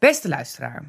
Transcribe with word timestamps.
Beste 0.00 0.28
luisteraar. 0.28 0.84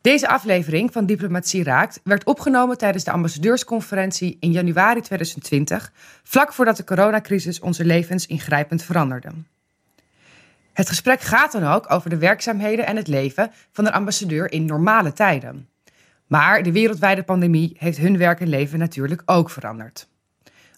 Deze 0.00 0.28
aflevering 0.28 0.92
van 0.92 1.06
Diplomatie 1.06 1.62
Raakt 1.62 2.00
werd 2.04 2.24
opgenomen 2.24 2.78
tijdens 2.78 3.04
de 3.04 3.10
ambassadeursconferentie 3.10 4.36
in 4.40 4.52
januari 4.52 5.00
2020, 5.00 5.92
vlak 6.22 6.52
voordat 6.52 6.76
de 6.76 6.84
coronacrisis 6.84 7.60
onze 7.60 7.84
levens 7.84 8.26
ingrijpend 8.26 8.82
veranderde. 8.82 9.28
Het 10.72 10.88
gesprek 10.88 11.20
gaat 11.20 11.52
dan 11.52 11.64
ook 11.66 11.90
over 11.90 12.10
de 12.10 12.18
werkzaamheden 12.18 12.86
en 12.86 12.96
het 12.96 13.08
leven 13.08 13.52
van 13.72 13.86
een 13.86 13.92
ambassadeur 13.92 14.52
in 14.52 14.64
normale 14.64 15.12
tijden. 15.12 15.68
Maar 16.26 16.62
de 16.62 16.72
wereldwijde 16.72 17.22
pandemie 17.22 17.76
heeft 17.78 17.98
hun 17.98 18.18
werk 18.18 18.40
en 18.40 18.48
leven 18.48 18.78
natuurlijk 18.78 19.22
ook 19.24 19.50
veranderd. 19.50 20.08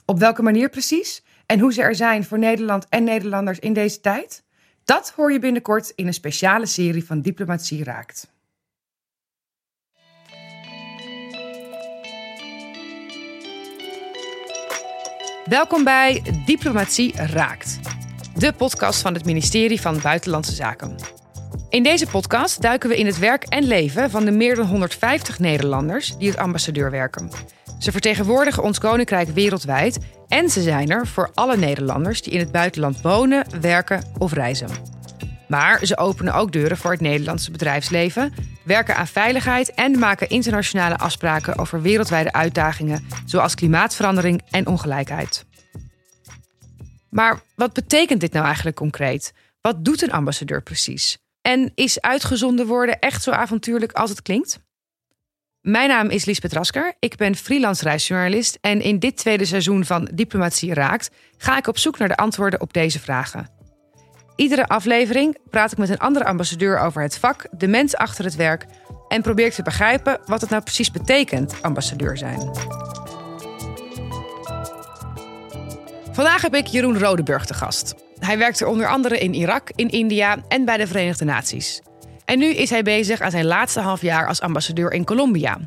Op 0.04 0.18
welke 0.18 0.42
manier 0.42 0.68
precies 0.68 1.24
en 1.46 1.60
hoe 1.60 1.72
ze 1.72 1.82
er 1.82 1.94
zijn 1.94 2.24
voor 2.24 2.38
Nederland 2.38 2.86
en 2.88 3.04
Nederlanders 3.04 3.58
in 3.58 3.72
deze 3.72 4.00
tijd? 4.00 4.44
Dat 4.84 5.12
hoor 5.16 5.32
je 5.32 5.38
binnenkort 5.38 5.92
in 5.94 6.06
een 6.06 6.14
speciale 6.14 6.66
serie 6.66 7.04
van 7.04 7.20
Diplomatie 7.20 7.84
Raakt. 7.84 8.30
Welkom 15.44 15.84
bij 15.84 16.22
Diplomatie 16.46 17.16
Raakt, 17.16 17.78
de 18.34 18.52
podcast 18.52 19.00
van 19.00 19.14
het 19.14 19.24
ministerie 19.24 19.80
van 19.80 20.00
Buitenlandse 20.02 20.54
Zaken. 20.54 20.96
In 21.68 21.82
deze 21.82 22.06
podcast 22.06 22.62
duiken 22.62 22.88
we 22.88 22.96
in 22.96 23.06
het 23.06 23.18
werk 23.18 23.44
en 23.44 23.64
leven 23.64 24.10
van 24.10 24.24
de 24.24 24.30
meer 24.30 24.54
dan 24.54 24.66
150 24.66 25.38
Nederlanders 25.38 26.16
die 26.16 26.28
als 26.28 26.40
ambassadeur 26.40 26.90
werken. 26.90 27.30
Ze 27.82 27.92
vertegenwoordigen 27.92 28.62
ons 28.62 28.78
koninkrijk 28.78 29.28
wereldwijd 29.28 29.98
en 30.28 30.48
ze 30.48 30.62
zijn 30.62 30.90
er 30.90 31.06
voor 31.06 31.30
alle 31.34 31.56
Nederlanders 31.56 32.22
die 32.22 32.32
in 32.32 32.38
het 32.38 32.52
buitenland 32.52 33.00
wonen, 33.00 33.60
werken 33.60 34.04
of 34.18 34.32
reizen. 34.32 34.68
Maar 35.48 35.86
ze 35.86 35.96
openen 35.96 36.34
ook 36.34 36.52
deuren 36.52 36.76
voor 36.76 36.90
het 36.90 37.00
Nederlandse 37.00 37.50
bedrijfsleven, 37.50 38.34
werken 38.64 38.96
aan 38.96 39.06
veiligheid 39.06 39.74
en 39.74 39.98
maken 39.98 40.28
internationale 40.28 40.98
afspraken 40.98 41.58
over 41.58 41.82
wereldwijde 41.82 42.32
uitdagingen 42.32 43.06
zoals 43.26 43.54
klimaatverandering 43.54 44.42
en 44.50 44.66
ongelijkheid. 44.66 45.44
Maar 47.10 47.40
wat 47.56 47.72
betekent 47.72 48.20
dit 48.20 48.32
nou 48.32 48.44
eigenlijk 48.44 48.76
concreet? 48.76 49.32
Wat 49.60 49.84
doet 49.84 50.02
een 50.02 50.12
ambassadeur 50.12 50.62
precies? 50.62 51.18
En 51.40 51.72
is 51.74 52.00
uitgezonden 52.00 52.66
worden 52.66 52.98
echt 52.98 53.22
zo 53.22 53.30
avontuurlijk 53.30 53.92
als 53.92 54.10
het 54.10 54.22
klinkt? 54.22 54.60
Mijn 55.62 55.88
naam 55.88 56.08
is 56.08 56.24
Liesbeth 56.24 56.52
Rasker. 56.52 56.94
Ik 56.98 57.16
ben 57.16 57.36
freelance 57.36 57.84
reisjournalist. 57.84 58.58
En 58.60 58.80
in 58.80 58.98
dit 58.98 59.16
tweede 59.16 59.44
seizoen 59.44 59.84
van 59.84 60.08
Diplomatie 60.14 60.74
Raakt 60.74 61.10
ga 61.36 61.56
ik 61.56 61.66
op 61.66 61.78
zoek 61.78 61.98
naar 61.98 62.08
de 62.08 62.16
antwoorden 62.16 62.60
op 62.60 62.72
deze 62.72 63.00
vragen. 63.00 63.48
Iedere 64.36 64.66
aflevering 64.66 65.38
praat 65.50 65.72
ik 65.72 65.78
met 65.78 65.88
een 65.88 65.98
andere 65.98 66.24
ambassadeur 66.24 66.78
over 66.78 67.02
het 67.02 67.18
vak, 67.18 67.46
de 67.50 67.66
mens 67.66 67.96
achter 67.96 68.24
het 68.24 68.36
werk 68.36 68.66
en 69.08 69.22
probeer 69.22 69.46
ik 69.46 69.52
te 69.52 69.62
begrijpen 69.62 70.20
wat 70.24 70.40
het 70.40 70.50
nou 70.50 70.62
precies 70.62 70.90
betekent, 70.90 71.62
ambassadeur 71.62 72.16
zijn. 72.16 72.50
Vandaag 76.12 76.42
heb 76.42 76.54
ik 76.54 76.66
Jeroen 76.66 76.98
Rodeburg 76.98 77.44
te 77.44 77.54
gast. 77.54 77.94
Hij 78.18 78.38
werkte 78.38 78.66
onder 78.66 78.88
andere 78.88 79.18
in 79.18 79.34
Irak, 79.34 79.70
in 79.74 79.88
India 79.88 80.38
en 80.48 80.64
bij 80.64 80.76
de 80.76 80.86
Verenigde 80.86 81.24
Naties. 81.24 81.82
En 82.24 82.38
nu 82.38 82.46
is 82.46 82.70
hij 82.70 82.82
bezig 82.82 83.20
aan 83.20 83.30
zijn 83.30 83.46
laatste 83.46 83.80
half 83.80 84.02
jaar 84.02 84.28
als 84.28 84.40
ambassadeur 84.40 84.92
in 84.92 85.04
Colombia. 85.04 85.58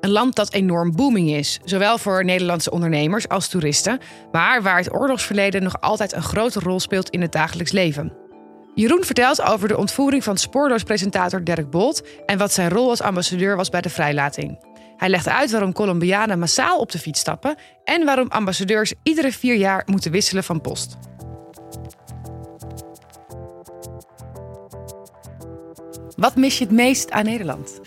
Een 0.00 0.10
land 0.10 0.34
dat 0.34 0.52
enorm 0.52 0.96
booming 0.96 1.30
is, 1.30 1.60
zowel 1.64 1.98
voor 1.98 2.24
Nederlandse 2.24 2.70
ondernemers 2.70 3.28
als 3.28 3.48
toeristen, 3.48 3.98
maar 4.32 4.62
waar 4.62 4.76
het 4.76 4.94
oorlogsverleden 4.94 5.62
nog 5.62 5.80
altijd 5.80 6.12
een 6.12 6.22
grote 6.22 6.60
rol 6.60 6.80
speelt 6.80 7.10
in 7.10 7.20
het 7.20 7.32
dagelijks 7.32 7.72
leven. 7.72 8.12
Jeroen 8.74 9.04
vertelt 9.04 9.42
over 9.42 9.68
de 9.68 9.76
ontvoering 9.76 10.24
van 10.24 10.36
spoorloospresentator 10.36 11.44
Dirk 11.44 11.70
Bolt 11.70 12.02
en 12.26 12.38
wat 12.38 12.52
zijn 12.52 12.70
rol 12.70 12.88
als 12.88 13.02
ambassadeur 13.02 13.56
was 13.56 13.68
bij 13.68 13.80
de 13.80 13.90
vrijlating. 13.90 14.58
Hij 14.96 15.08
legt 15.08 15.28
uit 15.28 15.50
waarom 15.50 15.72
Colombianen 15.72 16.38
massaal 16.38 16.78
op 16.78 16.92
de 16.92 16.98
fiets 16.98 17.20
stappen 17.20 17.56
en 17.84 18.04
waarom 18.04 18.28
ambassadeurs 18.28 18.94
iedere 19.02 19.32
vier 19.32 19.54
jaar 19.54 19.82
moeten 19.86 20.10
wisselen 20.10 20.44
van 20.44 20.60
post. 20.60 20.96
Wat 26.16 26.36
mis 26.36 26.58
je 26.58 26.64
het 26.64 26.72
meest 26.72 27.10
aan 27.10 27.24
Nederland? 27.24 27.80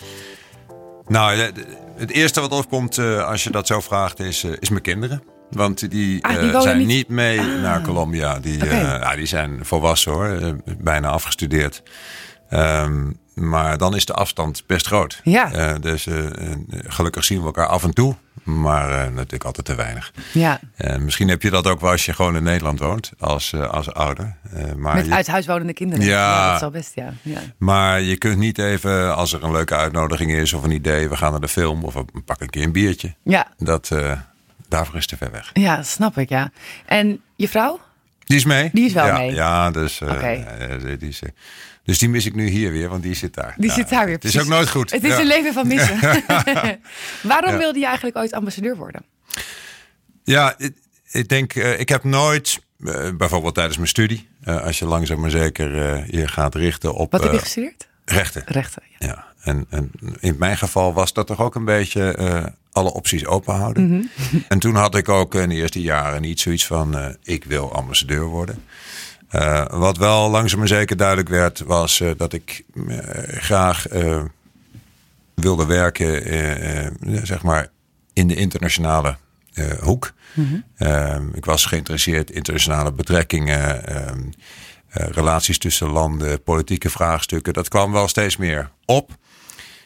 Nou, 1.07 1.51
het 1.95 2.11
eerste 2.11 2.41
wat 2.41 2.51
opkomt 2.51 2.97
uh, 2.97 3.27
als 3.27 3.43
je 3.43 3.49
dat 3.49 3.67
zo 3.67 3.79
vraagt 3.79 4.19
is, 4.19 4.43
uh, 4.43 4.51
is 4.59 4.69
mijn 4.69 4.81
kinderen. 4.81 5.23
Want 5.49 5.89
die, 5.89 6.23
ah, 6.25 6.39
die 6.39 6.49
uh, 6.51 6.61
zijn 6.61 6.77
niet... 6.77 6.87
niet, 6.87 7.07
mee 7.07 7.39
ah. 7.39 7.61
naar 7.61 7.81
Colombia. 7.81 8.39
Die, 8.39 8.63
Okay. 8.63 8.81
ja, 8.81 9.15
die 9.15 9.25
zijn 9.25 9.59
volwassen 9.61 10.11
hoor, 10.11 10.55
bijna 10.77 11.07
afgestudeerd. 11.09 11.83
Um, 12.49 13.19
maar 13.39 13.77
dan 13.77 13.95
is 13.95 14.05
de 14.05 14.13
afstand 14.13 14.63
best 14.65 14.87
groot. 14.87 15.21
Ja. 15.23 15.77
dus 15.77 16.07
gelukkig 16.69 17.23
zien 17.23 17.39
we 17.39 17.45
elkaar 17.45 17.67
af 17.67 17.83
en 17.83 17.93
toe. 17.93 18.15
Maar 18.43 19.11
natuurlijk 19.11 19.43
altijd 19.43 19.65
te 19.65 19.75
weinig. 19.75 20.13
Ja. 20.33 20.59
misschien 20.99 21.27
heb 21.27 21.41
je 21.41 21.49
dat 21.49 21.67
ook 21.67 21.81
wel 21.81 21.91
als 21.91 22.05
je 22.05 22.13
gewoon 22.13 22.35
in 22.35 22.43
Nederland 22.43 22.79
woont. 22.79 23.11
Als, 23.19 23.53
als 23.53 23.93
ouder. 23.93 24.35
maar 24.77 24.95
Met 24.95 25.05
je... 25.05 25.13
uithuiswonende 25.13 25.73
kinderen. 25.73 26.05
Ja. 26.05 26.47
Dat 26.47 26.55
is 26.55 26.61
al 26.61 26.69
best, 26.69 26.91
ja. 26.95 27.13
ja. 27.21 27.39
Maar 27.57 28.01
je 28.01 28.17
kunt 28.17 28.37
niet 28.37 28.57
even, 28.57 29.15
als 29.15 29.33
er 29.33 29.43
een 29.43 29.51
leuke 29.51 29.75
uitnodiging 29.75 30.31
is 30.31 30.53
of 30.53 30.63
een 30.63 30.71
idee, 30.71 31.09
we 31.09 31.15
gaan 31.15 31.31
naar 31.31 31.41
de 31.41 31.47
film 31.47 31.83
of 31.83 31.93
we 31.93 32.05
pakken 32.25 32.45
een 32.45 32.51
keer 32.51 32.63
een 32.63 32.71
biertje. 32.71 33.13
Ja. 33.23 33.47
Dat, 33.57 33.89
uh, 33.93 34.11
daarvoor 34.67 34.95
is 34.95 35.07
te 35.07 35.17
ver 35.17 35.31
weg. 35.31 35.49
Ja, 35.53 35.83
snap 35.83 36.17
ik, 36.17 36.29
ja. 36.29 36.51
En 36.85 37.21
je 37.35 37.49
vrouw? 37.49 37.79
Die 38.23 38.37
is 38.37 38.45
mee. 38.45 38.69
Die 38.73 38.85
is 38.85 38.93
wel 38.93 39.05
ja, 39.05 39.17
mee? 39.17 39.33
Ja, 39.33 39.71
dus, 39.71 39.99
uh, 39.99 40.09
okay. 40.09 40.47
uh, 40.81 40.99
die 40.99 41.09
is, 41.09 41.21
dus 41.87 41.97
die 41.97 42.09
mis 42.09 42.25
ik 42.25 42.35
nu 42.35 42.47
hier 42.47 42.71
weer, 42.71 42.89
want 42.89 43.03
die 43.03 43.13
zit 43.15 43.33
daar. 43.33 43.55
Die 43.57 43.71
zit 43.71 43.89
daar 43.89 44.03
weer, 44.03 44.11
Het 44.11 44.19
precies. 44.19 44.39
is 44.39 44.45
ook 44.45 44.51
nooit 44.53 44.69
goed. 44.69 44.91
Het 44.91 45.03
is 45.03 45.09
ja. 45.09 45.19
een 45.19 45.27
leven 45.27 45.53
van 45.53 45.67
missen. 45.67 45.99
Waarom 47.21 47.51
Ja. 47.51 47.57
wilde 47.57 47.79
je 47.79 47.85
eigenlijk 47.85 48.17
ooit 48.17 48.33
ambassadeur 48.33 48.75
worden? 48.75 49.01
Ja, 50.23 50.55
ik, 50.57 50.73
ik 51.11 51.29
denk, 51.29 51.55
uh, 51.55 51.79
ik 51.79 51.89
heb 51.89 52.03
nooit, 52.03 52.59
uh, 52.79 53.09
bijvoorbeeld 53.17 53.53
tijdens 53.53 53.77
mijn 53.77 53.89
studie, 53.89 54.27
uh, 54.43 54.63
als 54.63 54.79
je 54.79 54.85
langzaam 54.85 55.19
maar 55.19 55.29
zeker 55.29 55.69
je 56.15 56.27
gaat 56.27 56.55
richten 56.55 56.93
op. 56.93 57.11
Wat 57.11 57.23
heb 57.23 57.31
je 57.31 57.39
gestudeerd? 57.39 57.87
Rechten. 58.05 58.43
Rechten, 58.45 58.83
ja. 58.97 59.07
ja. 59.07 59.25
En, 59.41 59.65
en, 59.69 59.91
in 60.19 60.35
mijn 60.39 60.57
geval 60.57 60.93
was 60.93 61.13
dat 61.13 61.27
toch 61.27 61.41
ook 61.41 61.55
een 61.55 61.65
beetje 61.65 62.53
alle 62.71 62.93
opties 62.93 63.25
open 63.25 63.55
houden. 63.55 63.83
Mm 63.83 64.09
-hmm. 64.15 64.43
En 64.47 64.59
toen 64.59 64.75
had 64.75 64.95
ik 64.95 65.09
ook 65.09 65.35
in 65.35 65.49
de 65.49 65.55
eerste 65.55 65.81
jaren 65.81 66.21
niet 66.21 66.39
zoiets 66.39 66.65
van, 66.65 67.15
ik 67.23 67.43
wil 67.43 67.73
ambassadeur 67.73 68.23
worden. 68.25 68.63
Uh, 69.31 69.65
wat 69.69 69.97
wel 69.97 70.29
langzaam 70.29 70.59
maar 70.59 70.67
zeker 70.67 70.97
duidelijk 70.97 71.29
werd, 71.29 71.59
was 71.59 71.99
uh, 71.99 72.11
dat 72.17 72.33
ik 72.33 72.63
uh, 72.73 72.97
graag 73.27 73.85
wilde 75.33 75.65
werken, 75.65 77.27
zeg 77.27 77.43
maar, 77.43 77.67
in 78.13 78.27
de 78.27 78.35
internationale 78.35 79.17
hoek. 79.79 80.13
Mm 80.33 80.63
-hmm. 80.77 81.31
ik 81.33 81.45
was 81.45 81.65
geïnteresseerd 81.65 82.29
in 82.29 82.35
internationale 82.35 82.91
betrekkingen, 82.91 83.81
relaties 84.89 85.57
tussen 85.57 85.89
landen, 85.89 86.43
politieke 86.43 86.89
vraagstukken. 86.89 87.53
Dat 87.53 87.67
kwam 87.67 87.91
wel 87.91 88.07
steeds 88.07 88.37
meer 88.37 88.71
op. 88.85 89.11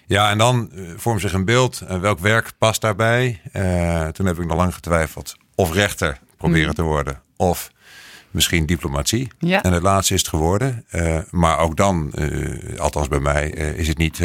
Ja, 0.06 0.30
en 0.30 0.38
dan 0.38 0.72
vormt 0.96 1.22
zich 1.22 1.34
een 1.34 1.46
beeld. 1.46 1.84
welk 2.02 2.20
werk 2.20 2.52
past 2.58 2.82
daarbij? 2.82 3.42
toen 4.12 4.26
heb 4.26 4.40
ik 4.40 4.46
nog 4.46 4.58
lang 4.58 4.74
getwijfeld 4.74 5.36
of 5.56 5.74
rechter 5.74 6.20
proberen 6.38 6.66
Mhm. 6.66 6.76
te 6.76 6.82
worden 6.82 7.22
of 7.38 7.72
misschien 8.32 8.66
diplomatie. 8.66 9.32
Ja. 9.40 9.64
En 9.64 9.74
het 9.74 9.84
laatste 9.84 10.14
is 10.14 10.20
het 10.20 10.30
geworden. 10.30 10.86
Uh, 10.92 11.18
maar 11.32 11.60
ook 11.60 11.78
dan, 11.78 12.12
uh, 12.16 12.80
althans 12.80 13.08
bij 13.08 13.20
mij, 13.20 13.58
uh, 13.58 13.78
is 13.78 13.88
het 13.88 13.98
niet. 13.98 14.20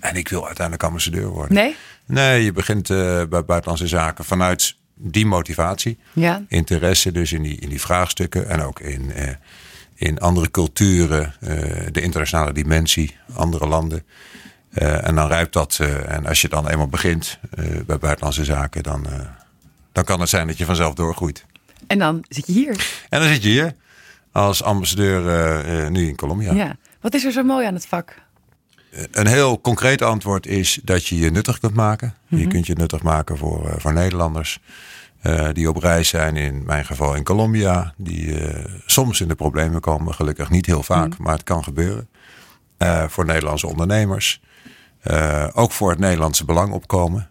en 0.00 0.16
ik 0.16 0.28
wil 0.28 0.46
uiteindelijk 0.46 0.86
ambassadeur 0.86 1.28
worden. 1.28 1.54
Nee? 1.54 1.76
Nee, 2.06 2.44
je 2.44 2.52
begint 2.52 2.88
bij 3.28 3.44
buitenlandse 3.44 3.86
zaken 3.86 4.24
vanuit 4.24 4.76
die 4.94 5.26
motivatie. 5.26 5.98
Ja. 6.12 6.44
Interesse 6.48 7.12
dus 7.12 7.32
in 7.32 7.42
die, 7.42 7.60
in 7.60 7.68
die 7.68 7.80
vraagstukken. 7.80 8.48
En 8.48 8.62
ook 8.62 8.80
in, 8.80 9.12
in 9.94 10.18
andere 10.18 10.50
culturen, 10.50 11.34
de 11.92 12.00
internationale 12.00 12.52
dimensie, 12.52 13.16
andere 13.34 13.66
landen. 13.66 14.04
en 14.70 15.14
dan 15.14 15.26
rijpt 15.26 15.52
dat. 15.52 15.78
en 16.06 16.26
als 16.26 16.40
je 16.40 16.48
dan 16.48 16.68
eenmaal 16.68 16.88
begint 16.88 17.38
bij 17.86 17.98
buitenlandse 17.98 18.44
zaken, 18.44 18.82
dan, 18.82 19.06
dan 19.92 20.04
kan 20.04 20.20
het 20.20 20.28
zijn 20.28 20.46
dat 20.46 20.58
je 20.58 20.64
vanzelf 20.64 20.94
doorgroeit. 20.94 21.44
En 21.86 21.98
dan 21.98 22.24
zit 22.28 22.46
je 22.46 22.52
hier. 22.52 22.86
En 23.08 23.20
dan 23.20 23.28
zit 23.28 23.42
je 23.42 23.48
hier 23.48 23.74
als 24.32 24.62
ambassadeur 24.62 25.20
uh, 25.66 25.82
uh, 25.84 25.88
nu 25.90 26.08
in 26.08 26.16
Colombia. 26.16 26.52
Ja. 26.52 26.76
Wat 27.00 27.14
is 27.14 27.24
er 27.24 27.32
zo 27.32 27.42
mooi 27.42 27.66
aan 27.66 27.74
het 27.74 27.86
vak? 27.86 28.14
Uh, 28.94 29.02
een 29.10 29.26
heel 29.26 29.60
concreet 29.60 30.02
antwoord 30.02 30.46
is 30.46 30.80
dat 30.84 31.06
je 31.06 31.18
je 31.18 31.30
nuttig 31.30 31.58
kunt 31.58 31.74
maken. 31.74 32.08
Mm 32.08 32.14
Mhm. 32.22 32.34
-hmm. 32.34 32.38
Je 32.42 32.46
kunt 32.54 32.66
je 32.66 32.74
nuttig 32.74 33.02
maken 33.02 33.38
voor, 33.38 33.74
voor 33.78 33.92
Nederlanders. 33.92 34.60
eh, 35.20 35.48
die 35.52 35.68
op 35.68 35.76
reis 35.76 36.08
zijn, 36.08 36.36
in 36.36 36.64
mijn 36.64 36.84
geval 36.84 37.14
in 37.14 37.24
Colombia. 37.24 37.94
Die 37.96 38.36
soms 38.86 39.20
in 39.20 39.28
de 39.28 39.34
problemen 39.34 39.80
komen. 39.80 40.14
Gelukkig 40.14 40.50
niet 40.50 40.66
heel 40.66 40.82
vaak, 40.82 41.08
Mhm. 41.08 41.22
maar 41.22 41.32
het 41.32 41.42
kan 41.44 41.64
gebeuren. 41.64 42.08
Eh, 42.76 43.04
voor 43.08 43.24
Nederlandse 43.24 43.66
ondernemers. 43.66 44.40
Ook 45.52 45.72
voor 45.72 45.90
het 45.90 45.98
Nederlandse 45.98 46.44
belang 46.44 46.72
opkomen. 46.72 47.30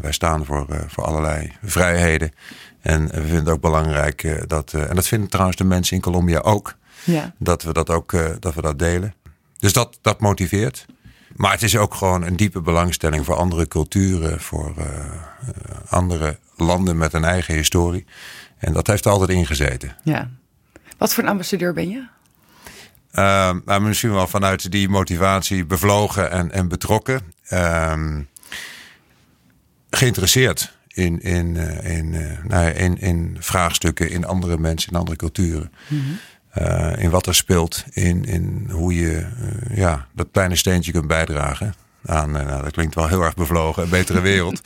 Wij 0.00 0.12
staan 0.12 0.44
voor, 0.44 0.66
voor 0.88 1.04
allerlei 1.04 1.52
vrijheden. 1.62 2.32
En 2.80 3.06
we 3.06 3.20
vinden 3.20 3.38
het 3.38 3.48
ook 3.48 3.60
belangrijk 3.60 4.44
dat, 4.46 4.72
en 4.72 4.94
dat 4.94 5.06
vinden 5.06 5.28
trouwens 5.28 5.56
de 5.56 5.64
mensen 5.64 5.96
in 5.96 6.02
Colombia 6.02 6.38
ook, 6.38 6.74
ja. 7.04 7.34
dat 7.38 7.62
we 7.62 7.72
dat 7.72 7.90
ook 7.90 8.40
dat 8.40 8.54
we 8.54 8.62
dat 8.62 8.78
delen. 8.78 9.14
dus 9.58 9.72
dat, 9.72 9.98
dat 10.00 10.20
motiveert. 10.20 10.86
Maar 11.36 11.52
het 11.52 11.62
is 11.62 11.76
ook 11.76 11.94
gewoon 11.94 12.22
een 12.22 12.36
diepe 12.36 12.60
belangstelling 12.60 13.24
voor 13.24 13.34
andere 13.34 13.68
culturen, 13.68 14.40
voor 14.40 14.74
uh, 14.78 14.84
andere 15.88 16.38
landen 16.56 16.96
met 16.96 17.12
een 17.12 17.24
eigen 17.24 17.54
historie. 17.54 18.06
En 18.58 18.72
dat 18.72 18.86
heeft 18.86 19.04
er 19.04 19.10
altijd 19.10 19.30
ingezeten. 19.30 19.96
Ja. 20.04 20.30
Wat 20.98 21.14
voor 21.14 21.22
een 21.22 21.28
ambassadeur 21.28 21.72
ben 21.72 21.88
je? 21.88 22.06
Uh, 23.14 23.52
nou, 23.64 23.80
misschien 23.80 24.12
wel 24.12 24.26
vanuit 24.26 24.70
die 24.70 24.88
motivatie 24.88 25.64
bevlogen 25.64 26.30
en, 26.30 26.52
en 26.52 26.68
betrokken. 26.68 27.20
Uh, 27.48 28.16
geïnteresseerd 29.90 30.78
in, 30.94 31.20
in, 31.20 31.54
uh, 31.54 31.96
in, 31.98 32.12
uh, 32.12 32.44
nou, 32.44 32.70
in, 32.70 32.98
in 32.98 33.36
vraagstukken, 33.40 34.10
in 34.10 34.24
andere 34.24 34.58
mensen, 34.58 34.92
in 34.92 34.98
andere 34.98 35.16
culturen. 35.16 35.72
Mm 35.88 36.00
-hmm. 36.00 36.18
in 36.94 37.10
wat 37.10 37.26
er 37.26 37.34
speelt, 37.34 37.84
in, 37.90 38.24
in 38.24 38.68
hoe 38.72 38.94
je 38.94 39.26
ja, 39.74 40.06
dat 40.14 40.28
kleine 40.32 40.56
steentje 40.56 40.92
kunt 40.92 41.06
bijdragen 41.06 41.74
aan, 42.04 42.30
nou, 42.30 42.62
dat 42.62 42.72
klinkt 42.72 42.94
wel 42.94 43.08
heel 43.08 43.22
erg 43.22 43.34
bevlogen, 43.34 43.82
een 43.82 43.88
betere 43.88 44.20
wereld. 44.20 44.60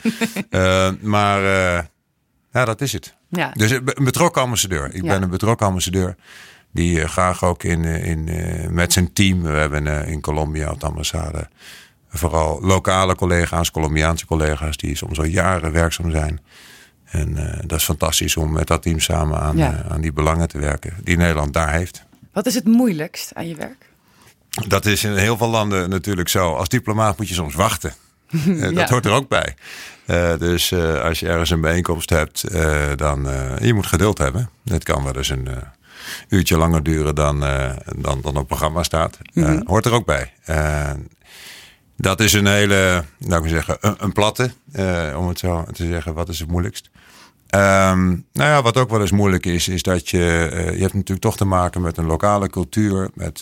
maar 1.01 1.41
ja, 2.51 2.65
dat 2.65 2.81
is 2.81 2.93
het. 2.93 3.15
Ja. 3.29 3.51
Dus 3.51 3.71
een 3.71 3.83
betrokken 4.03 4.41
ambassadeur. 4.41 4.93
Ik 4.93 5.03
ja. 5.03 5.07
ben 5.07 5.21
een 5.21 5.29
betrokken 5.29 5.67
ambassadeur. 5.67 6.15
Die 6.71 7.07
graag 7.07 7.43
ook 7.43 7.63
in, 7.63 7.83
in, 7.85 8.29
met 8.73 8.93
zijn 8.93 9.13
team. 9.13 9.41
We 9.41 9.49
hebben 9.49 10.07
in 10.07 10.21
Colombia 10.21 10.71
op 10.71 10.79
de 10.79 10.85
ambassade 10.85 11.47
vooral 12.17 12.61
lokale 12.61 13.15
collega's, 13.15 13.71
Colombiaanse 13.71 14.25
collega's, 14.25 14.77
die 14.77 14.95
soms 14.95 15.17
al 15.17 15.25
jaren 15.25 15.71
werkzaam 15.71 16.11
zijn. 16.11 16.39
En 17.05 17.61
dat 17.65 17.77
is 17.79 17.85
fantastisch 17.85 18.37
om 18.37 18.51
met 18.51 18.67
dat 18.67 18.81
team 18.81 18.99
samen 18.99 19.39
aan, 19.39 19.57
ja. 19.57 19.85
aan 19.89 20.01
die 20.01 20.13
belangen 20.13 20.47
te 20.47 20.59
werken 20.59 20.93
die 21.03 21.17
Nederland 21.17 21.53
daar 21.53 21.71
heeft. 21.71 22.03
Wat 22.33 22.45
is 22.45 22.55
het 22.55 22.65
moeilijkst 22.65 23.33
aan 23.33 23.47
je 23.47 23.55
werk? 23.55 23.89
Dat 24.67 24.85
is 24.85 25.03
in 25.03 25.15
heel 25.15 25.37
veel 25.37 25.49
landen 25.49 25.89
natuurlijk 25.89 26.29
zo. 26.29 26.53
Als 26.53 26.69
diplomaat 26.69 27.17
moet 27.17 27.27
je 27.27 27.33
soms 27.33 27.55
wachten. 27.55 27.93
dat 28.59 28.73
ja. 28.73 28.87
hoort 28.87 29.05
er 29.05 29.11
ook 29.11 29.27
bij. 29.27 29.55
Uh, 30.07 30.37
dus 30.37 30.73
als 31.03 31.19
je 31.19 31.27
ergens 31.27 31.49
een 31.49 31.61
bijeenkomst 31.61 32.09
hebt, 32.09 32.51
dan 32.97 33.27
je 33.61 33.73
moet 33.73 33.85
geduld 33.85 34.17
hebben. 34.17 34.49
Het 34.65 34.83
kan 34.83 35.03
wel 35.03 35.15
eens 35.15 35.29
een 35.29 35.47
uurtje 36.29 36.57
langer 36.57 36.83
duren 36.83 37.15
dan, 37.15 37.39
dan, 37.95 38.21
dan 38.21 38.37
op 38.37 38.47
programma 38.47 38.83
staat. 38.83 39.17
Mm 39.33 39.43
-hmm. 39.43 39.63
hoort 39.65 39.85
er 39.85 39.93
ook 39.93 40.05
bij. 40.05 40.33
Dat 41.97 42.19
is 42.19 42.33
een 42.33 42.47
hele, 42.47 43.03
nou 43.17 43.43
ik 43.43 43.49
zeggen, 43.49 43.77
een, 43.79 43.95
een 43.97 44.11
platte, 44.11 44.51
om 45.17 45.27
het 45.27 45.39
zo 45.39 45.65
te 45.71 45.85
zeggen. 45.85 46.13
Wat 46.13 46.29
is 46.29 46.39
het 46.39 46.49
moeilijkst? 46.49 46.89
Um, 47.55 48.25
nou 48.33 48.49
ja, 48.49 48.61
wat 48.61 48.77
ook 48.77 48.89
wel 48.89 49.01
eens 49.01 49.11
moeilijk 49.11 49.45
is, 49.45 49.67
is 49.67 49.83
dat 49.83 50.09
je, 50.09 50.17
je 50.73 50.81
hebt 50.81 50.93
natuurlijk 50.93 51.21
toch 51.21 51.37
te 51.37 51.45
maken 51.45 51.81
met 51.81 51.97
een 51.97 52.05
lokale 52.05 52.49
cultuur, 52.49 53.09
met 53.13 53.41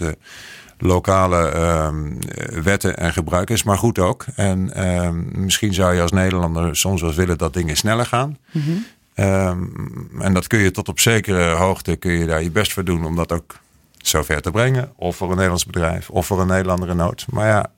lokale 0.84 1.56
um, 1.86 2.20
wetten 2.64 2.98
en 2.98 3.14
gebruiken 3.14 3.56
is 3.56 3.64
maar 3.64 3.78
goed 3.78 4.00
ook. 4.00 4.26
En 4.36 4.88
um, 5.04 5.30
misschien 5.32 5.74
zou 5.74 5.94
je 5.94 6.02
als 6.02 6.12
Nederlander 6.12 6.76
soms 6.76 7.02
wel 7.02 7.14
willen 7.14 7.38
dat 7.38 7.54
dingen 7.54 7.78
sneller 7.78 8.06
gaan. 8.06 8.38
Mm 8.52 8.62
-hmm. 8.62 8.86
um, 9.26 10.22
en 10.22 10.34
dat 10.34 10.48
kun 10.48 10.60
je 10.60 10.72
tot 10.72 10.90
op 10.90 11.00
zekere 11.00 11.56
hoogte 11.56 11.96
kun 11.96 12.12
je 12.12 12.26
daar 12.26 12.44
je 12.44 12.52
best 12.52 12.74
voor 12.74 12.84
doen 12.84 13.06
om 13.06 13.16
dat 13.16 13.32
ook 13.32 13.60
zover 13.98 14.42
te 14.42 14.52
brengen. 14.52 14.92
Of 14.96 15.16
voor 15.16 15.28
een 15.28 15.36
Nederlands 15.36 15.66
bedrijf, 15.66 16.10
of 16.10 16.26
voor 16.26 16.42
een 16.42 16.48
Nederlander 16.48 16.90
in 16.90 16.96
nood. 16.96 17.26
Maar 17.30 17.48
ja, 17.48 17.72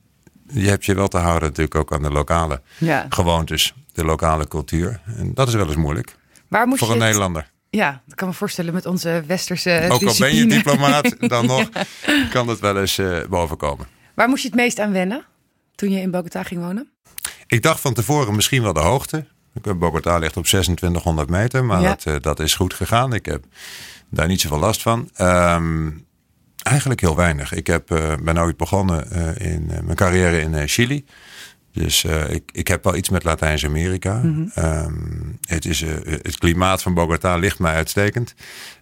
je 0.62 0.70
hebt 0.70 0.86
je 0.86 0.96
wel 0.96 1.08
te 1.08 1.18
houden 1.18 1.48
natuurlijk 1.48 1.76
ook 1.76 1.94
aan 1.94 2.02
de 2.02 2.12
lokale 2.12 2.62
ja. 2.78 3.06
gewoontes, 3.10 3.74
de 3.92 4.04
lokale 4.04 4.48
cultuur. 4.48 5.02
En 5.06 5.34
dat 5.34 5.48
is 5.48 5.54
wel 5.54 5.68
eens 5.68 5.76
moeilijk. 5.76 6.16
Waar 6.48 6.68
moest 6.68 6.80
voor 6.80 6.92
een 6.92 6.98
Nederlander. 6.98 7.54
Ja, 7.70 8.02
dat 8.06 8.16
kan 8.16 8.28
me 8.28 8.34
voorstellen 8.34 8.74
met 8.74 8.86
onze 8.86 9.24
westerse 9.28 9.88
Ook 9.90 10.04
al 10.04 10.16
ben 10.20 10.36
je 10.36 10.46
diplomaat, 10.46 11.16
dan 11.30 11.46
nog 11.46 11.70
kan 12.30 12.48
dat 12.48 12.60
wel 12.60 12.80
eens 12.80 12.98
uh, 12.98 13.26
bovenkomen. 13.30 13.88
Waar 14.14 14.30
moest 14.30 14.42
je 14.42 14.48
het 14.48 14.58
meest 14.58 14.80
aan 14.80 14.92
wennen 14.92 15.26
toen 15.76 15.92
je 15.92 16.00
in 16.00 16.12
Bogota 16.12 16.44
ging 16.44 16.62
wonen? 16.62 16.90
Ik 17.48 17.62
dacht 17.62 17.80
van 17.80 17.94
tevoren 17.94 18.36
misschien 18.36 18.62
wel 18.62 18.74
de 18.74 18.80
hoogte. 18.80 19.26
Bogota 19.76 20.18
ligt 20.18 20.38
op 20.38 20.46
2600 20.46 21.30
meter, 21.30 21.66
maar 21.66 21.82
ja. 21.82 21.90
dat, 21.90 22.06
uh, 22.06 22.16
dat 22.22 22.40
is 22.40 22.56
goed 22.56 22.74
gegaan. 22.74 23.14
Ik 23.14 23.26
heb 23.26 23.44
daar 24.10 24.28
niet 24.28 24.42
zoveel 24.42 24.60
last 24.60 24.82
van. 24.82 25.10
Um, 25.22 26.05
eigenlijk 26.66 27.02
heel 27.02 27.16
weinig. 27.16 27.54
Ik 27.54 27.68
heb, 27.68 27.92
uh, 27.92 28.14
ben 28.24 28.40
ooit 28.40 28.58
begonnen 28.58 29.12
in 29.38 29.66
mijn 29.66 29.96
carrière 29.96 30.42
in 30.42 30.68
Chili. 30.68 31.06
Dus 31.76 32.04
uh, 32.04 32.30
ik, 32.30 32.50
ik 32.54 32.68
heb 32.68 32.84
wel 32.84 32.96
iets 32.96 33.10
met 33.10 33.24
Latijns-Amerika. 33.24 34.14
Mm 34.24 34.52
-hmm. 34.54 34.64
um, 34.66 35.38
het, 35.46 35.66
is, 35.66 35.82
uh, 35.82 35.94
het 36.04 36.38
klimaat 36.38 36.82
van 36.82 36.94
Bogota 36.94 37.36
ligt 37.36 37.60
mij 37.60 37.74
uitstekend. 37.74 38.36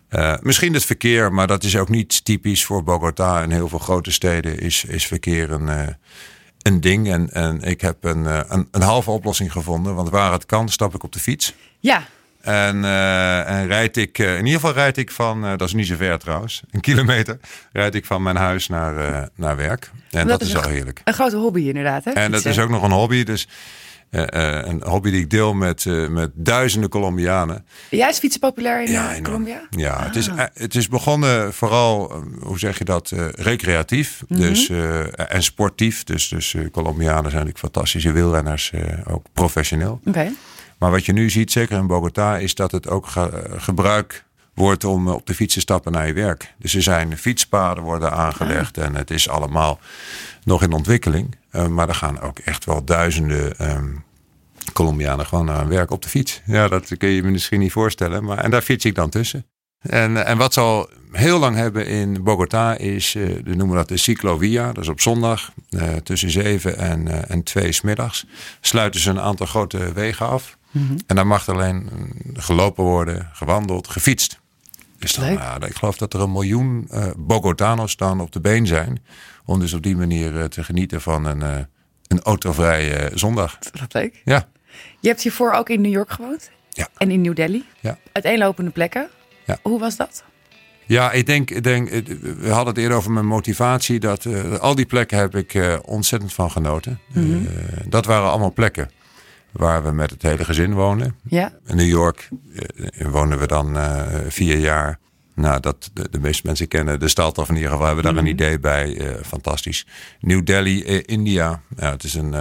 Uh, 0.09 0.35
misschien 0.41 0.73
het 0.73 0.85
verkeer, 0.85 1.33
maar 1.33 1.47
dat 1.47 1.63
is 1.63 1.77
ook 1.77 1.89
niet 1.89 2.25
typisch 2.25 2.65
voor 2.65 2.83
Bogota. 2.83 3.41
In 3.41 3.51
heel 3.51 3.67
veel 3.67 3.79
grote 3.79 4.11
steden 4.11 4.59
is, 4.59 4.85
is 4.85 5.07
verkeer 5.07 5.51
een, 5.51 5.95
een 6.61 6.81
ding. 6.81 7.11
En, 7.11 7.31
en 7.31 7.61
ik 7.61 7.81
heb 7.81 8.03
een, 8.03 8.53
een, 8.53 8.67
een 8.71 8.81
halve 8.81 9.11
oplossing 9.11 9.51
gevonden. 9.51 9.95
Want 9.95 10.09
waar 10.09 10.31
het 10.31 10.45
kan, 10.45 10.69
stap 10.69 10.95
ik 10.95 11.03
op 11.03 11.11
de 11.11 11.19
fiets. 11.19 11.55
Ja, 11.79 12.03
en, 12.43 12.75
uh, 12.75 13.49
en 13.49 13.67
rijd 13.67 13.97
ik, 13.97 14.17
uh, 14.19 14.31
in 14.31 14.45
ieder 14.45 14.59
geval 14.59 14.73
rijd 14.73 14.97
ik 14.97 15.11
van, 15.11 15.45
uh, 15.45 15.49
dat 15.49 15.67
is 15.67 15.73
niet 15.73 15.87
zo 15.87 15.95
ver 15.95 16.19
trouwens, 16.19 16.61
een 16.71 16.81
kilometer, 16.81 17.39
rijd 17.71 17.95
ik 17.95 18.05
van 18.05 18.23
mijn 18.23 18.35
huis 18.35 18.67
naar, 18.67 19.29
naar 19.35 19.55
werk. 19.55 19.91
En 20.09 20.27
dat, 20.27 20.39
dat 20.39 20.47
is, 20.47 20.55
al 20.55 20.69
heerlijk. 20.69 21.01
Een 21.03 21.13
grote 21.13 21.35
hobby 21.35 21.61
inderdaad. 21.61 22.03
Hè? 22.03 22.11
En 22.11 22.31
dat 22.31 22.45
is 22.45 22.59
ook 22.59 22.69
nog 22.69 22.83
een 22.83 22.91
hobby. 22.91 23.23
Dus 23.23 23.47
een 24.09 24.81
hobby 24.83 25.11
die 25.11 25.21
ik 25.21 25.29
deel 25.29 25.53
met, 25.53 25.85
met 26.09 26.31
duizenden 26.33 26.89
Colombianen. 26.89 27.65
Jij 27.89 28.09
is 28.09 28.17
fietsen 28.17 28.39
populair 28.39 28.83
in 28.83 28.91
ja, 28.91 29.21
Colombia? 29.21 29.67
Ja, 29.69 29.93
ah. 29.93 30.05
het, 30.05 30.15
is, 30.15 30.29
het 30.53 30.75
is 30.75 30.87
begonnen 30.87 31.53
vooral, 31.53 32.23
hoe 32.39 32.59
zeg 32.59 32.77
je 32.77 32.83
dat, 32.83 33.13
recreatief 33.35 34.21
mm 34.27 34.37
-hmm. 34.37 34.47
dus, 34.47 34.69
en 35.15 35.43
sportief. 35.43 36.03
Dus, 36.03 36.27
dus 36.27 36.55
Colombianen 36.71 37.31
zijn 37.31 37.45
natuurlijk 37.45 37.59
fantastische 37.59 38.11
wielrenners, 38.11 38.71
ook 39.07 39.25
professioneel. 39.33 39.99
Oké. 40.05 40.09
Okay. 40.09 40.31
Maar 40.83 40.91
wat 40.91 41.05
je 41.05 41.13
nu 41.13 41.29
ziet, 41.29 41.51
zeker 41.51 41.77
in 41.77 41.87
Bogota, 41.87 42.37
is 42.37 42.55
dat 42.55 42.71
het 42.71 42.87
ook 42.87 43.07
ge 43.07 43.43
gebruik 43.57 44.25
wordt 44.53 44.83
om 44.83 45.07
op 45.07 45.25
de 45.25 45.33
fiets 45.33 45.53
te 45.53 45.59
stappen 45.59 45.91
naar 45.91 46.07
je 46.07 46.13
werk. 46.13 46.53
Dus 46.57 46.75
er 46.75 46.81
zijn 46.81 47.17
fietspaden 47.17 47.83
worden 47.83 48.11
aangelegd 48.11 48.77
en 48.77 48.95
het 48.95 49.11
is 49.11 49.29
allemaal 49.29 49.79
nog 50.43 50.61
in 50.63 50.71
ontwikkeling. 50.71 51.35
Uh, 51.51 51.67
maar 51.67 51.87
er 51.87 51.95
gaan 51.95 52.19
ook 52.19 52.39
echt 52.39 52.65
wel 52.65 52.83
duizenden 52.83 53.71
um, 53.75 54.03
Colombianen 54.73 55.25
gewoon 55.25 55.45
naar 55.45 55.59
hun 55.59 55.67
werk 55.67 55.91
op 55.91 56.01
de 56.01 56.09
fiets. 56.09 56.41
Ja, 56.45 56.67
dat 56.67 56.97
kun 56.97 57.09
je 57.09 57.15
je 57.15 57.23
misschien 57.23 57.59
niet 57.59 57.71
voorstellen. 57.71 58.23
Maar, 58.23 58.37
en 58.37 58.51
daar 58.51 58.61
fiets 58.61 58.85
ik 58.85 58.95
dan 58.95 59.09
tussen. 59.09 59.45
En, 59.83 60.25
en 60.25 60.37
wat 60.37 60.53
ze 60.53 60.59
al 60.59 60.89
heel 61.11 61.39
lang 61.39 61.55
hebben 61.55 61.87
in 61.87 62.23
Bogota 62.23 62.77
is, 62.77 63.15
uh, 63.15 63.25
we 63.43 63.55
noemen 63.55 63.75
dat 63.75 63.87
de 63.87 63.97
ciclovia. 63.97 64.71
Dat 64.71 64.83
is 64.83 64.89
op 64.89 65.01
zondag 65.01 65.51
uh, 65.69 65.95
tussen 65.95 66.29
7 66.29 66.77
en, 66.77 67.05
uh, 67.05 67.31
en 67.31 67.43
2 67.43 67.71
smiddags. 67.71 68.25
Sluiten 68.61 69.01
ze 69.01 69.09
een 69.09 69.19
aantal 69.19 69.45
grote 69.45 69.93
wegen 69.93 70.27
af. 70.27 70.57
Mm 70.71 70.87
-hmm. 70.87 70.97
En 71.07 71.15
daar 71.15 71.27
mag 71.27 71.49
alleen 71.49 71.89
gelopen 72.33 72.83
worden, 72.83 73.29
gewandeld, 73.33 73.87
gefietst. 73.87 74.39
Dus 74.99 75.13
dan, 75.13 75.31
ja, 75.31 75.61
ik 75.61 75.75
geloof 75.75 75.97
dat 75.97 76.13
er 76.13 76.21
een 76.21 76.31
miljoen 76.31 76.89
Bogotanos 77.17 77.95
dan 77.95 78.19
op 78.19 78.31
de 78.31 78.39
been 78.39 78.67
zijn. 78.67 79.03
Om 79.45 79.59
dus 79.59 79.73
op 79.73 79.83
die 79.83 79.95
manier 79.95 80.49
te 80.49 80.63
genieten 80.63 81.01
van 81.01 81.25
een, 81.25 81.41
een 82.07 82.21
autovrije 82.21 83.11
zondag. 83.13 83.57
Dat 83.59 83.93
leuk. 83.93 84.21
Ja. 84.25 84.47
Je 84.99 85.07
hebt 85.07 85.21
hiervoor 85.21 85.51
ook 85.51 85.69
in 85.69 85.81
New 85.81 85.91
York 85.91 86.11
gewoond? 86.11 86.49
Ja. 86.69 86.87
En 86.97 87.11
in 87.11 87.21
New 87.21 87.35
Delhi? 87.35 87.63
Ja. 87.79 87.97
Uiteenlopende 88.11 88.71
plekken? 88.71 89.09
Ja. 89.45 89.57
Hoe 89.61 89.79
was 89.79 89.95
dat? 89.95 90.23
Ja, 90.85 91.11
ik 91.11 91.25
denk, 91.25 91.49
ik 91.49 91.63
denk, 91.63 91.89
we 91.89 92.49
hadden 92.49 92.73
het 92.73 92.77
eerder 92.77 92.97
over 92.97 93.11
mijn 93.11 93.25
motivatie. 93.25 93.99
Dat 93.99 94.27
al 94.59 94.75
die 94.75 94.85
plekken 94.85 95.17
heb 95.17 95.35
ik 95.35 95.79
ontzettend 95.85 96.33
van 96.33 96.51
genoten. 96.51 96.99
Mm 97.13 97.23
-hmm. 97.23 97.47
dat 97.89 98.05
waren 98.05 98.29
allemaal 98.29 98.53
plekken 98.53 98.91
waar 99.51 99.83
we 99.83 99.91
met 99.91 100.09
het 100.09 100.21
hele 100.21 100.45
gezin 100.45 100.73
woonden. 100.73 101.15
Ja. 101.23 101.53
In 101.65 101.75
New 101.75 101.87
York 101.87 102.29
woonden 102.97 103.39
we 103.39 103.47
dan 103.47 103.77
vier 104.27 104.57
jaar. 104.57 104.99
Nou, 105.35 105.59
dat 105.59 105.89
de, 105.93 106.07
de, 106.11 106.19
meeste 106.19 106.41
mensen 106.45 106.67
kennen 106.67 106.99
de 106.99 107.07
stad 107.07 107.37
of 107.37 107.49
in 107.49 107.55
ieder 107.55 107.71
geval 107.71 107.85
hebben 107.85 108.03
daar 108.03 108.13
mm. 108.13 108.19
een 108.19 108.27
idee 108.27 108.59
bij. 108.59 109.17
Fantastisch. 109.25 109.87
New 110.19 110.45
Delhi, 110.45 110.81
India. 111.05 111.61
Ja, 111.77 111.91
het 111.91 112.03
is 112.03 112.13
een, 112.13 112.33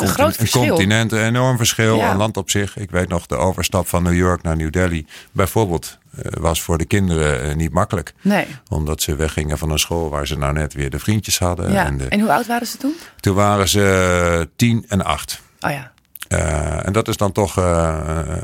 een, 0.00 0.08
een, 0.08 0.14
continent, 0.14 0.54
een 0.54 0.68
continent, 0.68 1.12
een 1.12 1.24
enorm 1.24 1.56
verschil. 1.56 1.96
Ja. 1.96 2.10
Een 2.10 2.16
land 2.16 2.36
op 2.36 2.50
zich. 2.50 2.76
Ik 2.76 2.90
weet 2.90 3.08
nog 3.08 3.26
de 3.26 3.36
overstap 3.36 3.88
van 3.88 4.02
New 4.02 4.16
York 4.16 4.42
naar 4.42 4.56
New 4.56 4.72
Delhi. 4.72 5.06
Bijvoorbeeld 5.32 5.98
was 6.20 6.62
voor 6.62 6.78
de 6.78 6.84
kinderen 6.84 7.56
niet 7.56 7.72
makkelijk. 7.72 8.14
Nee. 8.20 8.46
Omdat 8.68 9.02
ze 9.02 9.16
weggingen 9.16 9.58
van 9.58 9.70
een 9.70 9.78
school 9.78 10.10
waar 10.10 10.26
ze 10.26 10.38
nou 10.38 10.52
net 10.52 10.74
weer 10.74 10.90
de 10.90 10.98
vriendjes 10.98 11.38
hadden. 11.38 11.72
Ja. 11.72 11.84
En, 11.84 11.96
de, 11.96 12.08
en 12.08 12.20
hoe 12.20 12.32
oud 12.32 12.46
waren 12.46 12.66
ze 12.66 12.76
toen? 12.76 12.94
Toen 13.20 13.34
waren 13.34 13.68
ze 13.68 14.48
tien 14.56 14.84
en 14.88 15.04
acht. 15.04 15.40
Oh 15.60 15.70
ja. 15.70 15.92
Uh, 16.28 16.86
en 16.86 16.92
dat 16.92 17.08
is 17.08 17.16
dan 17.16 17.32
toch 17.32 17.58
uh, 17.58 17.98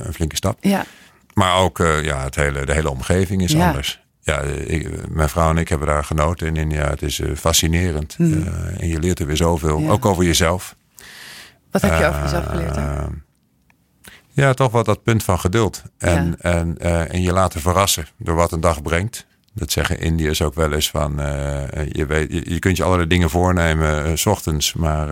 een 0.05 0.15
flinke 0.15 0.37
stap. 0.37 0.59
Ja. 0.61 0.85
Maar 1.35 1.57
ook 1.57 1.79
uh, 1.79 2.05
ja, 2.05 2.23
het 2.23 2.35
hele, 2.35 2.67
de 2.67 2.73
hele 2.73 2.91
omgeving 2.91 3.43
is 3.43 3.53
ja. 3.53 3.67
anders. 3.67 4.01
Ja, 4.21 4.41
ik, 4.41 5.09
mijn 5.09 5.29
vrouw 5.29 5.51
en 5.51 5.57
ik 5.57 5.69
hebben 5.69 5.89
daar 5.89 6.05
genoten 6.05 6.47
in 6.47 6.57
India. 6.57 6.89
Het 6.89 7.03
is 7.03 7.21
fascinerend. 7.37 8.19
Mm. 8.19 8.47
en 8.79 8.89
je 8.89 8.99
leert 8.99 9.19
er 9.19 9.27
weer 9.27 9.37
zoveel. 9.37 9.79
Ja. 9.79 9.91
Ook 9.91 10.07
over 10.07 10.25
jezelf. 10.25 10.77
Wat 11.71 11.83
heb 11.83 11.99
je 11.99 12.07
over 12.07 12.23
jezelf 12.23 12.47
geleerd? 12.47 12.77
Hè? 12.77 13.05
Ja, 14.29 14.55
toch 14.55 14.73
wel 14.73 14.85
dat 14.85 15.03
punt 15.03 15.25
van 15.25 15.39
geduld. 15.39 15.83
En, 15.99 16.41
en, 16.41 16.79
en 17.09 17.23
je 17.23 17.33
laten 17.33 17.61
verrassen 17.61 18.07
door 18.19 18.35
wat 18.35 18.53
een 18.53 18.61
dag 18.61 18.83
brengt. 18.83 19.27
Dat 19.55 19.73
zeggen 19.73 20.01
Indiërs 20.01 20.43
ook 20.43 20.55
wel 20.55 20.73
eens 20.73 20.91
van, 20.91 21.13
je, 21.93 22.05
weet, 22.09 22.33
je, 22.49 22.59
kunt 22.59 22.77
je 22.77 22.83
allerlei 22.83 23.09
dingen 23.09 23.31
voornemen 23.31 24.19
s 24.19 24.27
ochtends, 24.27 24.73
maar 24.73 25.09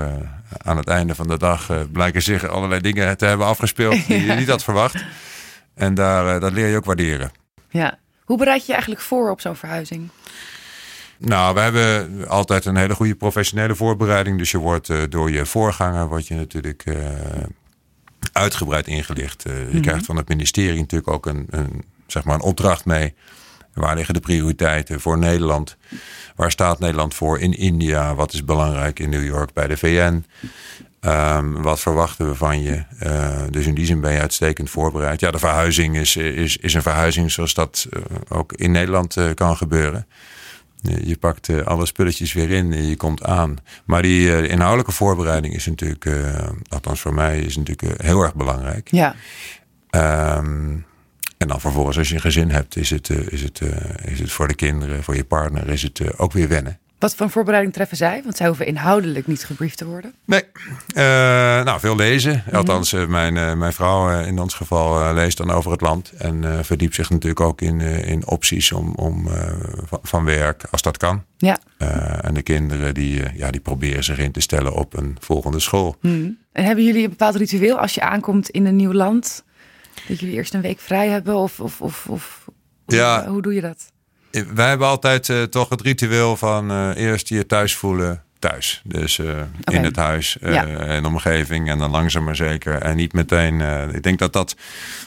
aan 0.62 0.76
het 0.76 0.88
einde 0.88 1.14
van 1.14 1.28
de 1.28 1.38
dag 1.38 1.90
blijken 1.92 2.22
zich 2.22 2.48
allerlei 2.48 2.80
dingen 2.80 3.16
te 3.16 3.26
hebben 3.26 3.46
afgespeeld 3.46 4.06
die 4.06 4.24
je 4.24 4.32
niet 4.40 4.48
had 4.48 4.64
verwacht. 4.64 5.04
En 5.74 5.94
daar, 5.94 6.40
dat 6.40 6.52
leer 6.52 6.68
je 6.68 6.76
ook 6.76 6.84
waarderen. 6.84 7.30
Ja. 7.68 7.98
Hoe 8.24 8.38
bereid 8.38 8.60
je 8.60 8.66
je 8.66 8.72
eigenlijk 8.72 9.02
voor 9.02 9.30
op 9.30 9.40
zo'n 9.40 9.56
verhuizing? 9.56 10.10
Nou, 11.18 11.54
we 11.54 11.60
hebben 11.60 12.28
altijd 12.28 12.64
een 12.64 12.76
hele 12.76 12.94
goede 12.94 13.14
professionele 13.14 13.74
voorbereiding. 13.74 14.38
Dus 14.38 14.50
je 14.50 14.58
wordt 14.58 14.88
uh, 14.88 15.02
door 15.08 15.30
je 15.30 15.46
voorganger 15.46 16.08
word 16.08 16.26
je 16.26 16.34
natuurlijk 16.34 16.86
uh, 16.86 16.96
uitgebreid 18.32 18.86
ingelicht. 18.86 19.46
Uh, 19.46 19.58
je 19.58 19.64
mm 19.64 19.70
-hmm. 19.70 19.80
krijgt 19.80 20.06
van 20.06 20.16
het 20.16 20.28
ministerie 20.28 20.80
natuurlijk 20.80 21.10
ook 21.10 21.26
een, 21.26 21.46
een, 21.50 21.84
zeg 22.06 22.24
maar 22.24 22.34
een 22.34 22.40
opdracht 22.40 22.84
mee. 22.84 23.14
Waar 23.74 23.96
liggen 23.96 24.14
de 24.14 24.20
prioriteiten 24.20 25.00
voor 25.00 25.18
Nederland? 25.18 25.76
Waar 26.36 26.50
staat 26.50 26.78
Nederland 26.78 27.14
voor 27.14 27.38
in 27.38 27.52
India? 27.52 28.14
Wat 28.14 28.32
is 28.32 28.44
belangrijk 28.44 28.98
in 28.98 29.10
New 29.10 29.24
York 29.24 29.52
bij 29.52 29.66
de 29.66 29.76
VN? 29.76 30.24
Um, 31.00 31.62
wat 31.62 31.80
verwachten 31.80 32.28
we 32.28 32.34
van 32.34 32.62
je? 32.62 32.84
Uh, 33.02 33.42
dus 33.50 33.66
in 33.66 33.74
die 33.74 33.86
zin 33.86 34.00
ben 34.00 34.12
je 34.12 34.20
uitstekend 34.20 34.70
voorbereid. 34.70 35.20
Ja, 35.20 35.30
de 35.30 35.38
verhuizing 35.38 35.96
is, 35.96 36.16
is, 36.16 36.56
is 36.56 36.74
een 36.74 36.82
verhuizing 36.82 37.30
zoals 37.30 37.54
dat 37.54 37.86
uh, 37.90 38.02
ook 38.28 38.52
in 38.52 38.70
Nederland 38.70 39.16
uh, 39.16 39.30
kan 39.34 39.56
gebeuren. 39.56 40.06
Je 40.82 41.16
pakt 41.20 41.64
alle 41.64 41.86
spulletjes 41.86 42.32
weer 42.32 42.50
in 42.50 42.72
en 42.72 42.86
je 42.86 42.96
komt 42.96 43.24
aan. 43.24 43.56
Maar 43.84 44.02
die 44.02 44.48
inhoudelijke 44.48 44.92
voorbereiding 44.92 45.54
is 45.54 45.66
natuurlijk, 45.66 46.10
althans 46.68 47.00
voor 47.00 47.14
mij, 47.14 47.40
is 47.40 47.56
natuurlijk 47.56 48.02
heel 48.02 48.22
erg 48.22 48.34
belangrijk. 48.34 48.88
Ja. 48.90 49.14
Um, 50.38 50.84
en 51.38 51.48
dan 51.48 51.60
vervolgens, 51.60 51.98
als 51.98 52.08
je 52.08 52.14
een 52.14 52.20
gezin 52.20 52.50
hebt, 52.50 52.76
is 52.76 52.90
het, 52.90 53.08
is 53.08 53.42
het, 53.42 53.60
is 54.04 54.20
het 54.20 54.32
voor 54.32 54.48
de 54.48 54.54
kinderen, 54.54 55.02
voor 55.02 55.16
je 55.16 55.24
partner, 55.24 55.68
is 55.68 55.82
het 55.82 56.18
ook 56.18 56.32
weer 56.32 56.48
wennen. 56.48 56.78
Wat 56.98 57.14
voor 57.14 57.30
voorbereiding 57.30 57.74
treffen 57.74 57.96
zij? 57.96 58.20
Want 58.22 58.36
zij 58.36 58.46
hoeven 58.46 58.66
inhoudelijk 58.66 59.26
niet 59.26 59.44
gebriefd 59.44 59.78
te 59.78 59.86
worden. 59.86 60.14
Nee, 60.24 60.42
uh, 60.96 61.02
nou 61.64 61.80
veel 61.80 61.96
lezen. 61.96 62.42
Mm 62.46 62.54
Althans, 62.54 62.92
uh, 62.92 63.06
mijn, 63.06 63.36
uh, 63.36 63.52
mijn 63.54 63.72
vrouw 63.72 64.20
in 64.20 64.38
ons 64.38 64.54
geval 64.54 65.14
leest 65.14 65.36
dan 65.36 65.50
over 65.50 65.70
het 65.70 65.80
land. 65.80 66.10
En 66.10 66.64
verdiept 66.64 66.94
zich 66.94 67.10
natuurlijk 67.10 67.40
ook 67.40 67.60
in, 67.60 67.80
in 67.80 68.26
opties 68.26 68.72
om, 68.72 68.94
om, 68.94 69.28
van, 69.86 69.98
van, 70.02 70.24
werk, 70.24 70.64
als 70.70 70.82
dat 70.82 70.96
kan. 70.96 71.24
Ja. 71.36 71.58
en 72.20 72.34
de 72.34 72.42
kinderen 72.42 72.94
die, 72.94 73.22
ja, 73.34 73.50
die 73.50 73.60
proberen 73.60 74.04
zich 74.04 74.18
in 74.18 74.32
te 74.32 74.40
stellen 74.40 74.74
op 74.74 74.96
een 74.96 75.16
volgende 75.20 75.60
school. 75.60 75.96
Mm. 76.00 76.38
En 76.52 76.64
hebben 76.64 76.84
jullie 76.84 77.04
een 77.04 77.10
bepaald 77.10 77.36
ritueel 77.36 77.78
als 77.78 77.94
je 77.94 78.00
aankomt 78.00 78.50
in 78.50 78.66
een 78.66 78.76
nieuw 78.76 78.92
land? 78.92 79.44
Dat 80.08 80.20
jullie 80.20 80.34
eerst 80.34 80.54
een 80.54 80.60
week 80.60 80.78
vrij 80.78 81.08
hebben? 81.08 81.36
Of, 81.36 81.60
of, 81.60 81.80
of, 81.80 82.06
of 82.08 82.48
ja. 82.86 83.22
hoe, 83.22 83.32
hoe 83.32 83.42
doe 83.42 83.54
je 83.54 83.60
dat? 83.60 83.92
Wij 84.54 84.68
hebben 84.68 84.86
altijd 84.86 85.28
uh, 85.28 85.42
toch 85.42 85.68
het 85.68 85.80
ritueel 85.80 86.36
van 86.36 86.70
uh, 86.70 86.96
eerst 86.96 87.28
je 87.28 87.46
thuis 87.46 87.74
voelen 87.74 88.20
thuis. 88.38 88.82
Dus 88.84 89.18
uh, 89.18 89.28
okay. 89.28 89.74
in 89.74 89.84
het 89.84 89.96
huis 89.96 90.36
ja. 90.40 90.66
en 90.66 91.02
de 91.02 91.08
omgeving 91.08 91.68
en 91.68 91.78
dan 91.78 91.90
langzaam 91.90 92.24
maar 92.24 92.36
zeker. 92.36 92.82
En 92.82 92.96
niet 92.96 93.12
meteen, 93.12 93.60
ik 93.94 94.02
denk 94.02 94.18
dat 94.18 94.32
dat 94.32 94.56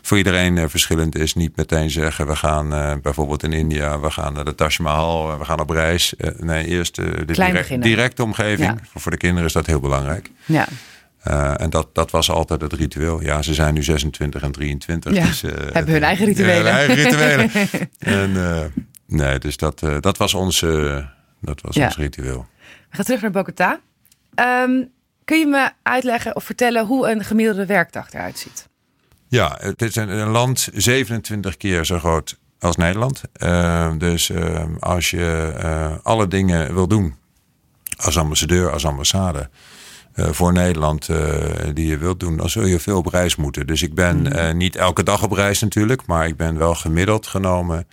voor 0.01 0.17
iedereen 0.17 0.69
verschillend 0.69 1.15
is. 1.15 1.33
Niet 1.33 1.55
meteen 1.55 1.89
zeggen 1.89 2.27
we 2.27 2.35
gaan 2.35 2.99
bijvoorbeeld 3.01 3.43
in 3.43 3.53
India, 3.53 3.99
we 3.99 4.11
gaan 4.11 4.33
naar 4.33 4.45
de 4.45 4.55
Taj 4.55 4.77
Mahal, 4.81 5.37
we 5.37 5.45
gaan 5.45 5.59
op 5.59 5.69
reis. 5.69 6.13
nee, 6.37 6.65
eerst 6.65 6.95
de 6.95 7.25
direct, 7.25 7.81
directe 7.81 8.23
omgeving. 8.23 8.79
Ja. 8.81 8.99
Voor 8.99 9.11
de 9.11 9.17
kinderen 9.17 9.45
is 9.45 9.53
dat 9.53 9.65
heel 9.65 9.79
belangrijk. 9.79 10.31
Ja. 10.45 10.67
Uh, 11.27 11.61
en 11.61 11.69
dat, 11.69 11.87
dat 11.93 12.11
was 12.11 12.31
altijd 12.31 12.61
het 12.61 12.73
ritueel. 12.73 13.21
Ja, 13.21 13.41
ze 13.41 13.53
zijn 13.53 13.73
nu 13.73 13.83
26 13.83 14.41
en 14.41 14.51
23. 14.51 15.13
Ja, 15.13 15.25
dus, 15.25 15.43
uh, 15.43 15.51
hebben 15.71 15.93
hun 15.93 16.03
eigen 16.03 16.25
rituelen. 16.25 16.55
hun 16.55 16.65
eigen 16.65 16.95
rituelen. 16.95 17.49
en, 17.99 18.29
uh, 18.29 18.63
Nee, 19.09 19.39
dus 19.39 19.57
dat, 19.57 19.81
uh, 19.81 19.95
dat 19.99 20.17
was, 20.17 20.33
ons, 20.33 20.61
uh, 20.61 21.05
dat 21.41 21.61
was 21.61 21.75
ja. 21.75 21.85
ons 21.85 21.95
ritueel. 21.95 22.47
We 22.89 22.95
gaan 22.95 23.05
terug 23.05 23.21
naar 23.21 23.31
Bogota. 23.31 23.79
Um, 24.35 24.91
kun 25.25 25.39
je 25.39 25.45
me 25.45 25.69
uitleggen 25.83 26.35
of 26.35 26.43
vertellen 26.43 26.85
hoe 26.85 27.11
een 27.11 27.23
gemiddelde 27.23 27.65
werkdag 27.65 28.13
eruit 28.13 28.37
ziet? 28.37 28.67
Ja, 29.27 29.57
het 29.59 29.81
is 29.81 29.95
een, 29.95 30.09
een 30.09 30.29
land 30.29 30.69
27 30.73 31.57
keer 31.57 31.85
zo 31.85 31.99
groot 31.99 32.37
als 32.59 32.75
Nederland. 32.75 33.21
Uh, 33.43 33.91
dus 33.97 34.31
als 34.79 35.09
je 35.09 35.99
alle 36.03 36.27
dingen 36.27 36.73
wil 36.73 36.87
doen 36.87 37.15
als 37.97 38.17
ambassadeur, 38.17 38.71
als 38.71 38.85
ambassade... 38.85 39.49
voor 40.13 40.53
Nederland 40.53 41.09
die 41.73 41.87
je 41.87 41.97
wilt 41.97 42.19
doen, 42.19 42.37
dan 42.37 42.49
zul 42.49 42.65
je 42.65 42.79
veel 42.79 42.97
op 42.97 43.07
reis 43.07 43.35
moeten. 43.35 43.67
Dus 43.67 43.81
ik 43.81 43.93
ben 43.93 44.17
mm. 44.17 44.57
niet 44.57 44.75
elke 44.75 45.03
dag 45.03 45.23
op 45.23 45.31
reis 45.31 45.59
natuurlijk, 45.59 46.05
maar 46.05 46.27
ik 46.27 46.37
ben 46.37 46.57
wel 46.57 46.75
gemiddeld 46.75 47.27
genomen 47.27 47.87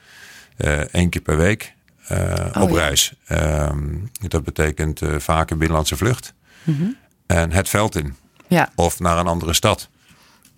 één 0.91 1.09
keer 1.09 1.23
per 1.23 1.37
week 1.37 1.75
uh, 2.13 2.47
oh, 2.55 2.63
op 2.63 2.71
ja. 2.71 2.77
reis. 2.77 3.15
Um, 3.29 4.11
dat 4.29 4.45
betekent 4.45 5.01
uh, 5.03 5.19
vaak 5.19 5.51
een 5.51 5.59
binnenlandse 5.59 5.97
vlucht. 5.97 6.35
Mm 6.63 6.77
-hmm. 6.77 6.97
En 7.27 7.53
het 7.53 7.69
veld 7.69 7.97
in. 7.97 8.15
Ja. 8.49 8.71
Of 8.75 9.01
naar 9.01 9.19
een 9.19 9.27
andere 9.27 9.53
stad. 9.53 9.89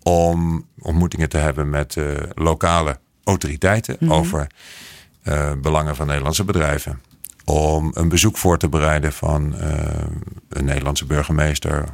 Om 0.02 0.66
ontmoetingen 0.78 1.28
te 1.28 1.36
hebben 1.36 1.70
met 1.70 1.96
lokale 2.34 2.98
autoriteiten 3.24 3.96
mm 3.98 4.08
-hmm. 4.08 4.16
over 4.16 4.46
belangen 5.60 5.96
van 5.96 6.06
Nederlandse 6.06 6.44
bedrijven. 6.44 7.00
Om 7.44 7.90
een 7.94 8.08
bezoek 8.08 8.36
voor 8.36 8.58
te 8.58 8.68
bereiden 8.68 9.12
van 9.12 9.54
een 10.48 10.64
Nederlandse 10.64 11.06
burgemeester, 11.06 11.84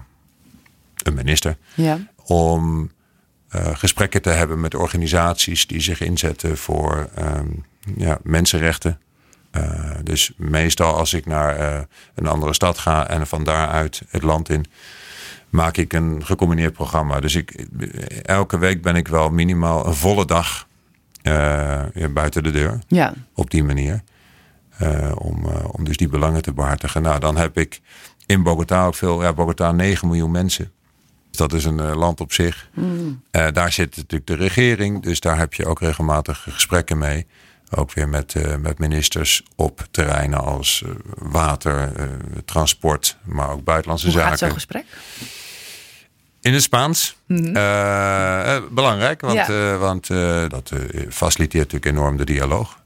een 1.03 1.15
minister. 1.15 1.57
Ja. 1.75 1.99
Om 2.17 2.91
gesprekken 3.49 4.23
te 4.23 4.31
hebben 4.31 4.61
met 4.61 4.75
organisaties 4.75 5.67
die 5.67 5.81
zich 5.81 6.01
inzetten 6.01 6.59
voor 6.59 7.09
um, 7.19 7.65
ja, 7.97 8.19
mensenrechten. 8.23 8.99
Uh, 9.57 9.91
dus 10.03 10.33
meestal 10.37 10.95
als 10.95 11.15
ik 11.15 11.27
naar 11.27 11.61
uh, 11.61 11.81
een 12.15 12.27
andere 12.27 12.53
stad 12.55 12.79
ga 12.79 13.09
en 13.09 13.27
van 13.27 13.45
daaruit 13.45 14.03
het 14.09 14.23
land 14.23 14.49
in, 14.49 14.65
maak 15.49 15.77
ik 15.77 15.93
een 15.93 16.25
gecombineerd 16.25 16.73
programma. 16.73 17.21
Dus 17.21 17.35
ik, 17.35 17.67
elke 18.23 18.59
week 18.59 18.83
ben 18.83 18.97
ik 18.97 19.09
wel 19.09 19.31
minimaal 19.31 19.87
een 19.87 19.95
volle 19.95 20.27
dag 20.27 20.69
uh, 21.23 21.83
buiten 22.11 22.43
de 22.43 22.51
deur. 22.51 22.79
Ja. 22.87 23.13
Op 23.35 23.51
die 23.51 23.65
manier. 23.65 24.03
om, 25.15 25.45
om 25.47 25.85
dus 25.85 25.97
die 25.97 26.09
belangen 26.09 26.43
te 26.43 26.53
behartigen. 26.53 27.03
Nou, 27.03 27.21
dan 27.21 27.37
heb 27.37 27.59
ik 27.59 27.81
in 28.27 28.43
Bogota 28.43 28.87
ook 28.87 28.95
veel. 28.95 29.23
Ja, 29.23 29.33
Bogota 29.33 29.73
9 29.73 30.09
miljoen 30.09 30.31
mensen. 30.31 30.73
Dus 31.29 31.39
dat 31.39 31.53
is 31.53 31.65
een 31.65 31.95
land 31.95 32.21
op 32.21 32.33
zich. 32.33 32.69
Mm. 32.75 33.23
daar 33.31 33.73
zit 33.73 33.97
natuurlijk 33.97 34.27
de 34.27 34.37
regering. 34.37 35.03
Dus 35.03 35.21
daar 35.21 35.39
heb 35.39 35.55
je 35.55 35.67
ook 35.67 35.81
regelmatig 35.81 36.47
gesprekken 36.51 36.99
mee. 36.99 37.27
Ook 37.77 37.93
weer 37.93 38.09
met, 38.09 38.35
uh, 38.35 38.57
met 38.57 38.79
ministers 38.79 39.43
op 39.57 39.87
terreinen 39.91 40.45
als 40.45 40.83
uh, 40.87 40.93
water, 41.19 41.93
uh, 41.99 42.07
transport, 42.45 43.17
maar 43.23 43.51
ook 43.51 43.65
buitenlandse 43.65 44.07
Hoe 44.07 44.15
zaken. 44.15 44.31
Gaat 44.31 44.39
zo'n 44.39 44.53
gesprek? 44.53 44.85
In 46.41 46.53
het 46.53 46.63
Spaans. 46.63 47.17
Mhm. 47.27 47.41
Mm 47.41 47.55
-hmm. 47.55 48.75
belangrijk, 48.75 49.21
want, 49.21 49.47
ja. 49.47 49.77
want 49.77 50.07
dat 50.49 50.73
faciliteert 51.09 51.73
natuurlijk 51.73 51.97
enorm 51.97 52.17
de 52.17 52.25
dialoog. 52.25 52.83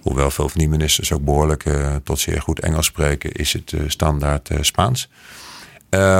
Hoewel 0.00 0.30
veel 0.30 0.48
van 0.48 0.58
die 0.60 0.68
ministers 0.68 1.12
ook 1.12 1.24
behoorlijk 1.24 1.64
tot 2.04 2.18
zeer 2.18 2.42
goed 2.42 2.60
Engels 2.60 2.86
spreken, 2.86 3.32
is 3.32 3.52
het 3.52 3.74
standaard 3.86 4.50
Spaans. 4.60 5.08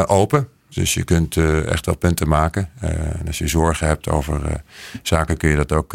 open. 0.06 0.48
Dus 0.68 0.94
je 0.94 1.04
kunt 1.04 1.36
echt 1.66 1.86
wel 1.86 1.96
punten 1.96 2.28
maken. 2.28 2.70
en 2.80 3.26
als 3.26 3.38
je 3.38 3.48
zorgen 3.48 3.86
hebt 3.86 4.08
over 4.08 4.62
zaken, 5.02 5.36
kun 5.36 5.48
je 5.50 5.56
dat 5.56 5.72
ook 5.72 5.94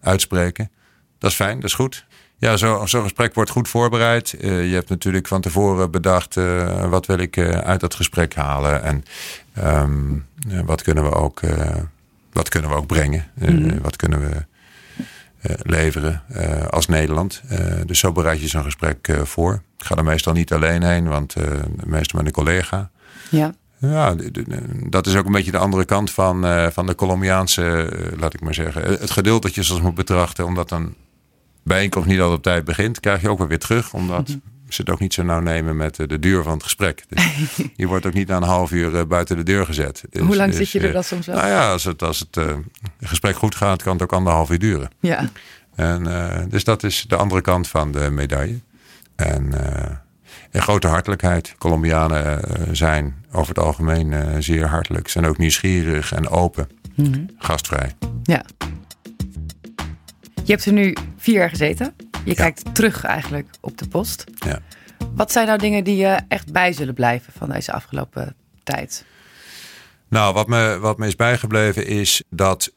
uitspreken. 0.00 0.70
Dat 1.18 1.30
is 1.30 1.36
fijn, 1.36 1.54
dat 1.54 1.64
is 1.64 1.74
goed. 1.74 2.06
Ja, 2.38 2.56
zo'n 2.56 2.88
zo 2.88 3.02
gesprek 3.02 3.34
wordt 3.34 3.50
goed 3.50 3.68
voorbereid. 3.68 4.34
Uh, 4.40 4.68
je 4.68 4.74
hebt 4.74 4.88
natuurlijk 4.88 5.26
van 5.26 5.40
tevoren 5.40 5.90
bedacht 5.90 6.36
uh, 6.36 6.88
wat 6.88 7.06
wil 7.06 7.18
ik 7.18 7.36
uh, 7.36 7.48
uit 7.48 7.80
dat 7.80 7.94
gesprek 7.94 8.34
halen 8.34 8.82
en 8.82 9.04
um, 9.64 10.26
wat 10.64 10.82
kunnen 10.82 11.04
we 11.04 11.14
ook, 11.14 11.40
wat 12.32 12.48
kunnen 12.48 12.70
we 12.70 12.76
ook 12.76 12.86
brengen, 12.86 13.26
mm 13.34 13.46
-hmm. 13.46 13.80
wat 13.80 13.96
kunnen 13.96 14.20
we 14.20 14.46
leveren 15.62 16.22
als 16.70 16.86
Nederland. 16.86 17.42
dus 17.86 17.98
zo 17.98 18.12
bereid 18.12 18.40
je 18.40 18.48
zo'n 18.48 18.62
gesprek 18.62 19.18
voor. 19.22 19.62
Ik 19.78 19.84
ga 19.84 19.96
er 19.96 20.04
meestal 20.04 20.32
niet 20.32 20.52
alleen 20.52 20.82
heen, 20.82 21.08
want 21.08 21.34
meestal 21.84 22.18
met 22.18 22.26
een 22.26 22.44
collega. 22.44 22.90
Ja. 23.30 23.54
Ja, 23.78 24.14
dat 24.88 25.06
is 25.06 25.16
ook 25.16 25.26
een 25.26 25.32
beetje 25.32 25.50
de 25.50 25.58
andere 25.58 25.84
kant 25.84 26.10
van, 26.10 26.44
van 26.72 26.86
de 26.86 26.94
Colombiaanse, 26.94 27.90
laat 28.16 28.34
ik 28.34 28.40
maar 28.40 28.54
zeggen. 28.54 28.82
Het 28.82 29.10
geduld 29.10 29.42
dat 29.42 29.54
je 29.54 29.62
soms 29.62 29.80
moet 29.80 29.94
betrachten, 29.94 30.44
omdat 30.44 30.68
dan 30.68 30.94
bijeenkomst 31.68 32.08
niet 32.08 32.18
altijd 32.18 32.36
op 32.38 32.42
tijd 32.42 32.64
begint, 32.64 33.00
krijg 33.00 33.20
je 33.20 33.28
ook 33.28 33.38
wel 33.38 33.46
weer 33.46 33.58
terug. 33.58 33.92
Omdat 33.92 34.28
Mhm. 34.28 34.38
ze 34.68 34.80
het 34.80 34.90
ook 34.90 35.00
niet 35.00 35.14
zo 35.14 35.22
nauw 35.22 35.40
nemen 35.40 35.76
met 35.76 35.96
de 35.96 36.18
duur 36.18 36.42
van 36.42 36.52
het 36.52 36.62
gesprek. 36.62 37.04
Dus 37.08 37.32
je 37.76 37.86
wordt 37.86 38.06
ook 38.06 38.12
niet 38.12 38.28
na 38.28 38.36
een 38.36 38.42
half 38.42 38.70
uur 38.70 39.06
buiten 39.06 39.36
de 39.36 39.42
deur 39.42 39.64
gezet. 39.66 40.04
Dus, 40.10 40.22
Hoe 40.22 40.36
lang 40.36 40.48
dus, 40.50 40.58
zit 40.58 40.70
je 40.70 40.78
er 40.80 40.86
uh, 40.86 40.92
dan 40.92 41.04
soms 41.04 41.26
wel? 41.26 41.36
Nou 41.36 41.48
ja, 41.48 41.72
als 41.72 41.84
het, 41.84 42.02
als 42.02 42.18
het 42.18 42.36
uh, 42.36 42.54
gesprek 43.02 43.36
goed 43.36 43.54
gaat, 43.54 43.82
kan 43.82 43.92
het 43.92 44.02
ook 44.02 44.12
anderhalf 44.12 44.50
uur 44.50 44.58
duren. 44.58 44.90
Ja. 45.00 45.28
En, 45.74 46.04
uh, 46.08 46.36
dus 46.48 46.64
dat 46.64 46.82
is 46.82 47.04
de 47.08 47.16
andere 47.16 47.40
kant 47.40 47.68
van 47.68 47.92
de 47.92 48.10
medaille. 48.10 48.60
En, 49.16 49.52
en 50.50 50.62
grote 50.62 50.86
hartelijkheid. 50.86 51.54
Colombianen 51.58 52.40
zijn 52.76 53.24
over 53.32 53.48
het 53.54 53.64
algemeen 53.64 54.42
zeer 54.42 54.66
hartelijk. 54.66 55.08
Zijn 55.08 55.26
ook 55.26 55.38
nieuwsgierig 55.38 56.12
en 56.12 56.28
open. 56.28 56.68
Mm 56.94 57.12
-hmm. 57.12 57.26
Gastvrij. 57.38 57.92
Ja. 58.22 58.44
Je 60.48 60.54
hebt 60.54 60.66
er 60.66 60.72
nu 60.72 60.96
vier 61.16 61.34
jaar 61.34 61.48
gezeten. 61.48 61.94
Je 62.24 62.34
kijkt 62.34 62.74
terug 62.74 63.04
eigenlijk 63.04 63.48
op 63.60 63.78
de 63.78 63.88
post. 63.88 64.24
Ja. 64.34 64.58
Wat 65.14 65.32
zijn 65.32 65.46
nou 65.46 65.58
dingen 65.58 65.84
die 65.84 65.96
je 65.96 66.20
echt 66.28 66.52
bij 66.52 66.72
zullen 66.72 66.94
blijven 66.94 67.32
van 67.36 67.48
deze 67.48 67.72
afgelopen 67.72 68.36
tijd? 68.62 69.04
Nou, 70.08 70.34
wat 70.34 70.46
me, 70.46 70.78
wat 70.80 70.98
me 70.98 71.06
is 71.06 71.16
bijgebleven 71.16 71.86
is 71.86 72.22
dat 72.30 72.72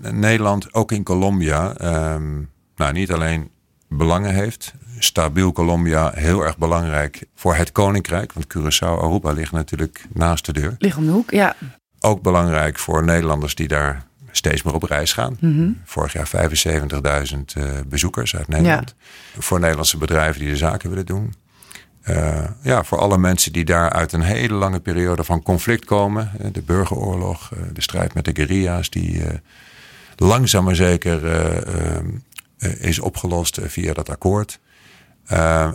Nederland 0.00 0.74
ook 0.74 0.92
in 0.92 1.02
Colombia 1.02 1.74
ehm, 1.76 2.40
nou, 2.76 2.92
niet 2.92 3.12
alleen 3.12 3.50
belangen 3.88 4.34
heeft. 4.34 4.74
Stabiel 4.98 5.52
Colombia, 5.52 6.12
heel 6.14 6.40
erg 6.40 6.58
belangrijk 6.58 7.24
voor 7.34 7.54
het 7.54 7.72
Koninkrijk. 7.72 8.32
Want 8.32 8.46
Curaçao, 8.46 9.02
Aruba 9.02 9.30
ligt 9.30 9.52
natuurlijk 9.52 10.04
naast 10.12 10.46
de 10.46 10.52
deur. 10.52 10.74
Ligt 10.78 10.96
om 10.96 11.06
de 11.06 11.12
hoek, 11.12 11.30
ja. 11.30 11.56
Ook 12.00 12.22
belangrijk 12.22 12.78
voor 12.78 13.04
Nederlanders 13.04 13.54
die 13.54 13.68
daar 13.68 14.10
steeds 14.32 14.62
meer 14.62 14.74
op 14.74 14.82
reis 14.82 15.12
gaan. 15.12 15.36
Mhm. 15.40 15.70
Vorig 15.84 16.12
jaar 16.12 16.28
75.000 16.28 17.38
uh, 17.56 17.64
bezoekers 17.86 18.36
uit 18.36 18.48
Nederland. 18.48 18.94
Voor 19.38 19.60
Nederlandse 19.60 19.96
bedrijven 19.96 20.40
die 20.40 20.50
de 20.50 20.56
zaken 20.56 20.88
willen 20.88 21.06
doen. 21.06 21.34
Uh, 22.08 22.44
ja, 22.62 22.84
voor 22.84 22.98
alle 22.98 23.18
mensen 23.18 23.52
die 23.52 23.64
daar 23.64 23.90
uit 23.90 24.12
een 24.12 24.22
hele 24.22 24.54
lange 24.54 24.80
periode 24.80 25.24
van 25.24 25.42
conflict 25.42 25.84
komen. 25.84 26.30
De 26.52 26.62
burgeroorlog, 26.62 27.52
de 27.72 27.80
strijd 27.80 28.14
met 28.14 28.24
de 28.24 28.34
guerrilla's, 28.34 28.90
die 28.90 29.22
langzaam 30.16 30.64
maar 30.64 30.74
zeker 30.76 31.20
is 32.58 32.98
opgelost 32.98 33.58
via 33.62 33.92
dat 33.92 34.08
akkoord. 34.08 34.60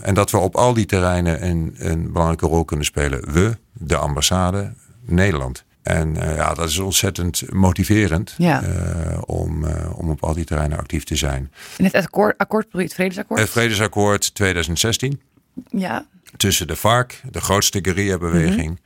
en 0.02 0.14
dat 0.14 0.30
we 0.30 0.38
op 0.38 0.56
al 0.56 0.74
die 0.74 0.86
terreinen 0.86 1.46
een, 1.46 1.74
een 1.78 2.12
belangrijke 2.12 2.46
rol 2.46 2.64
kunnen 2.64 2.86
spelen. 2.86 3.32
We, 3.32 3.56
de 3.72 3.96
ambassade, 3.96 4.72
Nederland. 5.04 5.64
En 5.88 6.16
uh, 6.16 6.36
ja, 6.36 6.54
dat 6.54 6.68
is 6.68 6.78
ontzettend 6.78 7.52
motiverend 7.52 8.34
ja. 8.38 8.62
uh, 8.62 9.18
om, 9.26 9.64
uh, 9.64 9.98
om 9.98 10.10
op 10.10 10.22
al 10.22 10.34
die 10.34 10.44
terreinen 10.44 10.78
actief 10.78 11.04
te 11.04 11.16
zijn. 11.16 11.52
En 11.76 11.84
het 11.84 11.94
akkoord, 11.94 12.38
akkoord 12.38 12.66
het 12.72 12.94
vredesakkoord? 12.94 13.40
Het 13.40 13.50
vredesakkoord 13.50 14.34
2016. 14.34 15.20
Ja. 15.68 16.06
Tussen 16.36 16.66
de 16.66 16.76
FARC, 16.76 17.20
de 17.30 17.40
grootste 17.40 17.78
guerrilla-beweging, 17.82 18.68
mm 18.68 18.78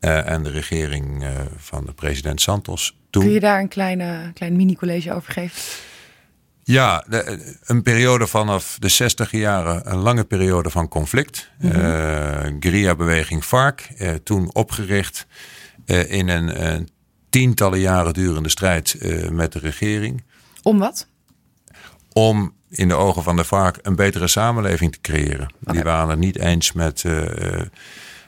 -hmm. 0.00 0.10
en 0.10 0.42
de 0.42 0.50
regering 0.50 1.24
van 1.56 1.84
de 1.84 1.92
president 1.92 2.40
Santos. 2.40 2.96
Toen. 3.10 3.22
Kun 3.22 3.32
je 3.32 3.40
daar 3.40 3.60
een 3.60 3.68
kleine, 3.68 4.30
klein 4.34 4.56
mini-college 4.56 5.12
over 5.12 5.32
geven? 5.32 5.62
Ja, 6.62 7.04
de, 7.08 7.54
een 7.66 7.82
periode 7.82 8.26
vanaf 8.26 8.76
de 8.78 8.88
60 8.88 9.30
jaren, 9.30 9.92
een 9.92 9.98
lange 9.98 10.24
periode 10.24 10.70
van 10.70 10.88
conflict. 10.88 11.50
Mm 11.58 11.70
-hmm. 11.70 12.56
guerrilla-beweging 12.60 13.44
FARC, 13.44 13.88
toen 14.22 14.50
opgericht. 14.52 15.26
Uh, 15.86 16.10
in 16.10 16.28
een, 16.28 16.66
een, 16.66 16.88
tientallen 17.30 17.80
jaren 17.80 18.12
durende 18.12 18.48
strijd 18.48 18.96
uh, 19.00 19.28
met 19.28 19.52
de 19.52 19.58
regering. 19.58 20.22
Om 20.62 20.78
wat? 20.78 21.06
Om 22.12 22.54
in 22.68 22.88
de 22.88 22.94
ogen 22.94 23.22
van 23.22 23.36
de 23.36 23.44
FARC 23.44 23.78
een 23.82 23.96
betere 23.96 24.26
samenleving 24.26 24.92
te 24.92 25.00
creëren. 25.00 25.52
Okay. 25.60 25.74
Die 25.74 25.82
waren 25.82 26.08
het 26.08 26.18
niet 26.18 26.38
eens 26.38 26.72
met 26.72 27.02
uh, 27.02 27.12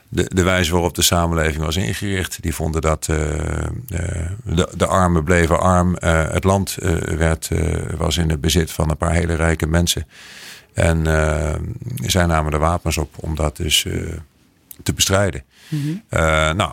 de, 0.08 0.30
de 0.34 0.42
wijze 0.42 0.72
waarop 0.72 0.94
de 0.94 1.02
samenleving 1.02 1.64
was 1.64 1.76
ingericht. 1.76 2.42
Die 2.42 2.54
vonden 2.54 2.80
dat 2.80 3.04
de, 3.04 4.66
de, 4.76 4.86
armen 4.86 5.24
bleven 5.24 5.60
arm. 5.60 5.96
het 6.00 6.44
land 6.44 6.76
werd, 7.16 7.50
was 7.96 8.16
in 8.16 8.30
het 8.30 8.40
bezit 8.40 8.70
van 8.70 8.90
een 8.90 8.96
paar 8.96 9.12
hele 9.12 9.34
rijke 9.34 9.66
mensen. 9.66 10.06
En 10.72 11.04
zij 11.96 12.26
namen 12.26 12.50
de 12.50 12.58
wapens 12.58 12.98
op 12.98 13.14
om 13.16 13.34
dat 13.34 13.56
dus 13.56 13.86
te 14.82 14.92
bestrijden. 14.92 15.44
Mhm. 15.68 15.86
Mm 15.86 16.02
-hmm. 16.08 16.56
nou, 16.56 16.72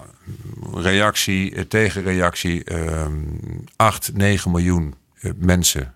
reactie, 0.74 1.67
tegenreactie. 1.67 2.72
Uh, 2.72 3.05
8, 3.75 4.12
9 4.13 4.51
miljoen 4.51 4.96
uh, 5.22 5.32
mensen. 5.36 5.94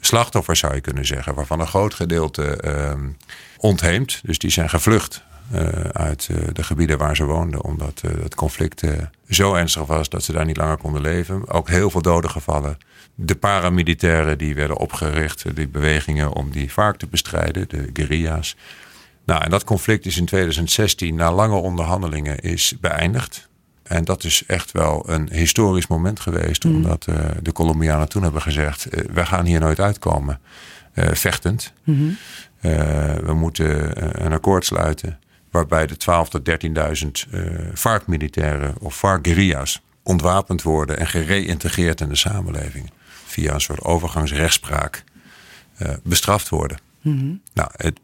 Slachtoffers 0.00 0.58
zou 0.58 0.74
je 0.74 0.80
kunnen 0.80 1.06
zeggen. 1.06 1.34
Waarvan 1.34 1.60
een 1.60 1.66
groot 1.66 1.94
gedeelte 1.94 2.62
uh, 2.64 3.08
ontheemd. 3.56 4.20
Dus 4.24 4.38
die 4.38 4.50
zijn 4.50 4.68
gevlucht 4.68 5.24
uh, 5.54 5.60
uit 5.92 6.28
de 6.52 6.64
gebieden 6.64 6.98
waar 6.98 7.16
ze 7.16 7.24
woonden. 7.24 7.64
Omdat 7.64 8.02
het 8.22 8.34
conflict 8.34 8.82
zo 9.28 9.54
ernstig 9.54 9.86
was 9.86 10.08
dat 10.08 10.22
ze 10.22 10.32
daar 10.32 10.44
niet 10.44 10.56
langer 10.56 10.76
konden 10.76 11.02
leven. 11.02 11.48
Ook 11.48 11.68
heel 11.68 11.90
veel 11.90 12.02
doden 12.02 12.30
gevallen. 12.30 12.78
De 13.14 13.34
paramilitairen 13.34 14.38
die 14.38 14.54
werden 14.54 14.76
opgericht. 14.76 15.56
Die 15.56 15.68
bewegingen 15.68 16.32
om 16.32 16.50
die 16.50 16.72
vaak 16.72 16.96
te 16.96 17.06
bestrijden. 17.06 17.68
De 17.68 17.90
guerrilla's. 17.92 18.56
Nou, 19.24 19.42
en 19.42 19.50
dat 19.50 19.64
conflict 19.64 20.06
is 20.06 20.16
in 20.16 20.24
2016 20.24 21.14
na 21.14 21.32
lange 21.32 21.56
onderhandelingen 21.56 22.38
is 22.38 22.74
beëindigd. 22.80 23.50
En 23.92 24.04
dat 24.04 24.24
is 24.24 24.42
echt 24.46 24.72
wel 24.72 25.10
een 25.10 25.28
historisch 25.32 25.86
moment 25.86 26.20
geweest. 26.20 26.64
Mm. 26.64 26.74
Omdat 26.74 27.06
uh, 27.08 27.16
de 27.42 27.52
Colombianen 27.52 28.08
toen 28.08 28.22
hebben 28.22 28.42
gezegd. 28.42 28.94
Uh, 28.94 29.04
wij 29.12 29.26
gaan 29.26 29.44
hier 29.44 29.60
nooit 29.60 29.80
uitkomen. 29.80 30.40
Uh, 30.94 31.08
vechtend. 31.12 31.72
Mm 31.84 31.94
-hmm. 31.94 32.16
we 33.24 33.34
moeten 33.34 34.24
een 34.24 34.32
akkoord 34.32 34.64
sluiten. 34.64 35.18
Waarbij 35.50 35.86
de 35.86 35.94
12.000 35.94 36.28
tot 36.28 36.50
13.000 37.28 37.40
FARC-militairen 37.74 38.74
of 38.80 38.96
FARC-guerrilla's 38.96 39.82
ontwapend 40.02 40.62
worden. 40.62 40.98
En 40.98 41.06
gereïntegreerd 41.06 42.00
in 42.00 42.08
de 42.08 42.16
samenleving. 42.16 42.90
Via 43.24 43.54
een 43.54 43.60
soort 43.60 43.80
overgangsrechtspraak 43.80 45.04
bestraft 46.02 46.48
worden. 46.48 46.78
Mm 47.00 47.18
-hmm. 47.18 47.42
Nou, 47.52 47.70
het, 47.76 48.00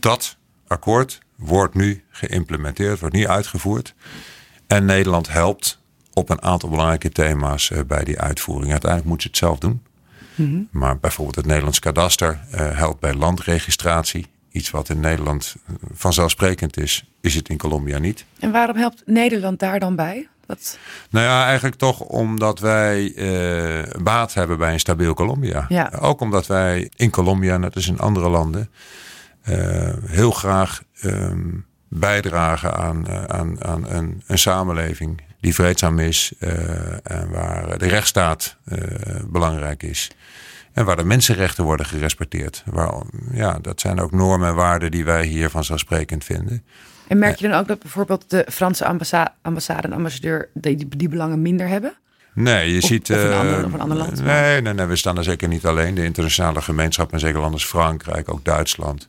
dat 0.00 0.36
akkoord 0.66 1.18
wordt 1.34 1.74
nu 1.74 2.02
geïmplementeerd. 2.10 3.00
Wordt 3.00 3.14
nu 3.14 3.26
uitgevoerd. 3.26 3.94
En 4.68 4.84
Nederland 4.84 5.28
helpt 5.28 5.78
op 6.12 6.30
een 6.30 6.42
aantal 6.42 6.68
belangrijke 6.68 7.10
thema's 7.10 7.70
uh, 7.70 7.78
bij 7.86 8.04
die 8.04 8.20
uitvoering. 8.20 8.70
Uiteindelijk 8.70 9.10
moet 9.10 9.22
ze 9.22 9.28
het 9.28 9.36
zelf 9.36 9.58
doen. 9.58 9.82
Mm 10.34 10.46
-hmm. 10.46 10.68
Maar 10.70 10.98
bijvoorbeeld 10.98 11.36
het 11.36 11.46
Nederlands 11.46 11.78
kadaster 11.78 12.40
uh, 12.54 12.78
helpt 12.78 13.00
bij 13.00 13.14
landregistratie. 13.14 14.26
Iets 14.52 14.70
wat 14.70 14.88
in 14.88 15.00
Nederland 15.00 15.56
vanzelfsprekend 15.92 16.76
is, 16.76 17.10
is 17.20 17.34
het 17.34 17.48
in 17.48 17.56
Colombia 17.56 17.98
niet. 17.98 18.24
En 18.38 18.50
waarom 18.50 18.76
helpt 18.76 19.02
Nederland 19.06 19.58
daar 19.58 19.80
dan 19.80 19.96
bij? 19.96 20.28
Wat... 20.46 20.78
Nou 21.10 21.26
ja, 21.26 21.44
eigenlijk 21.44 21.76
toch 21.76 22.00
omdat 22.00 22.60
wij 22.60 23.12
uh, 23.14 24.02
baat 24.02 24.34
hebben 24.34 24.58
bij 24.58 24.72
een 24.72 24.80
stabiel 24.80 25.14
Colombia. 25.14 25.64
Ja. 25.68 25.92
Ook 26.00 26.20
omdat 26.20 26.46
wij 26.46 26.90
in 26.96 27.10
Colombia, 27.10 27.56
net 27.56 27.74
als 27.74 27.88
in 27.88 27.98
andere 27.98 28.28
landen, 28.28 28.70
heel 30.06 30.30
graag 30.30 30.82
um, 31.02 31.66
bijdragen 31.88 32.74
aan, 32.74 33.08
aan, 33.28 33.64
aan 33.64 33.88
een, 33.88 34.22
een 34.26 34.38
samenleving 34.38 35.22
die 35.40 35.54
vreedzaam 35.54 35.98
is 35.98 36.32
uh, 36.40 36.50
en 37.02 37.30
waar 37.30 37.78
de 37.78 37.88
rechtsstaat 37.88 38.56
uh, 38.64 38.78
belangrijk 39.26 39.82
is. 39.82 40.10
En 40.72 40.84
waar 40.84 40.96
de 40.96 41.04
mensenrechten 41.04 41.64
worden 41.64 41.86
gerespecteerd. 41.86 42.62
Waar, 42.66 43.02
ja, 43.32 43.58
dat 43.62 43.80
zijn 43.80 44.00
ook 44.00 44.12
normen 44.12 44.48
en 44.48 44.54
waarden 44.54 44.90
die 44.90 45.04
wij 45.04 45.26
hier 45.26 45.50
vanzelfsprekend 45.50 46.24
vinden. 46.24 46.62
En 47.08 47.18
merk 47.18 47.38
je 47.38 47.48
dan 47.48 47.58
ook 47.58 47.68
dat 47.68 47.78
bijvoorbeeld 47.78 48.30
de 48.30 48.46
Franse 48.50 48.84
ambassade, 48.86 49.30
ambassade 49.42 49.88
en 49.88 49.92
ambassadeur 49.92 50.48
die, 50.54 50.88
die, 50.96 51.08
belangen 51.08 51.42
minder 51.42 51.68
hebben? 51.68 51.94
Nee, 52.34 52.72
je 52.72 52.82
of, 52.82 52.88
ziet. 52.88 53.10
Of 53.10 53.22
een, 53.22 53.32
ander, 53.32 53.64
of 53.64 53.72
een 53.72 53.80
ander 53.80 53.96
land? 53.96 54.22
Nee, 54.22 54.60
nee, 54.60 54.74
nee, 54.74 54.86
we 54.86 54.96
staan 54.96 55.16
er 55.16 55.24
zeker 55.24 55.48
niet 55.48 55.66
alleen. 55.66 55.94
De 55.94 56.04
internationale 56.04 56.62
gemeenschap 56.62 57.12
en 57.12 57.20
zeker 57.20 57.38
landen 57.40 57.52
als 57.52 57.66
Frankrijk, 57.66 58.32
ook 58.32 58.44
Duitsland. 58.44 59.08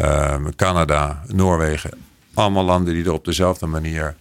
Uh, 0.00 0.36
Canada, 0.56 1.22
Noorwegen. 1.26 1.90
Allemaal 2.34 2.64
landen 2.64 2.94
die 2.94 3.04
er 3.04 3.12
op 3.12 3.24
dezelfde 3.24 3.66
manier 3.66 4.14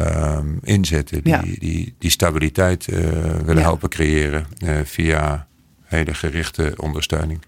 uh, 0.00 0.38
in 0.62 0.84
zitten. 0.84 1.22
Die, 1.22 1.32
ja. 1.32 1.42
die, 1.58 1.94
die 1.98 2.10
stabiliteit 2.10 2.86
uh, 2.86 2.98
willen 3.20 3.56
ja. 3.56 3.60
helpen 3.60 3.88
creëren 3.88 4.46
via 4.84 5.46
hele 5.84 6.14
gerichte 6.14 6.72
ondersteuning. 6.76 7.40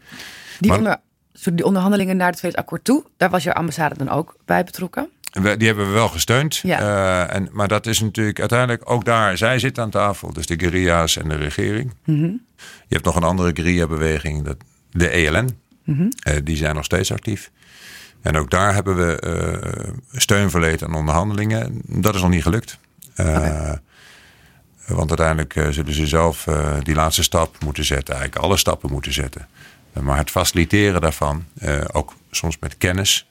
Die, 0.61 0.71
maar, 0.71 0.79
onder, 0.79 0.99
die 1.55 1.65
onderhandelingen 1.65 2.17
naar 2.17 2.31
het 2.31 2.39
vredesakkoord 2.39 2.85
toe, 2.85 3.05
daar 3.17 3.31
was 3.31 3.43
jouw 3.43 3.55
ambassade 3.55 3.95
dan 3.97 4.09
ook 4.09 4.37
bij 4.45 4.65
betrokken? 4.65 5.09
We, 5.33 5.57
die 5.57 5.67
hebben 5.67 5.87
we 5.87 5.93
wel 5.93 6.09
gesteund. 6.09 6.57
Ja. 6.57 7.29
en, 7.29 7.49
maar 7.53 7.69
dat 7.69 7.87
is 7.87 8.01
natuurlijk 8.01 8.41
uiteindelijk 8.41 8.91
ook 8.91 9.05
daar. 9.05 9.37
Zij 9.37 9.59
zitten 9.59 9.83
aan 9.83 9.91
tafel, 9.91 10.33
dus 10.33 10.47
de 10.47 10.59
guerrilla's 10.59 11.17
en 11.17 11.29
de 11.29 11.37
regering. 11.37 11.93
Mm 12.05 12.21
-hmm. 12.21 12.41
Je 12.57 12.95
hebt 12.95 13.05
nog 13.05 13.17
een 13.17 13.23
andere 13.23 13.51
guerrilla-beweging, 13.55 14.57
de 14.91 15.09
ELN. 15.09 15.59
Mm 15.85 15.97
-hmm. 15.97 16.45
die 16.45 16.57
zijn 16.57 16.75
nog 16.75 16.85
steeds 16.85 17.13
actief. 17.13 17.51
En 18.27 18.37
ook 18.37 18.51
daar 18.51 18.75
hebben 18.75 18.97
we 18.97 19.23
uh, 19.27 19.93
steun 20.13 20.51
verleend 20.51 20.83
aan 20.83 20.95
onderhandelingen. 20.95 21.83
Dat 21.85 22.15
is 22.15 22.21
nog 22.21 22.31
niet 22.31 22.43
gelukt. 22.43 22.79
Okay. 23.17 23.79
Want 24.87 25.09
uiteindelijk 25.09 25.55
uh, 25.55 25.69
zullen 25.69 25.93
ze 25.93 26.07
zelf 26.07 26.47
die 26.83 26.95
laatste 26.95 27.23
stap 27.23 27.57
moeten 27.65 27.85
zetten. 27.85 28.15
Eigenlijk 28.15 28.45
alle 28.45 28.57
stappen 28.57 28.93
moeten 28.93 29.13
zetten. 29.13 29.49
maar 30.01 30.17
het 30.17 30.31
faciliteren 30.31 31.01
daarvan, 31.01 31.45
ook 31.93 32.15
soms 32.31 32.59
met 32.59 32.77
kennis. 32.79 33.29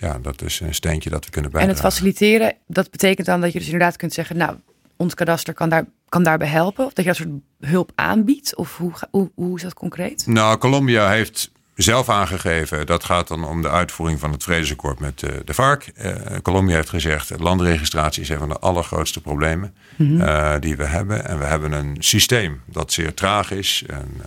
ja, 0.00 0.18
dat 0.22 0.42
is 0.42 0.60
een 0.60 0.74
steentje 0.74 1.10
dat 1.10 1.24
we 1.24 1.30
kunnen 1.30 1.50
bijdragen. 1.50 1.76
En 1.78 1.82
het 1.84 1.94
faciliteren, 1.94 2.56
dat 2.66 2.90
betekent 2.90 3.26
dan 3.26 3.40
dat 3.40 3.52
je 3.52 3.58
dus 3.58 3.68
inderdaad 3.68 3.96
kunt 3.96 4.12
zeggen... 4.12 4.36
nou, 4.36 4.56
ons 4.96 5.14
kadaster 5.14 5.54
kan, 5.54 5.68
daar, 5.68 5.84
kan 6.08 6.22
daarbij 6.22 6.48
helpen? 6.48 6.84
Of 6.84 6.92
dat 6.92 7.04
je 7.04 7.10
dat 7.10 7.20
soort 7.20 7.40
hulp 7.60 7.92
aanbiedt? 7.94 8.56
Of 8.56 8.76
hoe, 8.76 8.92
hoe, 9.10 9.30
hoe 9.34 9.56
is 9.56 9.62
dat 9.62 9.74
concreet? 9.74 10.26
Nou, 10.26 10.58
Colombia 10.58 11.10
heeft 11.10 11.50
zelf 11.82 12.08
aangegeven. 12.08 12.86
Dat 12.86 13.04
gaat 13.04 13.28
dan 13.28 13.44
om 13.44 13.62
de 13.62 13.70
uitvoering 13.70 14.20
van 14.20 14.32
het 14.32 14.42
vredesakkoord 14.42 15.00
met 15.00 15.22
uh, 15.22 15.30
de 15.44 15.54
FARC. 15.54 15.90
Uh, 15.96 16.14
Colombia 16.42 16.74
heeft 16.74 16.88
gezegd, 16.88 17.38
landregistratie 17.38 18.22
is 18.22 18.28
een 18.28 18.38
van 18.38 18.48
de 18.48 18.58
allergrootste 18.58 19.20
problemen 19.20 19.74
mm 19.96 20.06
-hmm. 20.06 20.20
uh, 20.20 20.54
die 20.60 20.76
we 20.76 20.84
hebben. 20.84 21.24
En 21.24 21.38
we 21.38 21.44
hebben 21.44 21.72
een 21.72 21.96
systeem 21.98 22.60
dat 22.64 22.92
zeer 22.92 23.14
traag 23.14 23.50
is. 23.50 23.84
En, 23.86 24.22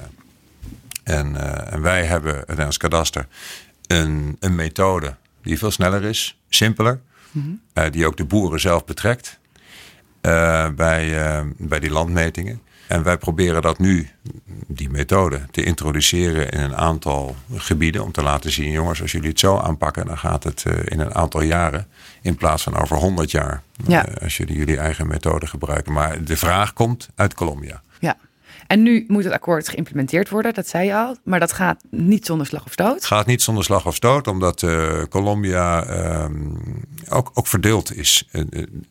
En, 1.04 1.36
en 1.72 1.82
wij 1.82 2.06
hebben, 2.06 2.36
het 2.36 2.48
Nederlands 2.48 2.78
Kadaster, 2.78 3.28
een, 3.88 4.38
een 4.39 4.56
methode 4.56 5.16
die 5.42 5.58
veel 5.58 5.72
sneller 5.72 6.04
is, 6.04 6.39
simpeler. 6.50 7.02
Mhm. 7.32 7.92
die 7.92 8.08
ook 8.08 8.18
de 8.18 8.26
boeren 8.26 8.60
zelf 8.60 8.86
betrekt 8.86 9.39
bij, 10.76 11.46
bij 11.58 11.80
die 11.80 11.89
landmetingen. 11.89 12.62
En 12.88 13.04
wij 13.04 13.17
proberen 13.17 13.62
dat 13.62 13.80
nu, 13.80 14.10
die 14.67 14.89
methode, 14.89 15.41
te 15.52 15.63
introduceren 15.63 16.50
in 16.50 16.60
een 16.60 16.76
aantal 16.76 17.36
gebieden. 17.56 18.04
Om 18.04 18.12
te 18.12 18.24
laten 18.24 18.52
zien, 18.52 18.72
jongens, 18.72 19.02
als 19.02 19.12
jullie 19.12 19.30
het 19.30 19.39
zo 19.39 19.58
aanpakken, 19.58 20.06
dan 20.06 20.17
gaat 20.17 20.43
het 20.43 20.63
eh, 20.65 20.74
in 20.86 21.00
een 21.00 21.15
aantal 21.15 21.41
jaren. 21.41 21.88
In 22.22 22.36
plaats 22.36 22.63
van 22.63 22.76
over 22.78 22.98
100 22.98 23.32
jaar. 23.32 23.62
Ja. 23.88 24.06
Eh, 24.06 24.24
als 24.24 24.38
jullie 24.38 24.58
jullie 24.58 24.78
eigen 24.78 25.08
methode 25.08 25.48
gebruiken. 25.48 25.93
Maar 25.93 26.24
de 26.24 26.38
vraag 26.38 26.74
komt 26.74 27.10
uit 27.15 27.34
Colombia. 27.34 27.82
En 28.74 28.84
nu 28.84 29.04
moet 29.08 29.24
het 29.24 29.34
akkoord 29.34 29.70
geïmplementeerd 29.70 30.30
worden, 30.30 30.54
dat 30.54 30.68
zei 30.68 30.86
je 30.86 30.96
al. 30.96 31.18
Maar 31.24 31.40
dat 31.40 31.54
gaat 31.54 31.84
niet 31.90 32.26
zonder 32.26 32.48
slag 32.48 32.66
of 32.66 32.72
stoot. 32.72 32.94
Het 32.94 33.06
gaat 33.06 33.26
niet 33.26 33.42
zonder 33.42 33.64
slag 33.64 33.86
of 33.86 33.96
stoot, 33.96 34.28
omdat 34.28 34.62
uh, 34.62 35.04
Colombia 35.10 35.86
ehm, 35.86 36.34
ook, 37.10 37.32
ook 37.34 37.48
verdeeld 37.48 37.96
is. 37.96 38.30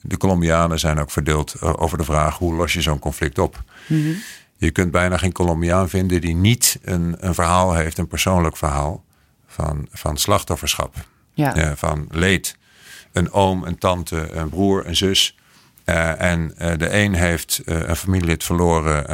de 0.00 0.16
Colombianen 0.18 0.78
zijn 0.78 0.98
ook 0.98 1.10
verdeeld 1.10 1.60
over 1.60 1.98
de 1.98 2.04
vraag 2.04 2.38
hoe 2.38 2.54
los 2.54 2.72
je 2.72 2.82
zo'n 2.82 2.98
conflict 2.98 3.38
op. 3.38 3.62
Mhm. 3.86 4.12
Je 4.56 4.70
kunt 4.70 4.90
bijna 4.90 5.16
geen 5.16 5.32
Colombiaan 5.32 5.88
vinden 5.88 6.20
die 6.20 6.34
niet 6.34 6.78
een, 6.82 7.16
een 7.18 7.34
verhaal 7.34 7.74
heeft, 7.74 7.98
een 7.98 8.08
persoonlijk 8.08 8.56
verhaal 8.56 9.04
van, 9.46 9.88
van 9.92 10.16
slachtofferschap. 10.16 10.94
Ja. 11.34 11.76
van 11.76 12.06
leed. 12.10 12.56
Een 13.12 13.32
oom, 13.32 13.64
een 13.64 13.78
tante, 13.78 14.32
een 14.32 14.48
broer, 14.48 14.86
een 14.86 14.96
zus. 14.96 15.36
Uh, 15.86 16.20
en 16.20 16.54
uh, 16.58 16.72
de 16.76 16.94
een 16.94 17.14
heeft 17.14 17.62
uh, 17.64 17.88
een 17.88 17.96
familielid 17.96 18.44
verloren 18.44 19.04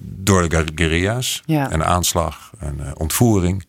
door 0.00 0.48
de 0.48 0.66
guerrilla's. 0.74 1.42
Ja. 1.44 1.72
Een 1.72 1.84
aanslag, 1.84 2.50
een 2.58 2.96
ontvoering. 2.96 3.64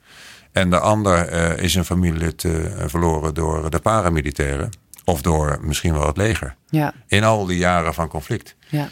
En 0.52 0.70
de 0.70 0.80
ander 0.80 1.32
is 1.60 1.76
een 1.76 1.86
familielid 1.86 2.46
verloren 2.86 3.34
door 3.34 3.70
de 3.70 3.80
paramilitairen. 3.80 4.70
Of 5.06 5.22
door 5.22 5.60
misschien 5.62 5.94
wel 5.94 6.08
het 6.08 6.18
leger. 6.18 6.56
Ja. 6.70 6.94
In 7.08 7.24
al 7.24 7.46
die 7.46 7.58
jaren 7.58 7.94
van 7.94 8.08
conflict. 8.08 8.56
Ja. 8.68 8.90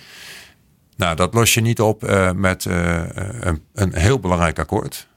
Nou, 0.96 1.16
dat 1.16 1.34
los 1.34 1.54
je 1.54 1.62
niet 1.62 1.82
op 1.82 2.02
met 2.36 2.66
een, 2.66 3.62
een, 3.74 3.96
heel 3.96 4.20
belangrijk 4.20 4.60
akkoord. 4.60 5.08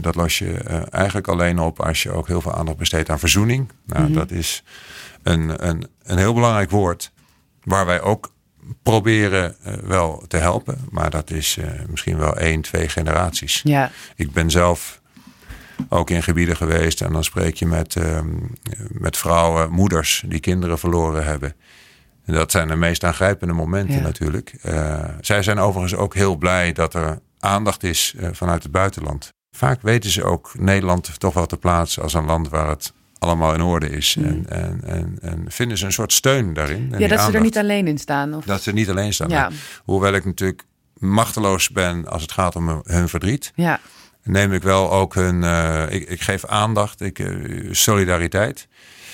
Dat 0.00 0.14
los 0.14 0.38
je 0.38 0.54
eigenlijk 0.90 1.28
alleen 1.28 1.58
op 1.58 1.80
als 1.80 2.02
je 2.02 2.10
ook 2.10 2.26
heel 2.26 2.40
veel 2.40 2.54
aandacht 2.54 2.78
besteedt 2.78 3.10
aan 3.10 3.18
verzoening. 3.18 3.70
Nou, 3.86 4.00
mm 4.00 4.06
-hmm. 4.06 4.14
dat 4.14 4.30
is 4.30 4.62
een, 5.22 5.68
een, 5.68 5.86
een 6.02 6.18
heel 6.18 6.34
belangrijk 6.34 6.70
woord 6.70 7.12
waar 7.68 7.86
wij 7.86 8.00
ook 8.00 8.32
proberen 8.82 9.56
wel 9.82 10.24
te 10.28 10.36
helpen. 10.36 10.86
Maar 10.90 11.10
dat 11.10 11.30
is 11.30 11.58
misschien 11.88 12.18
wel 12.18 12.36
één, 12.36 12.60
twee 12.60 12.88
generaties. 12.88 13.60
Ja. 13.64 13.90
Ik 14.16 14.32
ben 14.32 14.50
zelf 14.50 15.00
ook 15.88 16.10
in 16.10 16.22
gebieden 16.22 16.56
geweest 16.56 17.00
en 17.00 17.12
dan 17.12 17.24
spreek 17.24 17.54
je 17.54 17.66
met, 17.66 17.96
ehm, 17.96 18.28
met 18.88 19.16
vrouwen, 19.16 19.70
moeders 19.70 20.22
die 20.26 20.40
kinderen 20.40 20.78
verloren 20.78 21.24
hebben. 21.24 21.54
En 22.24 22.34
dat 22.34 22.50
zijn 22.50 22.68
de 22.68 22.76
meest 22.76 23.04
aangrijpende 23.04 23.54
momenten 23.54 24.02
natuurlijk. 24.02 24.54
Uh, 24.64 25.04
zij 25.20 25.42
zijn 25.42 25.58
overigens 25.58 26.00
ook 26.00 26.14
heel 26.14 26.36
blij 26.36 26.72
dat 26.72 26.94
er 26.94 27.20
aandacht 27.38 27.82
is 27.82 28.14
vanuit 28.32 28.62
het 28.62 28.72
buitenland. 28.72 29.32
Vaak 29.50 29.82
weten 29.82 30.10
ze 30.10 30.24
ook 30.24 30.50
Nederland 30.58 31.20
toch 31.20 31.34
wel 31.34 31.46
te 31.46 31.56
plaatsen 31.56 32.02
als 32.02 32.14
een 32.14 32.24
land 32.24 32.48
waar 32.48 32.68
het 32.68 32.92
allemaal 33.18 33.54
in 33.54 33.62
orde 33.62 33.90
is. 33.90 34.14
Mm. 34.14 34.24
En, 34.24 34.46
en, 34.48 34.80
en, 34.82 35.18
en, 35.20 35.44
vinden 35.48 35.78
ze 35.78 35.84
een 35.84 35.92
soort 35.92 36.12
steun 36.12 36.52
daarin. 36.52 36.94
Ja, 36.98 37.08
dat 37.08 37.20
ze 37.20 37.32
er 37.32 37.40
niet 37.40 37.58
alleen 37.58 37.86
in 37.86 37.98
staan. 37.98 38.34
Of... 38.34 38.44
Dat 38.44 38.62
ze 38.62 38.68
er 38.68 38.76
niet 38.76 38.90
alleen 38.90 39.12
staan. 39.12 39.28
Ja. 39.28 39.50
Hoewel 39.84 40.14
ik 40.14 40.24
natuurlijk 40.24 40.64
machteloos 40.98 41.70
ben 41.70 42.06
als 42.06 42.22
het 42.22 42.32
gaat 42.32 42.56
om 42.56 42.82
hun 42.84 43.08
verdriet. 43.08 43.52
Ja. 43.54 43.80
Neem 44.22 44.52
ik 44.52 44.62
wel 44.62 44.92
ook 44.92 45.14
hun. 45.14 45.42
Uh, 45.42 45.82
ik, 45.88 46.08
ik, 46.08 46.20
geef 46.20 46.44
aandacht, 46.44 47.00
ik, 47.00 47.22
solidariteit. 47.70 48.68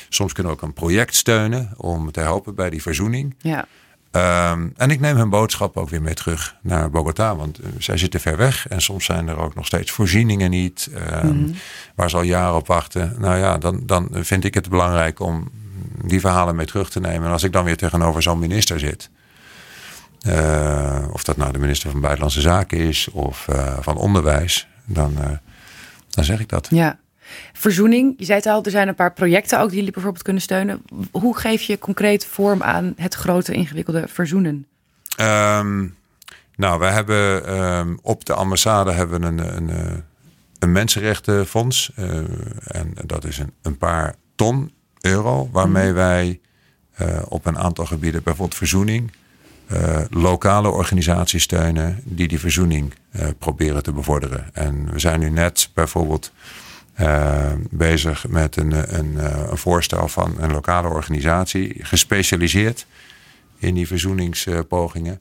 Soms 0.08 0.32
kunnen 0.32 0.52
we 0.52 0.58
ook 0.58 0.64
een 0.64 0.74
project 0.74 1.14
steunen 1.14 1.72
om 1.76 2.10
te 2.10 2.20
helpen 2.20 2.54
bij 2.54 2.70
die 2.70 2.82
verzoening. 2.82 3.34
Ja. 3.38 3.66
Um, 4.16 4.72
en 4.76 4.90
ik 4.90 5.00
neem 5.00 5.16
hun 5.16 5.28
boodschap 5.28 5.76
ook 5.76 5.88
weer 5.88 6.02
mee 6.02 6.14
terug 6.14 6.56
naar 6.62 6.90
Bogota. 6.90 7.36
Want 7.36 7.60
uh, 7.60 7.66
zij 7.78 7.96
zitten 7.96 8.20
ver 8.20 8.36
weg. 8.36 8.68
En 8.68 8.82
soms 8.82 9.04
zijn 9.04 9.28
er 9.28 9.38
ook 9.38 9.54
nog 9.54 9.66
steeds 9.66 9.90
voorzieningen 9.90 10.50
niet. 10.50 10.90
Um, 11.24 11.36
mm. 11.36 11.54
Waar 11.94 12.10
ze 12.10 12.16
al 12.16 12.22
jaren 12.22 12.54
op 12.54 12.66
wachten. 12.66 13.14
Nou 13.18 13.38
ja, 13.38 13.58
dan, 13.58 13.82
dan 13.86 14.08
vind 14.12 14.44
ik 14.44 14.54
het 14.54 14.68
belangrijk 14.68 15.20
om 15.20 15.50
die 16.04 16.20
verhalen 16.20 16.56
mee 16.56 16.66
terug 16.66 16.90
te 16.90 17.00
nemen. 17.00 17.26
En 17.26 17.32
als 17.32 17.42
ik 17.42 17.52
dan 17.52 17.64
weer 17.64 17.76
tegenover 17.76 18.22
zo'n 18.22 18.38
minister 18.38 18.78
zit. 18.78 19.10
Uh, 20.26 21.04
of 21.12 21.24
dat 21.24 21.36
nou 21.36 21.52
de 21.52 21.58
minister 21.58 21.90
van 21.90 22.00
Buitenlandse 22.00 22.40
Zaken 22.40 22.78
is. 22.78 23.08
Of 23.12 23.46
uh, 23.50 23.76
van 23.80 23.96
Onderwijs. 23.96 24.68
Dan, 24.84 25.16
dan 26.08 26.24
zeg 26.24 26.40
ik 26.40 26.48
dat. 26.48 26.66
Ja. 26.70 26.98
Verzoening, 27.52 28.14
je 28.16 28.24
zei 28.24 28.38
het 28.38 28.46
al, 28.46 28.64
er 28.64 28.70
zijn 28.70 28.88
een 28.88 28.94
paar 28.94 29.12
projecten 29.12 29.60
ook 29.60 29.68
die 29.68 29.78
jullie 29.78 29.92
bijvoorbeeld 29.92 30.24
kunnen 30.24 30.42
steunen. 30.42 30.82
Hoe 31.10 31.36
geef 31.36 31.62
je 31.62 31.78
concreet 31.78 32.26
vorm 32.26 32.62
aan 32.62 32.92
het 32.96 33.14
grote 33.14 33.52
ingewikkelde 33.52 34.04
verzoenen? 34.08 34.66
Um, 35.20 35.96
nou, 36.56 36.78
wij 36.78 36.92
hebben 36.92 37.54
um, 37.60 37.98
op 38.02 38.24
de 38.24 38.34
ambassade 38.34 38.92
hebben 38.92 39.20
we 39.20 39.26
een, 39.26 39.56
een, 39.56 39.70
eh, 39.70 39.92
een 40.58 40.72
mensenrechtenfonds. 40.72 41.92
Uh, 41.98 42.16
en 42.64 42.94
dat 43.04 43.24
is 43.24 43.38
een, 43.38 43.52
een 43.62 43.78
paar 43.78 44.14
ton 44.34 44.72
euro, 45.00 45.48
waarmee 45.52 45.88
mm. 45.88 45.94
wij 45.94 46.40
uh, 47.00 47.22
op 47.28 47.46
een 47.46 47.58
aantal 47.58 47.86
gebieden, 47.86 48.22
bijvoorbeeld 48.22 48.58
verzoening, 48.58 49.12
uh, 49.72 50.00
lokale 50.10 50.68
organisaties 50.68 51.42
steunen 51.42 52.00
die 52.04 52.28
die 52.28 52.40
verzoening 52.40 52.94
uh, 53.12 53.26
proberen 53.38 53.82
te 53.82 53.92
bevorderen. 53.92 54.46
En 54.52 54.92
we 54.92 54.98
zijn 54.98 55.20
nu 55.20 55.30
net 55.30 55.70
bijvoorbeeld 55.74 56.32
uh, 57.00 57.52
bezig 57.70 58.28
met 58.28 58.56
een, 58.56 58.98
een, 58.98 59.18
eh, 59.18 59.48
een, 59.50 59.56
voorstel 59.56 60.08
van 60.08 60.34
een 60.38 60.52
lokale 60.52 60.88
organisatie, 60.88 61.74
gespecialiseerd 61.78 62.86
in 63.58 63.74
die 63.74 63.86
verzoeningspogingen. 63.86 65.20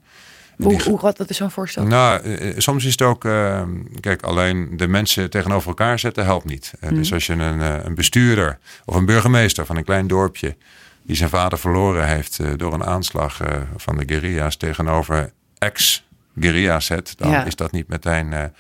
Hoe, 0.57 0.83
hoe 0.83 0.99
wat 0.99 1.17
dat 1.17 1.29
is 1.29 1.38
zo'n 1.38 1.51
voorstel? 1.51 1.83
Nou, 1.83 2.21
eh, 2.21 2.53
soms 2.57 2.86
is 2.86 2.91
het 2.91 3.01
ook, 3.01 3.25
uh, 3.25 3.62
kijk, 3.99 4.21
alleen 4.21 4.77
de 4.77 4.88
mensen 4.88 5.29
tegenover 5.29 5.67
elkaar 5.67 5.99
zetten 5.99 6.25
helpt 6.25 6.45
niet. 6.45 6.73
Mm. 6.79 6.95
Dus 6.95 7.13
als 7.13 7.25
je 7.25 7.33
een, 7.33 7.86
een, 7.86 7.95
bestuurder 7.95 8.59
of 8.86 8.95
een 8.95 9.05
burgemeester 9.05 9.65
van 9.65 9.77
een 9.77 9.83
klein 9.83 10.07
dorpje 10.07 10.55
die 11.03 11.15
zijn 11.15 11.29
vader 11.29 11.59
verloren 11.59 12.07
heeft 12.07 12.39
door 12.57 12.73
een 12.73 12.86
aanslag 12.86 13.39
van 13.75 13.97
de 13.97 14.03
guerrilla's 14.05 14.57
tegenover 14.57 15.31
ex-guerrilla's 15.57 16.86
zet, 16.86 17.13
dan 17.17 17.45
is 17.45 17.55
dat 17.55 17.71
niet 17.71 17.88
meteen 17.88 18.51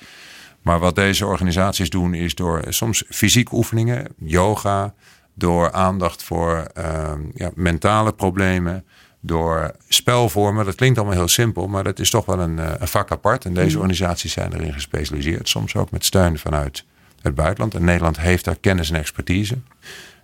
maar 0.63 0.79
wat 0.79 0.95
deze 0.95 1.25
organisaties 1.25 1.89
doen 1.89 2.13
is 2.13 2.35
door 2.35 2.63
soms 2.69 3.03
fysieke 3.09 3.55
oefeningen, 3.55 4.07
yoga, 4.17 4.93
door 5.33 5.71
aandacht 5.71 6.23
voor 6.23 6.67
uh, 6.77 7.11
ja, 7.33 7.51
mentale 7.55 8.13
problemen, 8.13 8.85
door 9.19 9.75
spelvormen. 9.87 10.65
Dat 10.65 10.75
klinkt 10.75 10.97
allemaal 10.97 11.17
heel 11.17 11.27
simpel, 11.27 11.67
maar 11.67 11.83
dat 11.83 11.99
is 11.99 12.09
toch 12.09 12.25
wel 12.25 12.39
een, 12.39 12.59
eh, 12.59 12.71
een 12.77 12.87
vak 12.87 13.11
apart. 13.11 13.45
En 13.45 13.53
deze 13.53 13.75
mm. 13.75 13.81
organisaties 13.81 14.33
zijn 14.33 14.53
erin 14.53 14.73
gespecialiseerd, 14.73 15.49
soms 15.49 15.75
ook 15.75 15.91
met 15.91 16.05
steun 16.05 16.39
vanuit 16.39 16.85
het 17.21 17.35
buitenland. 17.35 17.75
En 17.75 17.83
Nederland 17.83 18.19
heeft 18.19 18.45
daar 18.45 18.57
kennis 18.59 18.89
en 18.89 18.95
expertise. 18.95 19.57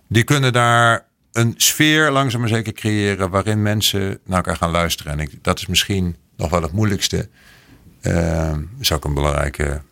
Die 0.06 0.24
kunnen 0.24 0.52
daar 0.52 1.06
een 1.32 1.54
sfeer 1.56 2.10
langzaam 2.10 2.40
maar 2.40 2.48
zeker 2.48 2.72
creëren 2.72 3.30
waarin 3.30 3.62
mensen 3.62 4.18
naar 4.24 4.36
elkaar 4.36 4.56
gaan 4.56 4.70
luisteren. 4.70 5.12
En 5.12 5.18
ik, 5.18 5.30
dat 5.42 5.58
is 5.58 5.66
misschien 5.66 6.16
nog 6.36 6.50
wel 6.50 6.62
het 6.62 6.72
moeilijkste. 6.72 7.28
Uh, 8.02 8.56
is 8.78 8.92
ook 8.92 9.04
een 9.04 9.14
belangrijke 9.14 9.82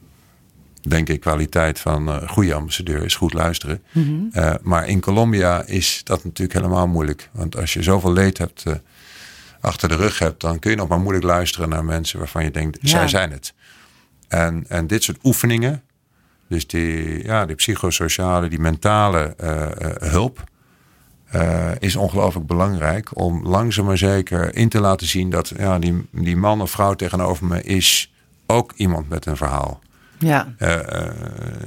denk 0.83 1.09
ik, 1.09 1.21
kwaliteit 1.21 1.81
van 1.81 2.09
uh, 2.09 2.29
goede 2.29 2.55
ambassadeur 2.55 3.05
is 3.05 3.17
goed 3.17 3.33
luisteren. 3.33 3.83
Mhm. 3.93 4.13
Eh, 4.33 4.55
maar 4.63 4.89
in 4.89 5.01
Colombia 5.01 5.63
is 5.67 6.01
dat 6.05 6.25
natuurlijk 6.25 6.59
helemaal 6.59 6.87
moeilijk. 6.87 7.31
Want 7.33 7.57
als 7.57 7.73
je 7.73 7.83
zoveel 7.83 8.13
leed 8.13 8.39
hebt, 8.39 8.65
uh, 8.67 8.75
achter 9.61 9.89
de 9.89 9.97
rug 9.97 10.19
hebt, 10.19 10.41
dan 10.41 10.59
kun 10.59 10.71
je 10.71 10.77
nog 10.77 10.89
maar 10.89 11.01
moeilijk 11.01 11.25
luisteren 11.25 11.69
naar 11.69 11.85
mensen 11.85 12.19
waarvan 12.19 12.45
je 12.45 12.51
denkt, 12.51 12.79
zij 12.83 13.09
zijn 13.09 13.31
het. 13.31 13.55
En, 14.29 14.65
en 14.69 14.87
dit 14.87 15.03
soort 15.03 15.19
oefeningen, 15.23 15.83
dus 16.49 16.67
die, 16.67 17.25
ja, 17.25 17.47
die 17.47 17.57
psychosociale, 17.57 18.49
die 18.49 18.59
mentale 18.59 19.35
hulp, 19.99 20.45
is 21.79 21.97
ongelooflijk 21.97 22.47
belangrijk 22.47 23.19
om 23.19 23.47
langzaam 23.47 23.85
maar 23.85 23.99
zeker 23.99 24.55
in 24.55 24.69
te 24.69 24.81
laten 24.81 25.07
zien 25.07 25.31
dat 25.31 25.53
ja, 25.57 25.79
die, 25.79 26.09
die 26.11 26.37
man 26.37 26.61
of 26.61 26.71
vrouw 26.71 26.95
tegenover 26.95 27.47
me 27.47 27.63
is 27.63 28.13
ook 28.47 28.73
iemand 28.77 29.09
met 29.09 29.27
een 29.27 29.37
verhaal. 29.37 29.81
Ja. 30.19 30.55
Uh, 30.59 30.79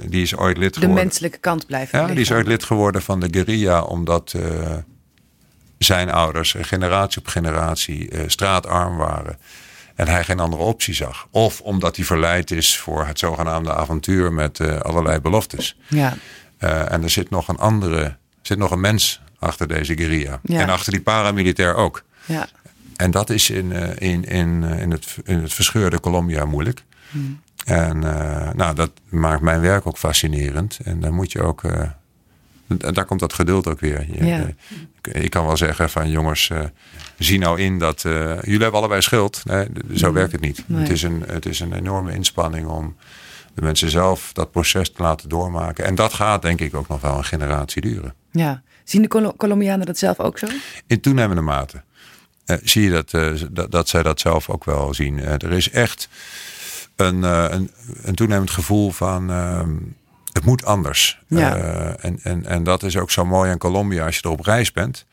die 0.05 0.21
is 0.21 0.35
ooit 0.35 0.57
lid 0.57 0.73
geworden. 0.73 0.97
De 0.97 1.03
menselijke 1.03 1.37
kant 1.37 1.65
blijven. 1.65 1.99
Ja, 1.99 2.07
die 2.07 2.19
is 2.19 2.31
ooit 2.31 2.47
lid 2.47 2.63
geworden 2.63 3.01
van 3.01 3.19
de 3.19 3.27
guerrilla 3.31 3.81
omdat 3.81 4.33
uh, 4.35 4.43
zijn 5.77 6.11
ouders 6.11 6.55
generatie 6.61 7.21
op 7.21 7.27
generatie 7.27 8.09
straatarm 8.27 8.97
waren. 8.97 9.37
En 9.95 10.07
hij 10.07 10.23
geen 10.23 10.39
andere 10.39 10.63
optie 10.63 10.93
zag. 10.93 11.27
Of 11.31 11.61
omdat 11.61 11.95
hij 11.95 12.05
verleid 12.05 12.51
is 12.51 12.77
voor 12.77 13.05
het 13.05 13.19
zogenaamde 13.19 13.73
avontuur 13.73 14.33
met 14.33 14.81
allerlei 14.81 15.19
beloftes. 15.19 15.77
Ja. 15.87 16.17
en 16.57 17.03
er 17.03 17.09
zit 17.09 17.29
nog 17.29 17.47
een 17.47 17.57
andere, 17.57 18.15
zit 18.41 18.57
nog 18.57 18.71
een 18.71 18.79
mens 18.79 19.21
achter 19.39 19.67
deze 19.67 19.97
guerrilla. 19.97 20.39
Ja. 20.43 20.61
En 20.61 20.69
achter 20.69 20.91
die 20.91 21.01
paramilitair 21.01 21.75
ook. 21.75 22.03
Ja. 22.25 22.47
En 22.95 23.11
dat 23.11 23.29
is 23.29 23.49
in, 23.49 23.71
in, 23.97 24.23
in, 24.23 24.63
in, 24.63 24.91
het, 24.91 25.17
in 25.23 25.41
het 25.41 25.53
verscheurde 25.53 25.99
Colombia 25.99 26.45
moeilijk. 26.45 26.83
Hmm. 27.09 27.41
En 27.65 27.99
nou, 28.55 28.75
dat 28.75 28.91
maakt 29.09 29.41
mijn 29.41 29.61
werk 29.61 29.87
ook 29.87 29.97
fascinerend. 29.97 30.79
En 30.83 30.99
dan 30.99 31.13
moet 31.13 31.31
je 31.31 31.41
ook 31.41 31.63
en 32.79 32.93
daar 32.93 33.05
komt 33.05 33.19
dat 33.19 33.33
geduld 33.33 33.67
ook 33.67 33.79
weer. 33.79 34.25
ja. 34.25 34.47
ik, 35.01 35.29
kan 35.29 35.45
wel 35.45 35.57
zeggen 35.57 35.89
van 35.89 36.09
jongens, 36.09 36.51
zie 37.17 37.39
nou 37.39 37.59
in 37.59 37.79
dat 37.79 38.01
jullie 38.01 38.61
hebben 38.61 38.79
allebei 38.79 39.01
schuld. 39.01 39.41
Nee, 39.45 39.67
zo 39.93 40.07
mm. 40.07 40.13
werkt 40.13 40.31
het 40.31 40.41
niet. 40.41 40.63
Het, 40.73 40.89
is 40.89 41.01
een, 41.01 41.23
het 41.27 41.45
is 41.45 41.59
een 41.59 41.73
enorme 41.73 42.13
inspanning 42.13 42.67
om 42.67 42.95
de 43.53 43.61
mensen 43.61 43.89
zelf 43.89 44.33
dat 44.33 44.51
proces 44.51 44.91
te 44.91 45.01
laten 45.01 45.29
doormaken. 45.29 45.85
En 45.85 45.95
dat 45.95 46.13
gaat 46.13 46.41
denk 46.41 46.59
ik 46.59 46.75
ook 46.75 46.87
nog 46.87 47.01
wel 47.01 47.17
een 47.17 47.25
generatie 47.25 47.81
duren. 47.81 48.13
Ja. 48.31 48.61
Zien 48.83 49.01
de 49.01 49.33
Colombianen 49.37 49.85
dat 49.85 49.97
zelf 49.97 50.19
ook 50.19 50.37
zo? 50.37 50.47
In 50.87 51.01
toenemende 51.01 51.41
mate. 51.41 51.81
Zie 52.63 52.83
je 52.83 52.89
dat, 52.89 53.11
dat, 53.51 53.71
dat, 53.71 53.89
zij 53.89 54.03
dat 54.03 54.19
zelf 54.19 54.49
ook 54.49 54.65
wel 54.65 54.93
zien. 54.93 55.19
er 55.19 55.51
is 55.51 55.69
echt 55.69 56.09
een, 56.95 57.23
een, 57.23 57.71
een 58.03 58.15
toenemend 58.15 58.51
gevoel 58.51 58.91
van 58.91 59.29
ehm, 59.29 59.75
het 60.31 60.45
moet 60.45 60.65
anders. 60.65 61.21
Ja. 61.27 61.57
Uh, 61.57 62.05
en, 62.05 62.19
en, 62.23 62.45
en 62.45 62.63
dat 62.63 62.83
is 62.83 62.97
ook 62.97 63.11
zo 63.11 63.25
mooi 63.25 63.51
aan 63.51 63.57
Colombia 63.57 64.05
als 64.05 64.15
je 64.15 64.21
er 64.21 64.29
op 64.29 64.39
reis 64.39 64.71
bent. 64.71 65.05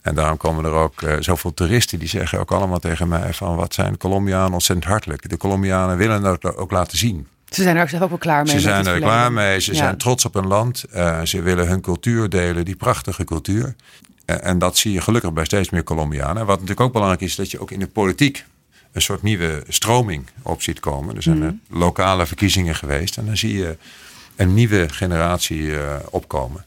En 0.00 0.14
daarom 0.14 0.36
komen 0.36 0.64
er 0.64 0.70
ook 0.70 1.02
uh, 1.02 1.16
zoveel 1.20 1.54
toeristen 1.54 1.98
die 1.98 2.08
zeggen 2.08 2.38
ook 2.38 2.52
allemaal 2.52 2.78
tegen 2.78 3.08
mij 3.08 3.34
van 3.34 3.56
wat 3.56 3.74
zijn 3.74 3.96
Colombianen 3.96 4.52
ontzettend 4.52 4.88
hartelijk. 4.88 5.28
De 5.28 5.36
Colombianen 5.36 5.96
willen 5.96 6.22
dat 6.22 6.56
ook 6.56 6.70
laten 6.70 6.98
zien. 6.98 7.26
Ze 7.48 7.62
zijn 7.62 7.76
er 7.76 7.88
zelf 7.88 8.02
ook 8.02 8.08
wel 8.08 8.18
klaar 8.18 8.44
mee. 8.44 8.52
Ze 8.52 8.60
zijn 8.60 8.86
er 8.86 9.00
klaar 9.00 9.32
mee. 9.32 9.60
Ze 9.60 9.74
zijn 9.74 9.96
trots 9.96 10.24
op 10.24 10.34
hun 10.34 10.46
land. 10.46 10.84
Uh, 10.94 11.20
ze 11.22 11.42
willen 11.42 11.68
hun 11.68 11.80
cultuur 11.80 12.28
delen, 12.28 12.64
die 12.64 12.76
prachtige 12.76 13.24
cultuur. 13.24 13.74
en 14.24 14.58
dat 14.58 14.76
zie 14.76 14.92
je 14.92 15.00
gelukkig 15.00 15.32
bij 15.32 15.44
steeds 15.44 15.70
meer 15.70 15.82
Colombianen. 15.82 16.46
Wat 16.46 16.54
natuurlijk 16.54 16.80
ook 16.80 16.92
belangrijk 16.92 17.22
is, 17.22 17.36
dat 17.36 17.50
je 17.50 17.60
ook 17.60 17.70
in 17.70 17.78
de 17.78 17.86
politiek 17.86 18.44
een 18.92 19.02
soort 19.02 19.22
nieuwe 19.22 19.64
stroming 19.68 20.26
op 20.42 20.62
ziet 20.62 20.80
komen. 20.80 21.16
Er 21.16 21.22
zijn 21.22 21.38
mm. 21.38 21.60
lokale 21.68 22.26
verkiezingen 22.26 22.74
geweest. 22.74 23.16
En 23.16 23.26
dan 23.26 23.36
zie 23.36 23.56
je 23.56 23.76
een 24.36 24.54
nieuwe 24.54 24.88
generatie 24.88 25.62
uh, 25.62 25.96
opkomen. 26.10 26.64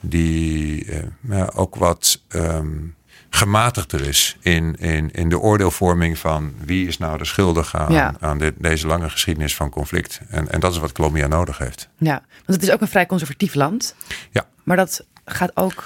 Die 0.00 0.86
uh, 1.30 1.46
ook 1.54 1.74
wat 1.74 2.20
um, 2.28 2.94
gematigder 3.30 4.00
is 4.00 4.36
in, 4.40 4.74
in, 4.74 5.10
in 5.12 5.28
de 5.28 5.38
oordeelvorming 5.38 6.18
van 6.18 6.54
wie 6.64 6.86
is 6.86 6.98
nou 6.98 7.18
de 7.18 7.24
schuldige 7.24 7.78
aan, 7.78 8.16
aan 8.20 8.38
dit, 8.38 8.54
deze 8.58 8.86
lange 8.86 9.10
geschiedenis 9.10 9.56
van 9.56 9.70
conflict. 9.70 10.20
En, 10.28 10.50
en 10.50 10.60
dat 10.60 10.72
is 10.72 10.78
wat 10.78 10.92
Colombia 10.92 11.26
nodig 11.26 11.58
heeft. 11.58 11.88
Ja, 11.98 12.22
want 12.34 12.60
het 12.60 12.62
is 12.62 12.70
ook 12.70 12.80
een 12.80 12.88
vrij 12.88 13.06
conservatief 13.06 13.54
land. 13.54 13.94
Ja. 14.30 14.46
Maar 14.62 14.76
dat 14.76 15.04
gaat 15.24 15.50
ook 15.54 15.84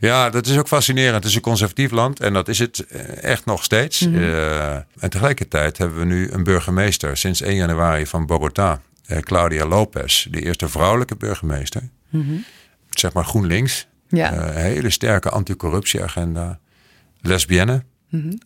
ja, 0.00 0.30
dat 0.30 0.46
is 0.46 0.58
ook 0.58 0.68
fascinerend. 0.68 1.14
Het 1.14 1.24
is 1.24 1.34
een 1.34 1.40
conservatief 1.40 1.90
land 1.90 2.20
en 2.20 2.32
dat 2.32 2.48
is 2.48 2.58
het 2.58 2.86
eh, 2.86 3.22
echt 3.22 3.44
nog 3.44 3.64
steeds. 3.64 4.00
Mm 4.00 4.18
en 4.98 5.10
tegelijkertijd 5.10 5.78
hebben 5.78 5.98
we 5.98 6.04
nu 6.04 6.30
een 6.30 6.44
burgemeester 6.44 7.16
sinds 7.16 7.40
1 7.40 7.54
januari 7.54 8.06
van 8.06 8.26
Bogota. 8.26 8.80
Eh, 9.06 9.18
Claudia 9.18 9.66
Lopez, 9.66 10.26
de 10.30 10.42
eerste 10.42 10.68
vrouwelijke 10.68 11.16
burgemeester. 11.16 11.82
Mhm. 12.08 12.34
Zeg 12.90 13.12
maar 13.12 13.24
GroenLinks. 13.24 13.86
Ja. 14.08 14.34
Uh, 14.34 14.54
hele 14.54 14.90
sterke 14.90 15.30
anticorruptieagenda. 15.30 16.58
Lesbienne. 17.20 17.82
Mm 18.08 18.38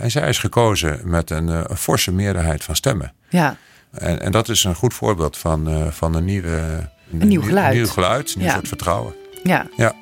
en 0.00 0.10
zij 0.10 0.28
is 0.28 0.38
gekozen 0.38 1.00
met 1.04 1.30
een, 1.30 1.48
een, 1.48 1.76
forse 1.76 2.12
meerderheid 2.12 2.64
van 2.64 2.76
stemmen. 2.76 3.12
Ja. 3.28 3.56
En, 3.90 4.20
en 4.20 4.32
dat 4.32 4.48
is 4.48 4.64
een 4.64 4.74
goed 4.74 4.94
voorbeeld 4.94 5.36
van, 5.36 5.92
van 5.92 6.14
een, 6.14 6.24
nieuwe, 6.24 6.88
een, 7.12 7.28
nieuw 7.28 7.42
geluid. 7.42 7.70
Een 7.70 7.76
nieuw 7.76 7.86
geluid, 7.86 8.34
een 8.34 8.40
nieuw 8.40 8.50
soort 8.50 8.68
vertrouwen. 8.68 9.14
Ja. 9.42 9.66
ja. 9.76 9.94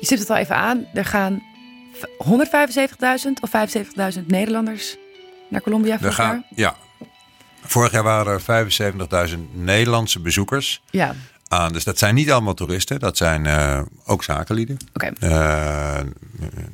Je 0.00 0.06
stipt 0.06 0.20
het 0.20 0.30
al 0.30 0.36
even 0.36 0.56
aan. 0.56 0.86
Er 0.94 1.04
gaan 1.04 1.42
175.000 2.02 2.28
of 3.40 3.50
75.000 4.16 4.26
Nederlanders 4.26 4.96
naar 5.48 5.60
Colombia 5.60 5.98
vorig 5.98 6.14
gaan, 6.14 6.44
jaar? 6.48 6.74
Ja. 6.74 7.08
Vorig 7.60 7.92
jaar 7.92 8.02
waren 8.02 8.40
er 8.46 8.68
75.000 9.30 9.36
Nederlandse 9.52 10.20
bezoekers. 10.20 10.82
Ja. 10.90 11.14
Aan, 11.48 11.72
dus 11.72 11.84
dat 11.84 11.98
zijn 11.98 12.14
niet 12.14 12.30
allemaal 12.30 12.54
toeristen, 12.54 13.00
dat 13.00 13.16
zijn 13.16 13.44
uh, 13.44 13.80
ook 14.04 14.24
zakenlieden. 14.24 14.76
Oké. 14.92 15.12
Uh, 15.20 16.00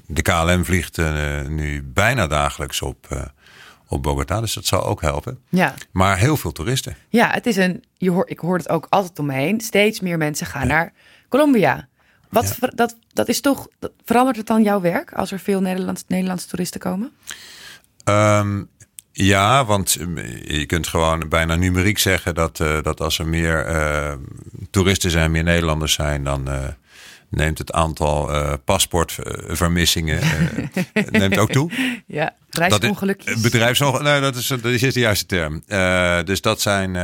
de 0.06 0.22
KLM 0.22 0.64
vliegt 0.64 0.98
uh, 0.98 1.42
nu 1.46 1.82
bijna 1.82 2.26
dagelijks 2.26 2.82
op, 2.82 3.30
op 3.88 4.02
Bogota, 4.02 4.40
dus 4.40 4.54
dat 4.54 4.66
zal 4.66 4.84
ook 4.84 5.00
helpen. 5.00 5.38
Ja. 5.48 5.74
Maar 5.90 6.18
heel 6.18 6.36
veel 6.36 6.52
toeristen. 6.52 6.96
Ja, 7.08 7.30
het 7.30 7.46
is 7.46 7.56
een, 7.56 7.84
je 7.96 8.10
hoort, 8.10 8.30
ik 8.30 8.38
hoor 8.38 8.56
het 8.56 8.68
ook 8.68 8.86
altijd 8.90 9.18
om 9.18 9.26
me 9.26 9.32
heen. 9.32 9.60
Steeds 9.60 10.00
meer 10.00 10.18
mensen 10.18 10.46
gaan 10.46 10.66
naar 10.66 10.92
Colombia. 11.28 11.88
Wat, 12.28 12.58
dat, 12.74 12.96
dat 13.16 13.28
is 13.28 13.40
toch, 13.40 13.68
verandert 14.04 14.36
het 14.36 14.46
dan 14.46 14.62
jouw 14.62 14.80
werk 14.80 15.12
als 15.12 15.32
er 15.32 15.38
veel 15.38 15.60
Nederlands, 15.60 16.04
Nederlandse 16.06 16.48
toeristen 16.48 16.80
komen? 16.80 17.10
Um, 18.04 18.68
ja, 19.12 19.64
want 19.64 19.96
eh, 19.96 20.58
je 20.58 20.66
kunt 20.66 20.86
gewoon 20.86 21.28
bijna 21.28 21.54
numeriek 21.54 21.98
zeggen 21.98 22.34
dat, 22.34 22.58
uh, 22.60 22.82
dat 22.82 23.00
als 23.00 23.18
er 23.18 23.26
meer 23.26 23.68
uh, 23.68 24.12
toeristen 24.70 25.10
zijn, 25.10 25.30
meer 25.30 25.42
Nederlanders 25.42 25.92
zijn, 25.92 26.24
dan 26.24 26.48
uh, 26.48 26.64
neemt 27.28 27.58
het 27.58 27.72
aantal 27.72 28.30
paspoortvermissingen 28.64 30.20
neemt 31.10 31.38
ook 31.38 31.50
toe. 31.50 31.70
Ja, 32.06 32.34
reisongelukjes. 32.50 33.40
Bedrijfsongelukjes, 33.40 34.10
nee, 34.10 34.20
dat 34.20 34.36
is, 34.36 34.46
dat 34.46 34.64
is 34.64 34.94
de 34.94 35.00
juiste 35.00 35.26
term. 35.26 35.62
dus 36.24 36.40
dat 36.40 36.60
zijn 36.60 36.94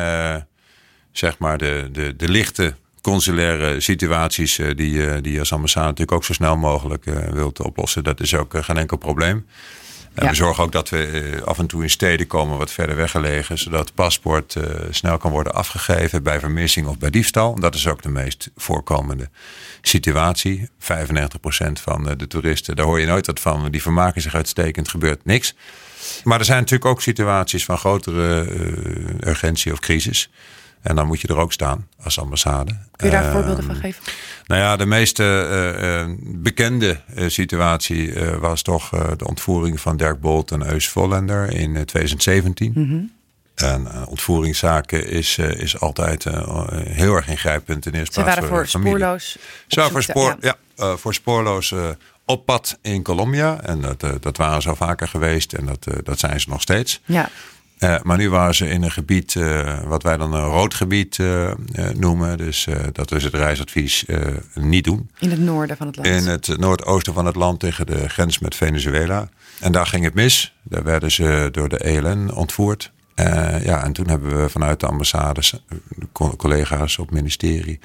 zeg 1.12 1.38
maar 1.38 1.58
de, 1.58 1.88
de, 1.92 2.16
de 2.16 2.28
lichte 2.28 2.74
consulaire 3.02 3.80
situaties 3.80 4.56
die, 4.56 5.20
die 5.20 5.32
je 5.32 5.38
als 5.38 5.52
ambassade 5.52 5.86
natuurlijk 5.86 6.12
ook 6.12 6.24
zo 6.24 6.32
snel 6.32 6.56
mogelijk 6.56 7.04
wilt 7.32 7.60
oplossen. 7.60 8.04
Dat 8.04 8.20
is 8.20 8.34
ook 8.34 8.54
geen 8.64 8.76
enkel 8.76 8.96
probleem. 8.96 9.46
En 10.14 10.28
we 10.28 10.34
zorgen 10.34 10.64
ook 10.64 10.72
dat 10.72 10.88
we 10.88 11.06
eh, 11.06 11.42
af 11.42 11.58
en 11.58 11.66
toe 11.66 11.82
in 11.82 11.90
steden 11.90 12.26
komen 12.26 12.58
wat 12.58 12.70
verder 12.70 12.96
weggelegen, 12.96 13.58
zodat 13.58 13.80
het 13.80 13.94
paspoort 13.94 14.54
uh, 14.54 14.64
snel 14.90 15.18
kan 15.18 15.30
worden 15.30 15.54
afgegeven 15.54 16.22
bij 16.22 16.40
vermissing 16.40 16.86
of 16.86 16.98
bij 16.98 17.10
diefstal. 17.10 17.54
Dat 17.54 17.74
is 17.74 17.86
ook 17.86 18.02
de 18.02 18.08
meest 18.08 18.50
voorkomende 18.56 19.30
situatie. 19.82 20.68
95% 20.68 20.74
van 21.72 22.14
de 22.16 22.26
toeristen, 22.26 22.76
daar 22.76 22.86
hoor 22.86 23.00
je 23.00 23.06
nooit 23.06 23.26
wat 23.26 23.40
van, 23.40 23.70
die 23.70 23.82
vermaken 23.82 24.22
zich 24.22 24.34
uitstekend, 24.34 24.88
gebeurt 24.88 25.24
niks. 25.24 25.54
Maar 26.24 26.38
er 26.38 26.44
zijn 26.44 26.58
natuurlijk 26.58 26.90
ook 26.90 27.02
situaties 27.02 27.64
van 27.64 27.78
grotere 27.78 28.46
uh, 28.46 29.28
urgentie 29.28 29.72
of 29.72 29.78
crisis. 29.78 30.30
En 30.82 30.96
dan 30.96 31.06
moet 31.06 31.20
je 31.20 31.28
er 31.28 31.36
ook 31.36 31.52
staan 31.52 31.88
als 32.02 32.18
ambassade. 32.18 32.76
Kun 32.96 33.06
je 33.06 33.12
daar 33.12 33.24
uh, 33.24 33.32
voorbeelden 33.32 33.64
van 33.64 33.74
geven? 33.74 34.02
Nou 34.46 34.60
ja, 34.60 34.76
de 34.76 34.86
meest 34.86 35.18
uh, 35.18 36.04
bekende 36.18 37.00
situatie 37.26 38.12
was 38.40 38.62
toch 38.62 38.88
de 39.16 39.26
ontvoering 39.26 39.80
van 39.80 39.96
Dirk 39.96 40.20
Bolt 40.20 40.50
en 40.50 40.72
Eus 40.72 40.88
Vollender 40.88 41.52
in 41.52 41.72
2017. 41.72 42.72
Mm 42.74 42.88
-hmm. 42.88 43.12
En 43.54 44.06
ontvoeringszaken 44.06 45.08
is, 45.08 45.38
is 45.38 45.80
altijd 45.80 46.24
heel 46.74 47.14
erg 47.14 47.28
ingrijpend 47.28 47.86
in 47.86 47.92
eerste 47.92 48.20
plaats. 48.20 48.34
Ze 48.34 48.40
waren 48.40 48.56
voor, 48.56 48.80
spoorloos. 48.80 49.38
Zo, 49.66 49.88
voor, 49.88 50.02
spoor, 50.02 50.36
ja. 50.40 50.56
ja 50.76 50.96
voor 50.96 51.14
spoorloos 51.14 51.74
op 52.24 52.46
pad 52.46 52.78
in 52.82 53.02
Colombia. 53.02 53.60
En 53.60 53.80
dat, 53.80 54.04
dat 54.20 54.36
waren 54.36 54.62
ze 54.62 54.74
vaker 54.74 55.08
geweest 55.08 55.52
en 55.52 55.66
dat, 55.66 55.86
dat 56.04 56.18
zijn 56.18 56.40
ze 56.40 56.48
nog 56.48 56.60
steeds. 56.60 57.00
Ja. 57.04 57.28
Uh, 57.82 57.96
maar 58.02 58.16
nu 58.16 58.30
waren 58.30 58.54
ze 58.54 58.68
in 58.68 58.82
een 58.82 58.90
gebied 58.90 59.34
uh, 59.34 59.80
wat 59.84 60.02
wij 60.02 60.16
dan 60.16 60.32
een 60.32 60.44
rood 60.44 60.74
gebied 60.74 61.18
uh, 61.18 61.50
noemen. 61.94 62.38
Dus 62.38 62.66
dat 62.92 63.12
is 63.12 63.24
het 63.24 63.34
reisadvies 63.34 64.04
niet 64.54 64.84
doen. 64.84 65.10
In 65.18 65.30
het 65.30 65.40
noorden 65.40 65.76
van 65.76 65.86
het 65.86 65.96
land? 65.96 66.08
In 66.08 66.26
het 66.26 66.58
noordoosten 66.58 67.14
van 67.14 67.26
het 67.26 67.36
land 67.36 67.60
tegen 67.60 67.86
de 67.86 68.08
grens 68.08 68.38
met 68.38 68.54
Venezuela. 68.54 69.28
En 69.60 69.72
daar 69.72 69.86
ging 69.86 70.04
het 70.04 70.14
mis. 70.14 70.56
Daar 70.62 70.82
werden 70.82 71.10
ze 71.10 71.48
door 71.52 71.68
de 71.68 71.78
ELN 71.78 72.34
ontvoerd. 72.34 72.92
ja, 73.64 73.84
en 73.84 73.92
toen 73.92 74.08
hebben 74.08 74.42
we 74.42 74.48
vanuit 74.48 74.80
de 74.80 74.86
ambassades, 74.86 75.64
collega's 76.36 76.98
op 76.98 77.06
het 77.06 77.14
ministerie, 77.14 77.80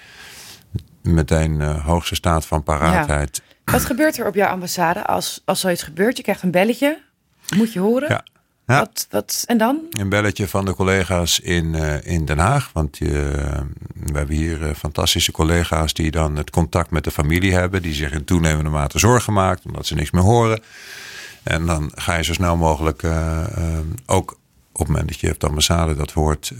meteen 1.01 1.61
hoogste 1.61 2.15
staat 2.15 2.45
van 2.45 2.63
paraatheid. 2.63 3.41
Ja. 3.65 3.71
Wat 3.71 3.85
gebeurt 3.85 4.17
er 4.17 4.27
op 4.27 4.35
jouw 4.35 4.49
ambassade 4.49 5.05
als, 5.05 5.41
als 5.45 5.59
zoiets 5.59 5.83
gebeurt? 5.83 6.17
Je 6.17 6.23
krijgt 6.23 6.43
een 6.43 6.51
belletje, 6.51 6.99
moet 7.55 7.73
je 7.73 7.79
horen. 7.79 8.09
Ja. 8.09 8.23
Ja. 8.67 8.79
Wat, 8.79 9.07
wat, 9.09 9.43
en 9.47 9.57
dan? 9.57 9.79
Een 9.89 10.09
belletje 10.09 10.47
van 10.47 10.65
de 10.65 10.75
collega's 10.75 11.39
in, 11.39 11.73
uh, 11.73 12.05
in 12.05 12.25
Den 12.25 12.37
Haag. 12.37 12.69
Want 12.73 12.99
uh, 12.99 13.09
we 13.93 14.13
hebben 14.17 14.35
hier 14.35 14.61
uh, 14.61 14.73
fantastische 14.73 15.31
collega's 15.31 15.93
die 15.93 16.11
dan 16.11 16.35
het 16.35 16.49
contact 16.49 16.91
met 16.91 17.03
de 17.03 17.11
familie 17.11 17.53
hebben. 17.53 17.81
Die 17.81 17.93
zich 17.93 18.11
in 18.11 18.23
toenemende 18.23 18.69
mate 18.69 18.99
zorgen 18.99 19.33
maakt 19.33 19.65
omdat 19.65 19.85
ze 19.85 19.95
niks 19.95 20.11
meer 20.11 20.23
horen. 20.23 20.61
En 21.43 21.65
dan 21.65 21.91
ga 21.95 22.15
je 22.15 22.23
zo 22.23 22.33
snel 22.33 22.57
mogelijk 22.57 23.03
ook 24.05 24.31
op 24.71 24.79
het 24.79 24.87
moment 24.87 25.07
dat 25.07 25.19
je 25.19 25.31
op 25.31 25.39
de 25.39 25.47
ambassade 25.47 25.95
dat 25.95 26.11
hoort 26.11 26.51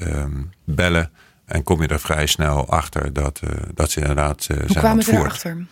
bellen 0.64 1.12
en 1.48 1.64
kom 1.64 1.82
je 1.82 1.88
er 1.88 2.00
vrij 2.00 2.26
snel 2.26 2.70
achter 2.70 3.14
dat, 3.14 3.42
uh, 3.44 3.50
dat 3.74 3.92
ze 3.92 4.00
inderdaad 4.00 4.48
uh, 4.52 4.58
Hoe 4.58 4.68
zijn 4.68 4.80
kwamen 4.80 4.98
ontvoerd. 4.98 5.20
erachter? 5.20 5.66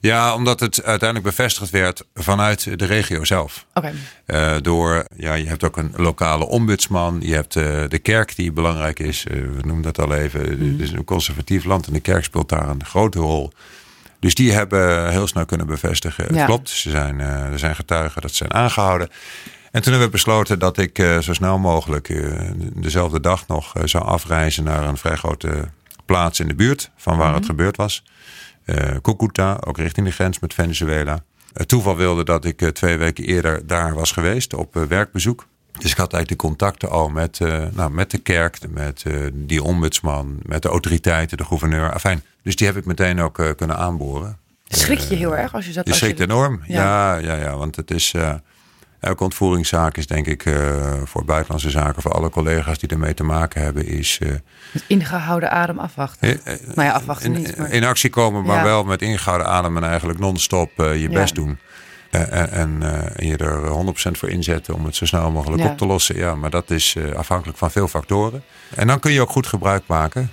Ja, 0.00 0.34
omdat 0.34 0.60
het 0.60 0.84
uiteindelijk 0.84 1.36
bevestigd 1.36 1.70
werd 1.70 2.04
vanuit 2.14 2.78
de 2.78 2.84
regio 2.84 3.24
zelf. 3.24 3.66
Oké. 3.74 3.92
Okay. 4.26 4.54
Uh, 4.54 4.62
door, 4.62 5.06
ja, 5.16 5.34
je 5.34 5.46
hebt 5.46 5.64
ook 5.64 5.76
een 5.76 5.92
lokale 5.96 6.46
ombudsman. 6.46 7.20
Je 7.20 7.34
hebt 7.34 7.52
de 7.52 7.98
kerk 8.02 8.36
die 8.36 8.52
belangrijk 8.52 8.98
is. 8.98 9.22
we 9.22 9.58
noemen 9.60 9.82
dat 9.82 9.98
al 9.98 10.14
even. 10.14 10.40
Mm. 10.40 10.72
Het 10.72 10.80
is 10.80 10.92
een 10.92 11.04
conservatief 11.04 11.64
land 11.64 11.86
en 11.86 11.92
de 11.92 12.00
kerk 12.00 12.24
speelt 12.24 12.48
daar 12.48 12.68
een 12.68 12.84
grote 12.84 13.18
rol. 13.18 13.52
Dus 14.20 14.34
die 14.34 14.52
hebben 14.52 15.10
heel 15.10 15.26
snel 15.26 15.44
kunnen 15.44 15.66
bevestigen. 15.66 16.34
Het 16.34 16.44
klopt, 16.44 16.68
ze 16.68 16.90
zijn, 16.90 17.20
er 17.20 17.58
zijn 17.58 17.74
getuigen 17.74 18.22
dat 18.22 18.30
ze 18.30 18.36
zijn 18.36 18.54
aangehouden. 18.54 19.08
En 19.72 19.82
toen 19.82 19.92
hebben 19.92 20.10
we 20.10 20.16
besloten 20.16 20.58
dat 20.58 20.78
ik 20.78 20.98
uh, 20.98 21.18
zo 21.18 21.32
snel 21.32 21.58
mogelijk 21.58 22.08
uh, 22.08 22.50
dezelfde 22.74 23.20
dag 23.20 23.46
nog 23.46 23.76
uh, 23.76 23.82
zou 23.84 24.04
afreizen 24.04 24.64
naar 24.64 24.88
een 24.88 24.96
vrij 24.96 25.16
grote 25.16 25.68
plaats 26.04 26.40
in 26.40 26.48
de 26.48 26.54
buurt 26.54 26.90
van 26.96 27.16
waar 27.16 27.26
mm 27.26 27.32
-hmm. 27.32 27.40
het 27.40 27.50
gebeurd 27.50 27.76
was. 27.76 28.04
Cucuta, 29.02 29.58
ook 29.60 29.78
richting 29.78 30.06
de 30.06 30.12
grens 30.12 30.38
met 30.38 30.54
Venezuela. 30.54 31.22
Het 31.52 31.68
toeval 31.68 31.96
wilde 31.96 32.24
dat 32.24 32.44
ik 32.44 32.70
twee 32.70 32.96
weken 32.96 33.24
eerder 33.24 33.66
daar 33.66 33.94
was 33.94 34.12
geweest 34.12 34.54
op 34.54 34.74
werkbezoek. 34.74 35.46
Dus 35.78 35.90
ik 35.90 35.96
had 35.96 36.12
eigenlijk 36.12 36.28
de 36.28 36.48
contacten 36.48 36.90
al 36.90 37.08
met, 37.08 37.38
nou, 37.72 37.90
met 37.90 38.10
de 38.10 38.18
kerk, 38.18 38.58
met 38.68 39.04
die 39.32 39.62
ombudsman, 39.62 40.38
met 40.42 40.62
de 40.62 40.68
autoriteiten, 40.68 41.36
de 41.36 41.44
gouverneur. 41.44 41.92
Afijn, 41.92 42.22
dus 42.42 42.56
die 42.56 42.66
heb 42.66 42.76
ik 42.76 42.84
meteen 42.84 43.20
ook 43.20 43.54
kunnen 43.56 43.76
aanboren. 43.76 44.38
Schrik 44.68 44.98
je 44.98 45.14
heel 45.14 45.36
erg 45.36 45.54
als 45.54 45.66
je 45.66 45.72
dat... 45.72 45.86
Je 45.86 45.94
schrikt 45.94 46.18
je... 46.18 46.24
enorm, 46.24 46.62
ja. 46.66 47.16
ja. 47.16 47.34
Ja, 47.34 47.56
want 47.56 47.76
het 47.76 47.90
is... 47.90 48.14
Elke 49.02 49.24
ontvoeringszaak 49.24 49.96
is 49.96 50.06
denk 50.06 50.26
ik 50.26 50.44
uh, 50.44 50.56
voor 51.04 51.24
buitenlandse 51.24 51.70
zaken, 51.70 52.02
voor 52.02 52.12
alle 52.12 52.30
collega's 52.30 52.78
die 52.78 52.88
ermee 52.88 53.14
te 53.14 53.24
maken 53.24 53.62
hebben, 53.62 53.86
is... 53.86 54.18
Met 54.72 54.84
ingehouden 54.86 55.50
adem 55.50 55.78
afwachten. 55.78 56.28
Uh, 56.28 56.36
nou 56.74 56.88
ja, 56.88 56.92
afwachten 56.92 57.34
in, 57.34 57.40
niet. 57.40 57.56
Maar... 57.56 57.70
In 57.70 57.84
actie 57.84 58.10
komen, 58.10 58.44
maar 58.44 58.56
ja. 58.56 58.64
wel 58.64 58.84
met 58.84 59.02
ingehouden 59.02 59.46
adem 59.46 59.76
en 59.76 59.84
eigenlijk 59.84 60.18
non-stop 60.18 60.70
je 60.76 61.08
best 61.08 61.36
ja. 61.36 61.42
doen. 61.42 61.58
En, 62.10 62.50
en, 62.50 62.82
en, 63.16 63.26
je 63.26 63.36
er 63.36 63.84
100% 64.08 64.18
voor 64.18 64.28
inzetten 64.28 64.74
om 64.74 64.84
het 64.84 64.96
zo 64.96 65.06
snel 65.06 65.30
mogelijk 65.30 65.64
op 65.64 65.78
te 65.78 65.86
lossen. 65.86 66.16
Ja, 66.16 66.34
maar 66.34 66.50
dat 66.50 66.70
is 66.70 66.96
afhankelijk 67.16 67.58
van 67.58 67.70
veel 67.70 67.88
factoren. 67.88 68.42
En 68.74 68.86
dan 68.86 68.98
kun 68.98 69.12
je 69.12 69.20
ook 69.20 69.30
goed 69.30 69.46
gebruik 69.46 69.82
maken 69.86 70.30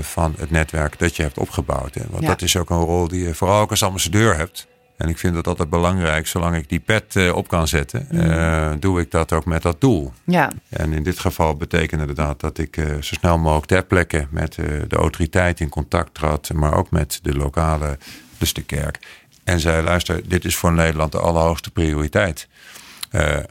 van 0.00 0.34
het 0.38 0.50
netwerk 0.50 0.98
dat 0.98 1.16
je 1.16 1.22
hebt 1.22 1.38
opgebouwd. 1.38 1.94
Hè. 1.94 2.02
Want 2.10 2.26
dat 2.26 2.42
is 2.42 2.56
ook 2.56 2.70
een 2.70 2.84
rol 2.84 3.08
die 3.08 3.22
je 3.22 3.34
vooral 3.34 3.60
ook 3.60 3.70
als 3.70 3.82
ambassadeur 3.82 4.36
hebt. 4.36 4.66
En 4.96 5.08
ik 5.08 5.18
vind 5.18 5.34
dat 5.34 5.46
altijd 5.46 5.70
belangrijk. 5.70 6.26
Zolang 6.26 6.56
ik 6.56 6.68
die 6.68 6.80
pet 6.80 7.14
uh, 7.14 7.34
op 7.34 7.48
kan 7.48 7.68
zetten, 7.68 8.08
uh, 8.10 8.72
doe 8.80 9.00
ik 9.00 9.10
dat 9.10 9.32
ook 9.32 9.44
met 9.44 9.62
dat 9.62 9.80
doel. 9.80 10.12
Ja. 10.24 10.52
En 10.68 10.92
in 10.92 11.02
dit 11.02 11.18
geval 11.18 11.56
betekent 11.56 12.00
inderdaad 12.00 12.40
dat 12.40 12.58
ik 12.58 12.76
uh, 12.76 12.86
zo 12.86 13.00
snel 13.00 13.38
mogelijk 13.38 13.66
ter 13.66 13.84
plekke 13.84 14.26
met 14.30 14.54
de 14.88 14.96
autoriteit 14.96 15.60
in 15.60 15.68
contact 15.68 16.14
trad. 16.14 16.50
Maar 16.54 16.74
ook 16.74 16.90
met 16.90 17.18
de 17.22 17.34
lokale, 17.34 17.98
dus 18.38 18.52
de 18.52 18.62
kerk. 18.62 18.98
En 19.44 19.60
zei, 19.60 19.84
luister, 19.84 20.28
dit 20.28 20.44
is 20.44 20.56
voor 20.56 20.72
Nederland 20.72 21.12
de 21.12 21.18
allerhoogste 21.18 21.70
prioriteit. 21.70 22.48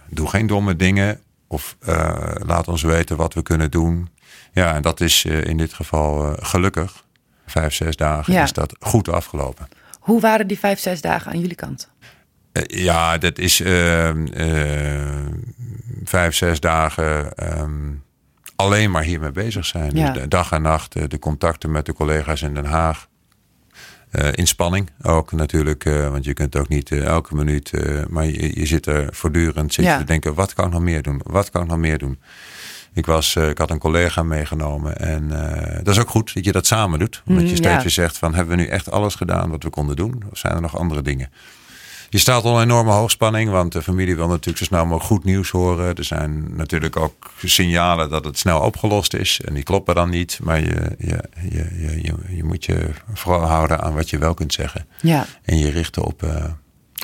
doe 0.09 0.27
geen 0.27 0.47
domme 0.47 0.75
dingen 0.75 1.19
of 1.47 1.75
laat 2.45 2.67
ons 2.67 2.81
weten 2.81 3.17
wat 3.17 3.33
we 3.33 3.41
kunnen 3.41 3.71
doen. 3.71 4.09
Ja, 4.51 4.75
en 4.75 4.81
dat 4.81 5.01
is 5.01 5.25
in 5.25 5.57
dit 5.57 5.73
geval 5.73 6.35
gelukkig. 6.39 7.03
Vijf, 7.45 7.73
zes 7.73 7.95
dagen 7.95 8.33
ja. 8.33 8.43
is 8.43 8.53
dat 8.53 8.75
goed 8.79 9.09
afgelopen. 9.09 9.67
Hoe 10.05 10.19
waren 10.21 10.47
die 10.47 10.59
vijf, 10.59 10.79
zes 10.79 11.01
dagen 11.01 11.31
aan 11.31 11.39
jullie 11.39 11.55
kant? 11.55 11.89
Uh, 12.53 12.63
ja, 12.83 13.17
dat 13.17 13.37
is 13.37 13.61
uh, 13.61 14.15
uh, 14.15 15.25
vijf, 16.03 16.35
zes 16.35 16.59
dagen 16.59 17.31
um, 17.59 18.03
alleen 18.55 18.91
maar 18.91 19.03
hiermee 19.03 19.31
bezig 19.31 19.65
zijn. 19.65 19.95
Ja. 19.95 20.11
Dus 20.11 20.27
dag 20.27 20.51
en 20.51 20.61
nacht, 20.61 21.09
de 21.09 21.19
contacten 21.19 21.71
met 21.71 21.85
de 21.85 21.93
collega's 21.93 22.41
in 22.41 22.53
Den 22.53 22.65
Haag. 22.65 23.07
inspanning 24.31 24.89
ook 25.01 25.31
natuurlijk, 25.31 25.83
want 25.83 26.25
je 26.25 26.33
kunt 26.33 26.55
ook 26.55 26.67
niet 26.67 26.91
elke 26.91 27.35
minuut, 27.35 27.71
maar 28.09 28.25
je, 28.25 28.59
je, 28.59 28.65
zit 28.65 28.85
er 28.85 29.07
voortdurend 29.11 29.73
zit 29.73 29.85
Ja. 29.85 29.97
te 29.97 30.03
denken, 30.03 30.33
wat 30.33 30.53
kan 30.53 30.65
ik 30.65 30.71
nog 30.71 30.81
meer 30.81 31.01
doen? 31.01 31.21
Wat 31.23 31.49
kan 31.49 31.61
ik 31.61 31.67
nog 31.67 31.77
meer 31.77 31.97
doen? 31.97 32.19
Ik, 32.95 33.05
was, 33.05 33.35
ik 33.35 33.57
had 33.57 33.69
een 33.69 33.79
collega 33.79 34.23
meegenomen 34.23 34.97
en 34.97 35.27
dat 35.83 35.93
is 35.95 36.01
ook 36.01 36.09
goed 36.09 36.33
dat 36.33 36.45
je 36.45 36.51
dat 36.51 36.65
samen 36.65 36.99
doet. 36.99 37.21
Omdat 37.25 37.43
je 37.43 37.49
Mm, 37.49 37.55
steeds 37.55 37.73
ja. 37.75 37.81
weer 37.81 37.89
zegt 37.91 38.17
van 38.17 38.33
hebben 38.33 38.55
we 38.57 38.61
nu 38.61 38.67
echt 38.67 38.91
alles 38.91 39.15
gedaan 39.15 39.49
wat 39.49 39.63
we 39.63 39.69
konden 39.69 39.95
doen? 39.95 40.23
Of 40.31 40.37
zijn 40.37 40.53
er 40.55 40.61
nog 40.61 40.77
andere 40.77 41.01
dingen? 41.01 41.29
Je 42.09 42.17
staat 42.17 42.43
onder 42.43 42.61
enorme 42.61 42.91
hoogspanning, 42.91 43.49
want 43.49 43.71
de 43.71 43.81
familie 43.81 44.15
wil 44.15 44.27
natuurlijk 44.27 44.57
zo 44.57 44.63
snel 44.63 44.83
mogelijk 44.85 45.05
goed 45.05 45.23
nieuws 45.23 45.49
horen. 45.49 45.95
Er 45.95 46.03
zijn 46.03 46.55
natuurlijk 46.55 46.95
ook 46.95 47.31
signalen 47.43 48.09
dat 48.09 48.25
het 48.25 48.37
snel 48.37 48.59
opgelost 48.59 49.13
is 49.13 49.41
en 49.45 49.53
die 49.53 49.63
kloppen 49.63 49.95
dan 49.95 50.09
niet. 50.09 50.39
Maar 50.43 50.59
je, 50.59 50.95
je, 50.97 51.23
je, 51.49 51.67
je, 51.77 52.01
je, 52.01 52.13
je 52.35 52.43
moet 52.43 52.65
je 52.65 52.89
vooral 53.13 53.47
houden 53.47 53.81
aan 53.81 53.93
wat 53.93 54.09
je 54.09 54.17
wel 54.17 54.33
kunt 54.33 54.53
zeggen. 54.53 54.85
Ja, 55.01 55.25
En 55.43 55.57
je 55.57 55.69
richten 55.69 56.03
op, 56.03 56.23
uh, 56.23 56.45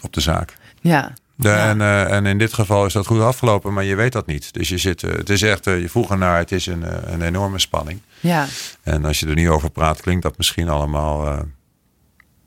op 0.03 0.13
de 0.13 0.21
zaak. 0.21 0.53
ja. 0.81 1.13
De, 1.35 1.47
Ja. 1.49 1.69
en, 1.69 1.79
uh, 1.79 2.11
en 2.11 2.25
in 2.25 2.37
dit 2.37 2.53
geval 2.53 2.85
is 2.85 2.93
dat 2.93 3.05
goed 3.05 3.21
afgelopen, 3.21 3.73
maar 3.73 3.83
je 3.83 3.95
weet 3.95 4.11
dat 4.11 4.25
niet. 4.25 4.53
Dus 4.53 4.69
je 4.69 4.77
zit, 4.77 5.01
uh, 5.03 5.11
het 5.11 5.29
is 5.29 5.41
echt, 5.41 5.67
uh, 5.67 5.81
je 5.81 5.89
vroeg 5.89 6.09
ernaar, 6.11 6.37
het 6.37 6.51
is 6.51 6.65
een, 6.65 7.13
een 7.13 7.21
enorme 7.21 7.59
spanning. 7.59 8.01
ja. 8.19 8.45
En 8.83 9.05
als 9.05 9.19
je 9.19 9.27
er 9.27 9.35
nu 9.35 9.49
over 9.49 9.69
praat, 9.69 10.01
klinkt 10.01 10.23
dat 10.23 10.37
misschien 10.37 10.69
allemaal 10.69 11.27
een 11.27 11.53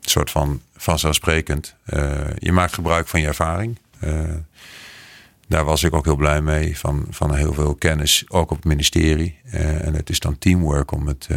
soort 0.01 0.31
van 0.31 0.61
vanzelfsprekend. 0.77 1.75
je 2.37 2.51
maakt 2.51 2.73
gebruik 2.73 3.07
van 3.07 3.21
je 3.21 3.27
ervaring. 3.27 3.79
daar 5.47 5.63
was 5.65 5.83
ik 5.83 5.93
ook 5.93 6.05
heel 6.05 6.15
blij 6.15 6.41
mee, 6.41 6.77
van, 6.77 7.05
van 7.09 7.35
heel 7.35 7.53
veel 7.53 7.75
kennis, 7.75 8.23
ook 8.27 8.51
op 8.51 8.57
het 8.57 8.65
ministerie. 8.65 9.39
en 9.51 9.93
het 9.93 10.09
is 10.09 10.19
dan 10.19 10.37
teamwork 10.37 10.91
om 10.91 11.07
het, 11.07 11.27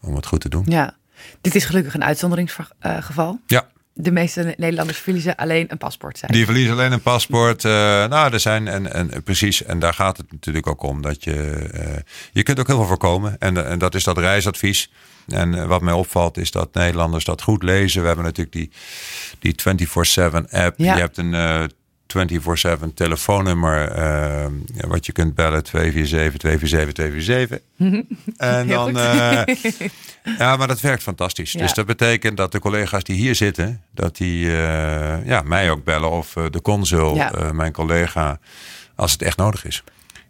om 0.00 0.14
het 0.14 0.26
goed 0.26 0.40
te 0.40 0.48
doen. 0.48 0.64
ja. 0.66 0.96
Dit 1.40 1.54
is 1.54 1.64
gelukkig 1.64 1.94
een 1.94 2.04
uitzonderingsgeval. 2.04 3.40
Ja, 3.46 3.66
De 4.00 4.12
meeste 4.12 4.54
Nederlanders 4.56 4.98
verliezen 4.98 5.36
alleen 5.36 5.66
een 5.68 5.78
paspoort. 5.78 6.18
Zijn. 6.18 6.32
Die 6.32 6.44
verliezen 6.44 6.72
alleen 6.72 6.92
een 6.92 7.00
paspoort. 7.00 7.64
Uh, 7.64 7.72
nou, 7.72 8.32
er 8.32 8.40
zijn 8.40 8.68
en, 8.68 8.92
en 8.92 9.22
precies, 9.22 9.62
en 9.62 9.78
daar 9.78 9.94
gaat 9.94 10.16
het 10.16 10.32
natuurlijk 10.32 10.66
ook 10.66 10.82
om 10.82 11.02
dat 11.02 11.24
je. 11.24 11.68
Uh, 11.74 11.80
je 12.32 12.42
kunt 12.42 12.60
ook 12.60 12.66
heel 12.66 12.76
veel 12.76 12.86
voorkomen. 12.86 13.36
En, 13.38 13.66
en 13.66 13.78
dat 13.78 13.94
is 13.94 14.04
dat 14.04 14.18
reisadvies. 14.18 14.90
En 15.26 15.68
wat 15.68 15.80
mij 15.80 15.92
opvalt 15.92 16.36
is 16.36 16.50
dat 16.50 16.74
Nederlanders 16.74 17.24
dat 17.24 17.42
goed 17.42 17.62
lezen. 17.62 18.00
We 18.00 18.06
hebben 18.06 18.24
natuurlijk 18.24 18.56
die, 18.56 18.70
die 19.38 19.54
24-7 20.20 20.50
app. 20.50 20.78
Ja. 20.78 20.94
Je 20.94 21.00
hebt 21.00 21.18
een 21.18 21.34
24-7 22.16 22.94
telefoonnummer. 22.94 23.92
wat 24.88 25.06
je 25.06 25.12
kunt 25.12 25.34
bellen 25.34 25.62
247 25.62 26.38
247 26.38 26.92
247. 26.94 27.58
en 28.36 28.66
Heel 28.66 28.92
dan. 28.92 29.46
goed. 29.56 29.90
ja, 30.38 30.56
maar 30.56 30.68
dat 30.68 30.80
werkt 30.80 31.02
fantastisch. 31.02 31.52
Ja. 31.52 31.60
Dus 31.60 31.74
dat 31.74 31.86
betekent 31.86 32.36
dat 32.36 32.52
de 32.52 32.58
collega's 32.60 33.04
die 33.04 33.16
hier 33.16 33.34
zitten, 33.34 33.82
dat 33.94 34.16
die 34.16 34.44
uh, 34.44 35.26
ja, 35.26 35.42
mij 35.44 35.70
ook 35.70 35.84
bellen 35.84 36.10
of 36.10 36.32
de 36.50 36.62
consul, 36.62 37.14
Ja. 37.14 37.52
mijn 37.52 37.72
collega, 37.72 38.38
als 38.96 39.12
het 39.12 39.22
echt 39.22 39.36
nodig 39.36 39.64
is. 39.64 39.82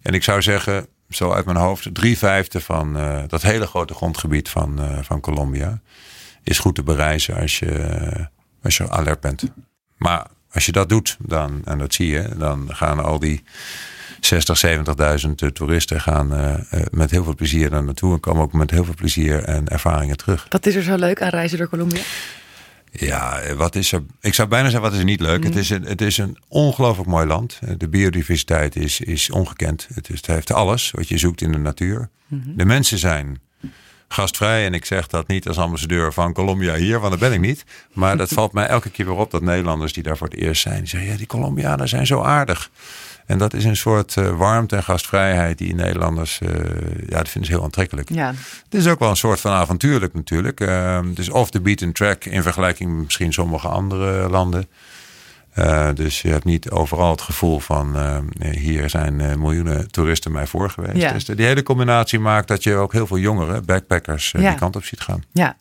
En 0.02 0.14
ik 0.14 0.22
zou 0.24 0.42
zeggen, 0.42 0.86
zo 1.08 1.32
uit 1.32 1.44
mijn 1.44 1.56
hoofd, 1.56 1.88
drie 1.94 2.18
vijfde 2.18 2.60
van 2.60 2.96
eh, 2.96 3.22
dat 3.26 3.42
hele 3.42 3.66
grote 3.66 3.94
grondgebied 3.94 4.48
van, 4.48 4.80
eh, 4.80 4.98
van 5.02 5.20
Colombia 5.20 5.80
is 6.42 6.58
goed 6.58 6.74
te 6.74 6.82
bereizen 6.82 7.36
als 7.36 7.58
je, 7.58 8.28
als 8.62 8.76
je 8.76 8.90
alert 8.90 9.20
bent. 9.20 9.42
Maar 9.96 10.26
als 10.52 10.66
je 10.66 10.72
dat 10.72 10.88
doet, 10.88 11.16
dan, 11.20 11.60
en 11.64 11.78
dat 11.78 11.94
zie 11.94 12.08
je, 12.08 12.28
dan 12.36 12.74
gaan 12.74 13.04
al 13.04 13.18
die 13.18 13.42
60, 14.20 14.66
70.000 15.46 15.52
toeristen 15.52 16.00
gaan 16.00 16.32
uh, 16.32 16.54
met 16.90 17.10
heel 17.10 17.24
veel 17.24 17.34
plezier 17.34 17.70
daar 17.70 17.84
naartoe. 17.84 18.12
En 18.12 18.20
komen 18.20 18.42
ook 18.42 18.52
met 18.52 18.70
heel 18.70 18.84
veel 18.84 18.94
plezier 18.94 19.44
en 19.44 19.68
ervaringen 19.68 20.16
terug. 20.16 20.46
Wat 20.48 20.66
is 20.66 20.74
er 20.74 20.82
zo 20.82 20.96
leuk 20.96 21.22
aan 21.22 21.28
reizen 21.28 21.58
door 21.58 21.68
Colombia? 21.68 22.00
Ja, 22.90 23.54
wat 23.54 23.74
is 23.74 23.92
er? 23.92 24.02
Ik 24.20 24.34
zou 24.34 24.48
bijna 24.48 24.64
zeggen, 24.64 24.82
wat 24.82 24.92
is 24.92 24.98
er 24.98 25.04
niet 25.04 25.20
leuk? 25.20 25.38
Mm. 25.38 25.44
Het, 25.44 25.56
is 25.56 25.70
een, 25.70 25.82
het 25.82 26.00
is 26.00 26.18
een 26.18 26.38
ongelooflijk 26.48 27.08
mooi 27.08 27.26
land. 27.26 27.58
De 27.76 27.88
biodiversiteit 27.88 28.76
is, 28.76 29.00
is 29.00 29.30
ongekend. 29.30 29.88
Het, 29.94 30.10
is, 30.10 30.16
het 30.16 30.26
heeft 30.26 30.52
alles 30.52 30.90
wat 30.90 31.08
je 31.08 31.18
zoekt 31.18 31.40
in 31.40 31.52
de 31.52 31.58
natuur. 31.58 32.08
Mm 32.26 32.42
-hmm. 32.44 32.56
De 32.56 32.64
mensen 32.64 32.98
zijn 32.98 33.40
gastvrij. 34.08 34.66
En 34.66 34.74
ik 34.74 34.84
zeg 34.84 35.06
dat 35.06 35.26
niet 35.26 35.48
als 35.48 35.58
ambassadeur 35.58 36.12
van 36.12 36.32
Colombia 36.32 36.74
hier, 36.74 36.98
want 36.98 37.10
dat 37.10 37.20
ben 37.20 37.32
ik 37.32 37.40
niet. 37.40 37.64
Maar 37.92 38.16
dat 38.16 38.28
valt 38.38 38.52
mij 38.52 38.66
elke 38.66 38.90
keer 38.90 39.06
weer 39.06 39.14
op 39.14 39.30
dat 39.30 39.42
Nederlanders 39.42 39.92
die 39.92 40.02
daar 40.02 40.16
voor 40.16 40.28
het 40.28 40.36
eerst 40.36 40.62
zijn, 40.62 40.78
die 40.78 40.88
zeggen, 40.88 41.10
ja, 41.10 41.16
die 41.16 41.26
Colombianen 41.26 41.88
zijn 41.88 42.06
zo 42.06 42.22
aardig. 42.22 42.70
En 43.28 43.38
dat 43.38 43.54
is 43.54 43.64
een 43.64 43.76
soort 43.76 44.16
uh, 44.16 44.36
warmte 44.36 44.76
en 44.76 44.82
gastvrijheid 44.82 45.58
die 45.58 45.74
Nederlanders, 45.74 46.40
uh, 46.42 46.48
ja, 47.08 47.16
dat 47.16 47.28
vinden 47.28 47.50
ze 47.50 47.56
heel 47.56 47.64
aantrekkelijk. 47.64 48.10
Ja. 48.12 48.34
Het 48.64 48.74
is 48.74 48.86
ook 48.86 48.98
wel 48.98 49.10
een 49.10 49.16
soort 49.16 49.40
van 49.40 49.52
avontuurlijk 49.52 50.14
natuurlijk. 50.14 50.60
Uh, 50.60 51.00
het 51.08 51.18
is 51.18 51.30
off 51.30 51.50
the 51.50 51.60
beaten 51.60 51.92
track 51.92 52.24
in 52.24 52.42
vergelijking 52.42 52.94
met 52.94 53.04
misschien 53.04 53.32
sommige 53.32 53.68
andere 53.68 54.28
landen. 54.28 54.68
Uh, 55.58 55.88
dus 55.94 56.22
je 56.22 56.28
hebt 56.28 56.44
niet 56.44 56.70
overal 56.70 57.10
het 57.10 57.20
gevoel 57.20 57.58
van 57.58 57.96
uh, 57.96 58.18
hier 58.50 58.90
zijn 58.90 59.20
uh, 59.20 59.34
miljoenen 59.34 59.90
toeristen 59.90 60.32
mij 60.32 60.46
voor 60.46 60.70
geweest. 60.70 60.96
Ja. 60.96 61.12
Dus 61.12 61.24
die 61.24 61.46
hele 61.46 61.62
combinatie 61.62 62.18
maakt 62.18 62.48
dat 62.48 62.62
je 62.62 62.74
ook 62.74 62.92
heel 62.92 63.06
veel 63.06 63.18
jongeren, 63.18 63.64
backpackers, 63.64 64.30
ja. 64.30 64.50
die 64.50 64.58
kant 64.58 64.76
op 64.76 64.84
ziet 64.84 65.00
gaan. 65.00 65.22
Ja. 65.32 65.56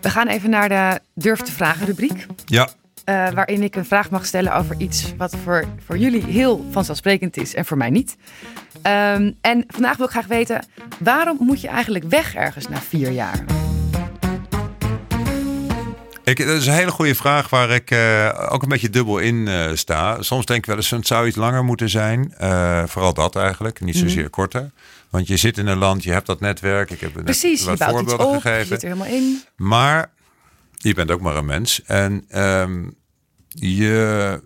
We 0.00 0.10
gaan 0.10 0.28
even 0.28 0.50
naar 0.50 0.68
de 0.68 1.00
Durf 1.14 1.40
te 1.40 1.52
Vragen 1.52 1.86
rubriek. 1.86 2.26
Ja. 2.44 2.68
Uh, 3.08 3.28
waarin 3.30 3.62
ik 3.62 3.76
een 3.76 3.84
vraag 3.84 4.10
mag 4.10 4.26
stellen 4.26 4.54
over 4.54 4.74
iets 4.78 5.14
wat 5.16 5.36
voor, 5.44 5.64
voor 5.86 5.98
jullie 5.98 6.24
heel 6.24 6.66
vanzelfsprekend 6.70 7.36
is 7.36 7.54
en 7.54 7.64
voor 7.64 7.76
mij 7.76 7.90
niet. 7.90 8.16
Um, 8.76 9.36
en 9.40 9.64
vandaag 9.68 9.96
wil 9.96 10.06
ik 10.06 10.12
graag 10.12 10.26
weten, 10.26 10.66
waarom 10.98 11.36
moet 11.40 11.60
je 11.60 11.68
eigenlijk 11.68 12.04
weg 12.08 12.34
ergens 12.34 12.68
na 12.68 12.80
vier 12.80 13.10
jaar? 13.10 13.44
Ik, 16.24 16.46
dat 16.46 16.56
is 16.56 16.66
een 16.66 16.72
hele 16.72 16.90
goede 16.90 17.14
vraag 17.14 17.50
waar 17.50 17.70
ik 17.70 17.90
uh, 17.90 18.46
ook 18.48 18.62
een 18.62 18.68
beetje 18.68 18.90
dubbel 18.90 19.18
in 19.18 19.34
uh, 19.34 19.70
sta. 19.74 20.22
Soms 20.22 20.46
denk 20.46 20.58
ik 20.58 20.66
wel 20.66 20.76
eens, 20.76 20.90
het 20.90 21.06
zou 21.06 21.26
iets 21.26 21.36
langer 21.36 21.64
moeten 21.64 21.88
zijn. 21.88 22.34
Uh, 22.40 22.82
vooral 22.86 23.14
dat 23.14 23.36
eigenlijk, 23.36 23.80
niet 23.80 23.96
zozeer 23.96 24.22
mm. 24.22 24.30
korter. 24.30 24.70
Want 25.10 25.26
je 25.26 25.36
zit 25.36 25.58
in 25.58 25.66
een 25.66 25.78
land, 25.78 26.02
je 26.02 26.12
hebt 26.12 26.26
dat 26.26 26.40
netwerk. 26.40 26.90
Ik 26.90 27.00
heb 27.00 27.14
net 27.14 27.24
Precies, 27.24 27.64
wat 27.64 27.84
voorbeelden 27.84 28.14
iets 28.14 28.24
op, 28.24 28.40
gegeven. 28.40 28.58
je 28.58 28.66
zit 28.66 28.82
er 28.82 28.88
helemaal 28.88 29.12
in. 29.14 29.42
Maar 29.56 30.10
je 30.86 30.94
bent 30.94 31.10
ook 31.10 31.20
maar 31.20 31.36
een 31.36 31.44
mens. 31.44 31.82
En 31.82 32.24
ehm, 32.28 32.88
je 33.48 34.42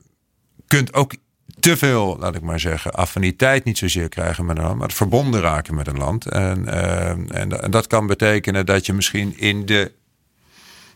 kunt 0.67 0.95
ook 0.95 1.15
te 1.61 1.77
veel, 1.77 2.17
laat 2.19 2.35
ik 2.35 2.43
maar 2.43 2.61
zeggen, 2.61 2.93
affiniteit 2.93 3.65
niet 3.65 3.79
zozeer 3.79 4.09
krijgen 4.09 4.45
met 4.45 4.57
een 4.57 4.63
land, 4.63 4.79
maar 4.79 4.89
het 4.89 4.97
verbonden 4.97 5.41
raken 5.41 5.75
met 5.75 5.87
een 5.87 5.99
land. 5.99 6.27
En, 6.27 6.69
ehm, 6.69 7.31
en, 7.31 7.63
en, 7.63 7.71
dat 7.71 7.87
kan 7.87 8.07
betekenen 8.07 8.67
dat 8.67 8.87
je 8.87 8.93
misschien 8.93 9.39
in 9.39 9.67
de, 9.67 9.93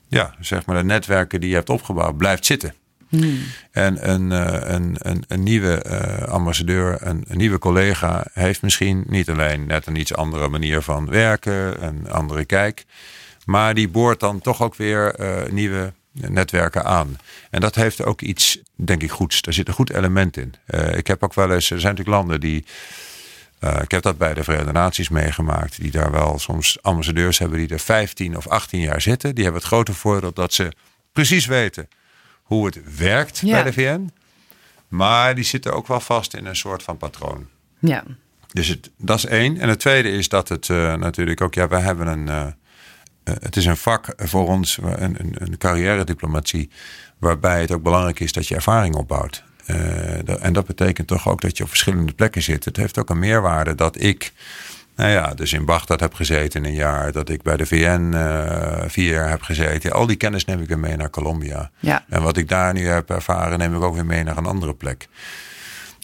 ja, 0.08 0.34
zeg 0.40 0.66
maar 0.66 0.76
de 0.76 0.84
netwerken 0.84 1.40
die 1.40 1.48
je 1.48 1.54
hebt 1.54 1.70
opgebouwd 1.70 2.16
blijft 2.16 2.46
zitten. 2.46 2.74
Hmm. 3.08 3.38
En 3.70 4.10
een, 4.10 4.30
uh, 4.30 4.74
een, 4.74 4.96
een, 4.98 5.24
een, 5.28 5.42
nieuwe 5.42 5.84
uh, 5.86 6.28
ambassadeur, 6.28 6.96
een, 7.00 7.24
een, 7.28 7.36
nieuwe 7.36 7.58
collega, 7.58 8.26
heeft 8.32 8.62
misschien 8.62 9.04
niet 9.06 9.30
alleen 9.30 9.66
net 9.66 9.86
een 9.86 9.96
iets 9.96 10.14
andere 10.14 10.48
manier 10.48 10.82
van 10.82 11.10
werken, 11.10 11.84
een 11.84 12.10
andere 12.10 12.44
kijk, 12.44 12.84
maar 13.44 13.74
die 13.74 13.88
boort 13.88 14.20
dan 14.20 14.40
toch 14.40 14.62
ook 14.62 14.74
weer 14.74 15.20
uh, 15.20 15.52
nieuwe 15.52 15.92
netwerken 16.14 16.84
aan. 16.84 17.18
En 17.50 17.60
dat 17.60 17.74
heeft 17.74 18.04
ook 18.04 18.20
iets, 18.20 18.58
denk 18.74 19.02
ik, 19.02 19.10
goeds. 19.10 19.42
Daar 19.42 19.54
zit 19.54 19.68
een 19.68 19.74
goed 19.74 19.90
element 19.90 20.36
in. 20.36 20.54
Uh, 20.66 20.96
ik 20.96 21.06
heb 21.06 21.22
ook 21.22 21.34
wel 21.34 21.52
eens, 21.52 21.70
er 21.70 21.80
zijn 21.80 21.94
natuurlijk 21.94 22.16
landen 22.16 22.40
die. 22.40 22.64
Uh, 23.60 23.78
ik 23.82 23.90
heb 23.90 24.02
dat 24.02 24.18
bij 24.18 24.34
de 24.34 24.44
Verenigde 24.44 24.72
Naties 24.72 25.08
meegemaakt. 25.08 25.80
Die 25.80 25.90
daar 25.90 26.10
wel 26.10 26.38
soms 26.38 26.82
ambassadeurs 26.82 27.38
hebben 27.38 27.58
die 27.58 27.68
er 27.68 27.78
15 27.78 28.36
of 28.36 28.46
18 28.46 28.80
jaar 28.80 29.00
zitten. 29.00 29.34
Die 29.34 29.44
hebben 29.44 29.62
het 29.62 29.70
grote 29.70 29.94
voordeel 29.94 30.32
dat 30.32 30.52
ze 30.52 30.72
precies 31.12 31.46
weten 31.46 31.88
hoe 32.42 32.66
het 32.66 32.96
werkt 32.96 33.38
ja. 33.38 33.52
bij 33.52 33.62
de 33.62 33.72
VN. 33.72 34.12
Maar 34.88 35.34
die 35.34 35.44
zitten 35.44 35.72
ook 35.72 35.86
wel 35.86 36.00
vast 36.00 36.34
in 36.34 36.46
een 36.46 36.56
soort 36.56 36.82
van 36.82 36.96
patroon. 36.96 37.48
Ja. 37.78 38.04
Dus 38.52 38.68
het, 38.68 38.90
dat 38.98 39.18
is 39.18 39.26
één. 39.26 39.58
En 39.58 39.68
het 39.68 39.80
tweede 39.80 40.10
is 40.10 40.28
dat 40.28 40.48
het 40.48 40.68
uh, 40.68 40.94
natuurlijk 40.94 41.40
ook, 41.40 41.54
ja, 41.54 41.68
wij 41.68 41.80
hebben 41.80 42.06
een. 42.06 42.54
Uh, 43.24 43.34
het 43.40 43.56
is 43.56 43.66
een 43.66 43.76
vak 43.76 44.12
voor 44.16 44.48
ons, 44.48 44.78
een, 44.82 45.20
een, 45.20 45.34
een 45.38 45.58
carrière 45.58 46.04
diplomatie, 46.04 46.70
waarbij 47.18 47.60
het 47.60 47.72
ook 47.72 47.82
belangrijk 47.82 48.20
is 48.20 48.32
dat 48.32 48.48
je 48.48 48.54
ervaring 48.54 48.94
opbouwt. 48.94 49.44
Uh, 49.66 50.44
en 50.44 50.52
dat 50.52 50.66
betekent 50.66 51.06
toch 51.06 51.28
ook 51.28 51.40
dat 51.40 51.56
je 51.56 51.62
op 51.62 51.68
verschillende 51.68 52.12
plekken 52.12 52.42
zit. 52.42 52.64
Het 52.64 52.76
heeft 52.76 52.98
ook 52.98 53.10
een 53.10 53.18
meerwaarde 53.18 53.74
dat 53.74 54.00
ik 54.00 54.32
nou 54.96 55.10
ja, 55.10 55.34
dus 55.34 55.52
in 55.52 55.64
Bagdad 55.64 56.00
heb 56.00 56.14
gezeten 56.14 56.64
een 56.64 56.74
jaar. 56.74 57.12
Dat 57.12 57.28
ik 57.28 57.42
bij 57.42 57.56
de 57.56 57.66
VN 57.66 58.10
uh, 58.14 58.82
vier 58.86 59.12
jaar 59.12 59.28
heb 59.28 59.42
gezeten. 59.42 59.92
Al 59.92 60.06
die 60.06 60.16
kennis 60.16 60.44
neem 60.44 60.60
ik 60.60 60.68
weer 60.68 60.78
mee 60.78 60.96
naar 60.96 61.10
Colombia. 61.10 61.70
Ja. 61.78 62.04
En 62.08 62.22
wat 62.22 62.36
ik 62.36 62.48
daar 62.48 62.72
nu 62.72 62.86
heb 62.86 63.10
ervaren, 63.10 63.58
neem 63.58 63.74
ik 63.74 63.82
ook 63.82 63.94
weer 63.94 64.06
mee 64.06 64.24
naar 64.24 64.36
een 64.36 64.46
andere 64.46 64.74
plek. 64.74 65.08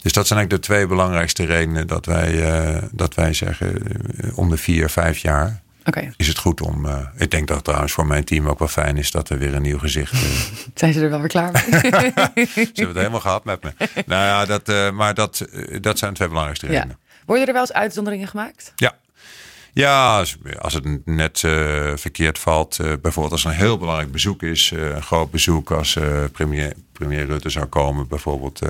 Dus 0.03 0.13
dat 0.13 0.27
zijn 0.27 0.39
eigenlijk 0.39 0.51
de 0.51 0.73
twee 0.73 0.87
belangrijkste 0.87 1.45
redenen 1.45 1.87
dat 1.87 2.07
wij, 2.07 2.33
uh, 2.33 2.83
dat 2.93 3.15
wij 3.15 3.33
zeggen 3.33 3.83
om 4.35 4.51
de 4.51 4.57
vier, 4.57 4.89
vijf 4.89 5.19
jaar. 5.19 5.61
Okay. 5.91 6.13
Is 6.17 6.29
het 6.29 6.39
goed 6.39 6.61
om. 6.61 6.87
Uh, 6.87 6.99
ik 7.17 7.31
denk 7.31 7.49
dat 7.49 7.65
trouwens 7.65 7.93
voor 7.93 8.07
mijn 8.07 8.25
team 8.25 8.49
ook 8.49 8.59
wel 8.59 8.69
fijn 8.69 8.97
is 8.97 9.11
dat 9.11 9.29
er 9.29 9.39
weer 9.39 9.55
een 9.55 9.63
nieuw 9.63 9.79
gezicht. 9.79 10.13
Uh, 10.13 10.21
zijn 10.75 10.93
ze 10.93 11.01
er 11.01 11.11
wel 11.11 11.19
weer 11.19 11.29
klaar 11.29 11.53
mee? 11.53 11.63
ze 12.47 12.61
hebben 12.65 12.87
het 12.87 12.97
helemaal 12.97 13.21
gehad 13.21 13.45
met 13.45 13.63
me. 13.63 13.73
Nou 14.07 14.25
ja, 14.25 14.45
dat, 14.45 14.69
uh, 14.69 14.91
maar 14.91 15.15
dat, 15.15 15.47
dat 15.81 15.99
zijn 15.99 16.15
twee 16.15 16.29
belangrijkste 16.29 16.67
redenen. 16.67 16.99
Ja. 17.01 17.23
Worden 17.27 17.47
er 17.47 17.53
wel 17.53 17.63
eens 17.63 17.73
uitzonderingen 17.73 18.29
gemaakt? 18.29 18.73
Ja. 18.77 18.99
Ja, 19.73 20.19
als, 20.19 20.37
als 20.59 20.75
het 20.75 21.07
net 21.07 21.39
verkeerd 21.95 22.39
valt. 22.39 22.77
Bijvoorbeeld 22.77 23.33
als 23.33 23.45
er 23.45 23.51
een 23.51 23.57
heel 23.57 23.79
belangrijk 23.79 24.13
bezoek 24.13 24.43
is. 24.43 24.71
Een 24.71 25.03
groot 25.03 25.31
bezoek 25.31 25.71
als 25.71 25.99
premier, 26.33 26.73
premier 26.93 27.27
Rutte 27.27 27.51
zou 27.51 27.67
komen. 27.67 28.09
Bijvoorbeeld 28.09 28.61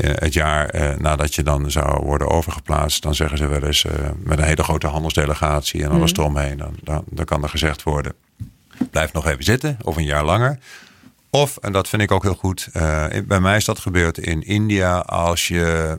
het 0.00 0.32
jaar 0.32 0.94
nadat 0.98 1.34
je 1.34 1.42
dan 1.42 1.70
zou 1.70 2.04
worden 2.04 2.28
overgeplaatst. 2.28 3.02
Dan 3.02 3.14
zeggen 3.14 3.38
ze 3.38 3.46
wel 3.46 3.62
eens 3.62 3.84
met 4.16 4.38
een 4.38 4.44
hele 4.44 4.62
grote 4.62 4.86
handelsdelegatie 4.86 5.82
en 5.82 5.90
alles 5.90 6.12
mm. 6.12 6.18
eromheen. 6.18 6.56
Dan, 6.56 6.74
dan, 6.82 7.04
dan 7.10 7.24
kan 7.24 7.42
er 7.42 7.48
gezegd 7.48 7.82
worden. 7.82 8.14
Blijf 8.90 9.12
nog 9.12 9.26
even 9.26 9.44
zitten. 9.44 9.78
Of 9.82 9.96
een 9.96 10.04
jaar 10.04 10.24
langer. 10.24 10.58
Of, 11.30 11.56
en 11.56 11.72
dat 11.72 11.88
vind 11.88 12.02
ik 12.02 12.10
ook 12.10 12.22
heel 12.22 12.34
goed. 12.34 12.68
bij 13.26 13.40
mij 13.40 13.56
is 13.56 13.64
dat 13.64 13.78
gebeurd 13.78 14.18
in 14.18 14.42
India. 14.42 14.98
Als 14.98 15.48
je 15.48 15.98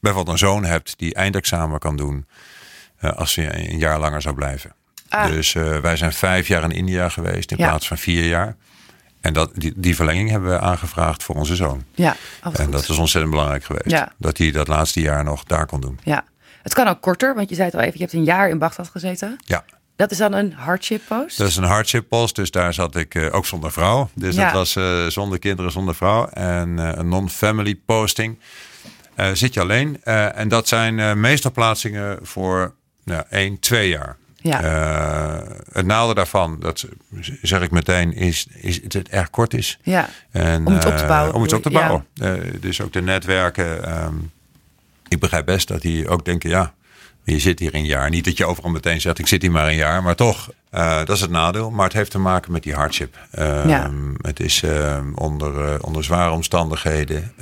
bijvoorbeeld 0.00 0.40
een 0.40 0.48
zoon 0.48 0.64
hebt 0.64 0.94
die 0.98 1.14
eindexamen 1.14 1.78
kan 1.78 1.96
doen 1.96 2.26
uh, 3.00 3.12
als 3.12 3.34
hij 3.34 3.70
een 3.70 3.78
jaar 3.78 3.98
langer 3.98 4.22
zou 4.22 4.34
blijven. 4.34 4.74
Ah. 5.08 5.26
Dus 5.26 5.54
uh, 5.54 5.78
wij 5.78 5.96
zijn 5.96 6.12
vijf 6.12 6.48
jaar 6.48 6.62
in 6.62 6.70
India 6.70 7.08
geweest 7.08 7.50
in 7.50 7.56
ja. 7.58 7.68
plaats 7.68 7.86
van 7.86 7.98
vier 7.98 8.24
jaar. 8.24 8.56
En 9.24 9.32
dat, 9.32 9.50
die, 9.54 9.72
die 9.76 9.96
verlenging 9.96 10.30
hebben 10.30 10.50
we 10.50 10.58
aangevraagd 10.58 11.22
voor 11.22 11.34
onze 11.34 11.56
zoon. 11.56 11.84
Ja, 11.94 12.16
en 12.52 12.70
dat 12.70 12.88
is 12.88 12.98
ontzettend 12.98 13.30
belangrijk 13.32 13.64
geweest. 13.64 13.90
Ja. 13.90 14.12
Dat 14.18 14.38
hij 14.38 14.50
dat 14.50 14.68
laatste 14.68 15.00
jaar 15.00 15.24
nog 15.24 15.44
daar 15.44 15.66
kon 15.66 15.80
doen. 15.80 15.98
Ja, 16.02 16.24
het 16.62 16.74
kan 16.74 16.88
ook 16.88 17.00
korter, 17.00 17.34
want 17.34 17.48
je 17.48 17.54
zei 17.54 17.66
het 17.66 17.76
al 17.76 17.80
even, 17.80 17.92
je 17.94 18.02
hebt 18.02 18.12
een 18.12 18.24
jaar 18.24 18.48
in 18.48 18.58
Bagdad 18.58 18.88
gezeten. 18.88 19.36
Ja. 19.44 19.64
Dat 19.96 20.10
is 20.10 20.18
dan 20.18 20.32
een 20.32 20.52
hardship 20.52 21.02
post? 21.08 21.38
Dat 21.38 21.48
is 21.48 21.56
een 21.56 21.64
hardship 21.64 22.08
post, 22.08 22.34
dus 22.34 22.50
daar 22.50 22.74
zat 22.74 22.96
ik 22.96 23.14
uh, 23.14 23.34
ook 23.34 23.46
zonder 23.46 23.72
vrouw. 23.72 24.10
Dus 24.14 24.34
ja. 24.34 24.44
dat 24.44 24.52
was 24.52 24.76
uh, 24.76 25.06
zonder 25.06 25.38
kinderen, 25.38 25.72
zonder 25.72 25.94
vrouw. 25.94 26.28
En 26.28 26.68
uh, 26.68 26.90
een 26.94 27.08
non-family 27.08 27.74
posting. 27.86 28.38
Zit 29.32 29.54
je 29.54 29.60
alleen. 29.60 30.02
En 30.04 30.48
dat 30.48 30.68
zijn 30.68 31.20
meestal 31.20 31.52
plaatsingen 31.52 32.18
voor 32.22 32.74
nou, 33.04 33.22
één, 33.30 33.60
twee 33.60 33.88
jaar. 33.88 34.16
Ja. 34.50 34.60
het 35.72 35.86
nadeel 35.86 36.14
daarvan, 36.14 36.56
dat 36.60 36.86
zeg 37.42 37.62
ik 37.62 37.70
meteen, 37.70 38.12
is, 38.12 38.46
is 38.52 38.82
dat 38.82 38.92
het 38.92 39.08
erg 39.08 39.30
kort 39.30 39.54
is. 39.54 39.78
Ja. 39.82 40.08
En, 40.30 40.66
om 40.66 40.72
het 40.72 40.84
op 40.86 40.96
te 40.96 41.06
bouwen. 41.06 41.34
om 41.34 41.42
het 41.42 41.52
op 41.52 41.62
te 41.62 41.70
bouwen. 41.70 42.06
Ja. 42.14 42.36
dus 42.60 42.80
ook 42.80 42.92
de 42.92 43.02
netwerken. 43.02 43.98
Um, 44.04 44.32
ik 45.08 45.20
begrijp 45.20 45.46
best 45.46 45.68
dat 45.68 45.80
die 45.80 46.08
ook 46.08 46.24
denken, 46.24 46.50
ja, 46.50 46.74
je 47.22 47.38
zit 47.38 47.58
hier 47.58 47.74
een 47.74 47.84
jaar. 47.84 48.10
Niet 48.10 48.24
dat 48.24 48.36
je 48.36 48.44
overal 48.44 48.70
meteen 48.70 49.00
zegt, 49.00 49.18
ik 49.18 49.26
zit 49.26 49.42
hier 49.42 49.50
maar 49.50 49.68
een 49.68 49.76
jaar. 49.76 50.02
Maar 50.02 50.16
toch, 50.16 50.50
dat 50.70 51.10
is 51.10 51.20
het 51.20 51.30
nadeel. 51.30 51.70
Maar 51.70 51.84
het 51.84 51.92
heeft 51.92 52.10
te 52.10 52.18
maken 52.18 52.52
met 52.52 52.62
die 52.62 52.74
hardship. 52.74 53.18
Uh, 53.38 53.68
ja. 53.68 53.90
Het 54.20 54.40
is 54.40 54.62
uh, 54.62 54.98
onder, 55.14 55.82
onder 55.84 56.04
zware 56.04 56.30
omstandigheden 56.30 57.32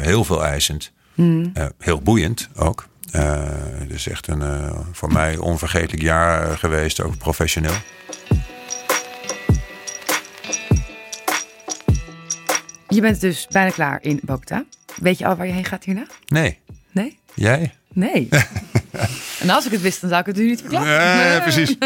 heel 0.00 0.24
veel 0.24 0.44
eisend. 0.44 0.92
Mm. 1.14 1.52
heel 1.78 2.00
boeiend 2.00 2.48
ook. 2.56 2.88
Het 3.10 3.90
is 3.90 4.08
echt 4.08 4.26
een 4.26 4.72
voor 4.92 5.12
mij 5.12 5.36
onvergetelijk 5.36 6.02
jaar 6.02 6.58
geweest, 6.58 7.00
ook 7.00 7.18
professioneel. 7.18 7.74
Je 12.90 13.00
bent 13.00 13.20
dus 13.20 13.46
bijna 13.50 13.70
klaar 13.70 13.98
in 14.02 14.20
Bogota. 14.22 14.64
Weet 14.96 15.18
je 15.18 15.26
al 15.26 15.36
waar 15.36 15.46
je 15.46 15.52
heen 15.52 15.64
gaat 15.64 15.84
hierna? 15.84 16.06
Nee. 16.26 16.58
Nee? 16.90 17.18
Jij? 17.34 17.74
Nee. 17.92 18.28
en 19.42 19.50
als 19.50 19.66
ik 19.66 19.72
het 19.72 19.80
wist, 19.80 20.00
dan 20.00 20.10
zou 20.10 20.20
ik 20.20 20.26
het 20.26 20.38
u 20.38 20.46
niet 20.46 20.60
verklappen. 20.60 20.90
Nee, 20.90 21.28
nee. 21.28 21.40
precies. 21.48 21.76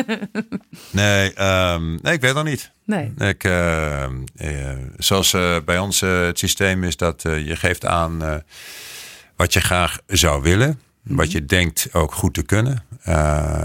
Nee, 0.90 1.44
um, 1.44 1.98
nee, 2.02 2.12
ik 2.12 2.20
weet 2.20 2.34
nog 2.34 2.44
niet. 2.44 2.70
Nee. 2.84 3.12
Ik, 3.18 3.44
uh, 3.44 4.06
uh, 4.36 4.70
zoals 4.96 5.32
uh, 5.32 5.56
bij 5.64 5.78
ons 5.78 6.00
het 6.00 6.38
systeem 6.38 6.84
is 6.84 6.96
dat 6.96 7.22
je 7.22 7.56
geeft 7.56 7.84
aan 7.84 8.42
wat 9.36 9.52
je 9.52 9.60
graag 9.60 9.98
zou 10.06 10.42
willen. 10.42 10.80
Wat 11.04 11.32
je 11.32 11.44
denkt 11.44 11.88
ook 11.92 12.12
goed 12.12 12.34
te 12.34 12.42
kunnen. 12.42 12.82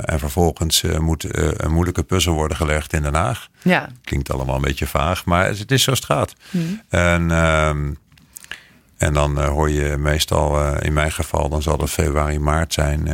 en 0.05 0.19
vervolgens 0.19 0.81
moet 0.99 1.25
een 1.63 1.71
moeilijke 1.71 2.03
puzzel 2.03 2.33
worden 2.33 2.57
gelegd 2.57 2.93
in 2.93 3.01
Den 3.01 3.15
Haag. 3.15 3.47
Ja. 3.61 3.89
Klinkt 4.03 4.31
allemaal 4.31 4.55
een 4.55 4.61
beetje 4.61 4.87
vaag, 4.87 5.25
maar 5.25 5.45
het 5.45 5.71
is 5.71 5.83
zoals 5.83 5.99
het 5.99 6.07
gaat. 6.07 6.33
Mm 6.51 6.61
-hmm. 6.61 6.81
En... 6.89 7.31
Um, 7.31 7.97
en 8.97 9.13
dan 9.13 9.43
hoor 9.43 9.69
je 9.69 9.97
meestal, 9.97 10.75
in 10.75 10.93
mijn 10.93 11.11
geval, 11.11 11.49
dan 11.49 11.61
zal 11.61 11.77
het 11.77 11.89
februari, 11.89 12.39
maart 12.39 12.73
zijn 12.73 13.09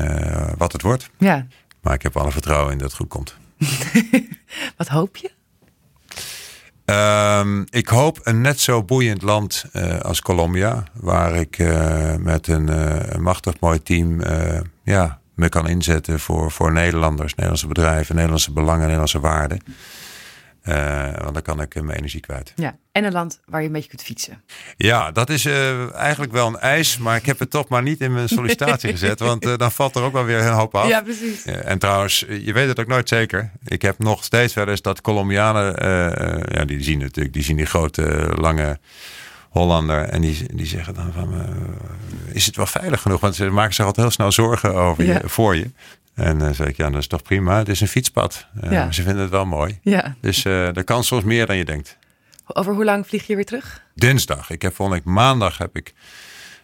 wat 0.58 0.72
het 0.72 0.82
wordt. 0.82 1.10
Ja. 1.18 1.48
Maar 1.82 1.94
ik 1.94 2.02
heb 2.02 2.18
alle 2.18 2.32
vertrouwen 2.32 2.72
in 2.72 2.78
dat 2.78 2.88
het 2.88 2.98
goed 2.98 3.08
komt. 3.08 3.36
wat 4.78 4.88
hoop 4.88 5.18
je? 5.18 5.32
Um, 6.86 7.66
ik 7.70 7.88
hoop 7.88 8.20
een 8.24 8.42
net 8.42 8.60
zo 8.60 8.84
boeiend 8.84 9.22
land 9.22 9.66
als 10.02 10.22
Colombia. 10.22 10.84
Waar 10.94 11.36
ik 11.36 11.58
met 12.20 12.48
een, 12.48 12.68
een, 13.14 13.22
machtig 13.22 13.60
mooi 13.60 13.84
team 13.84 14.22
ja, 14.84 15.20
me 15.34 15.50
kan 15.50 15.68
inzetten 15.68 16.20
voor, 16.20 16.52
voor 16.52 16.72
Nederlanders, 16.72 17.32
Nederlandse 17.32 17.68
bedrijven, 17.68 18.16
Nederlandse 18.16 18.52
belangen, 18.52 18.82
Nederlandse 18.82 19.20
waarden. 19.20 19.60
Uh, 20.66 21.14
want 21.18 21.34
dan 21.34 21.42
kan 21.42 21.62
ik 21.62 21.82
mijn 21.82 21.98
energie 21.98 22.20
kwijt. 22.20 22.54
Ja, 22.56 22.78
en 22.92 23.04
een 23.04 23.12
land 23.12 23.40
waar 23.46 23.62
je 23.62 23.68
een 23.68 23.74
beetje 23.74 23.90
kunt 23.90 24.04
fietsen. 24.04 24.42
Ja, 24.78 25.12
dat 25.12 25.30
is 25.30 25.46
uh, 25.46 25.94
eigenlijk 25.94 26.32
wel 26.32 26.48
een 26.48 26.60
eis, 26.60 26.98
maar 26.98 27.16
ik 27.16 27.26
heb 27.26 27.40
het 27.40 27.50
toch 27.50 27.68
maar 27.68 27.82
niet 27.82 28.02
in 28.02 28.14
mijn 28.14 28.30
sollicitatie 28.30 28.92
gezet, 28.98 29.20
want 29.20 29.46
uh, 29.46 29.58
dan 29.58 29.72
valt 29.72 29.96
er 29.96 30.02
ook 30.02 30.14
wel 30.14 30.24
weer 30.24 30.40
een 30.40 30.54
hoop 30.54 30.76
af. 30.76 30.88
Ja, 30.88 31.02
precies. 31.02 31.46
en 31.46 31.80
trouwens, 31.80 32.26
je 32.42 32.54
weet 32.54 32.68
het 32.68 32.80
ook 32.80 32.88
nooit 32.88 33.10
zeker. 33.10 33.52
Ik 33.66 33.82
heb 33.82 34.00
nog 34.00 34.24
steeds 34.24 34.54
wel 34.54 34.68
eens 34.68 34.82
dat 34.82 35.02
Colombianen, 35.02 35.76
ja, 36.52 36.66
die 36.66 36.84
zien 36.84 37.00
natuurlijk, 37.00 37.34
die 37.34 37.44
zien 37.44 37.58
die 37.58 37.66
grote, 37.66 38.32
lange 38.36 38.80
Hollander 39.50 40.04
en 40.04 40.22
die, 40.22 40.46
die 40.54 40.66
zeggen 40.66 40.94
dan 40.94 41.12
van, 41.14 41.34
is 42.32 42.46
het 42.46 42.56
wel 42.56 42.66
veilig 42.66 43.02
genoeg? 43.02 43.20
Want 43.20 43.36
ze 43.36 43.50
maken 43.50 43.74
zich 43.74 43.86
altijd 43.86 44.06
heel 44.06 44.16
snel 44.16 44.32
zorgen 44.32 44.74
over 44.76 45.06
ja. 45.06 45.14
je, 45.14 45.30
voor 45.30 45.56
je. 45.56 45.70
En 46.16 46.40
dan 46.40 46.48
uh, 46.48 46.54
zeg 46.54 46.68
ik, 46.68 46.78
ja, 46.78 46.90
dat 46.90 47.00
is 47.02 47.08
toch 47.08 47.22
prima. 47.22 47.58
Het 47.58 47.70
is 47.70 47.82
een 47.82 47.88
fietspad. 47.88 48.48
Uh, 48.64 48.72
ja. 48.72 48.92
Ze 48.92 49.02
vinden 49.02 49.22
het 49.22 49.32
wel 49.32 49.46
mooi. 49.46 49.80
Ja. 49.82 50.16
Dus 50.22 50.44
uh, 50.46 50.78
er 50.78 50.84
kan 50.84 51.04
soms 51.04 51.24
meer 51.24 51.46
dan 51.46 51.58
je 51.58 51.66
denkt. 51.66 51.98
Over 52.48 52.74
hoe 52.74 52.86
lang 52.86 53.08
vlieg 53.08 53.28
je 53.28 53.36
weer 53.36 53.46
terug? 53.46 53.84
Dinsdag. 53.96 54.50
Ik 54.50 54.62
heb 54.62 54.76
volgende 54.76 55.02
week 55.04 55.14
maandag 55.14 55.58
heb 55.58 55.76
ik 55.76 55.94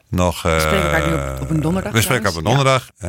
nog... 0.10 0.42
we 0.42 0.58
spreken 0.60 0.92
elkaar 0.92 1.08
nu 1.08 1.34
op, 1.36 1.42
op, 1.42 1.50
een 1.50 1.62
donderdag. 1.62 1.92
We 1.92 2.02
spreken 2.02 2.30
op 2.30 2.36
een 2.36 2.44
donderdag. 2.44 2.92
Ja. 2.98 3.08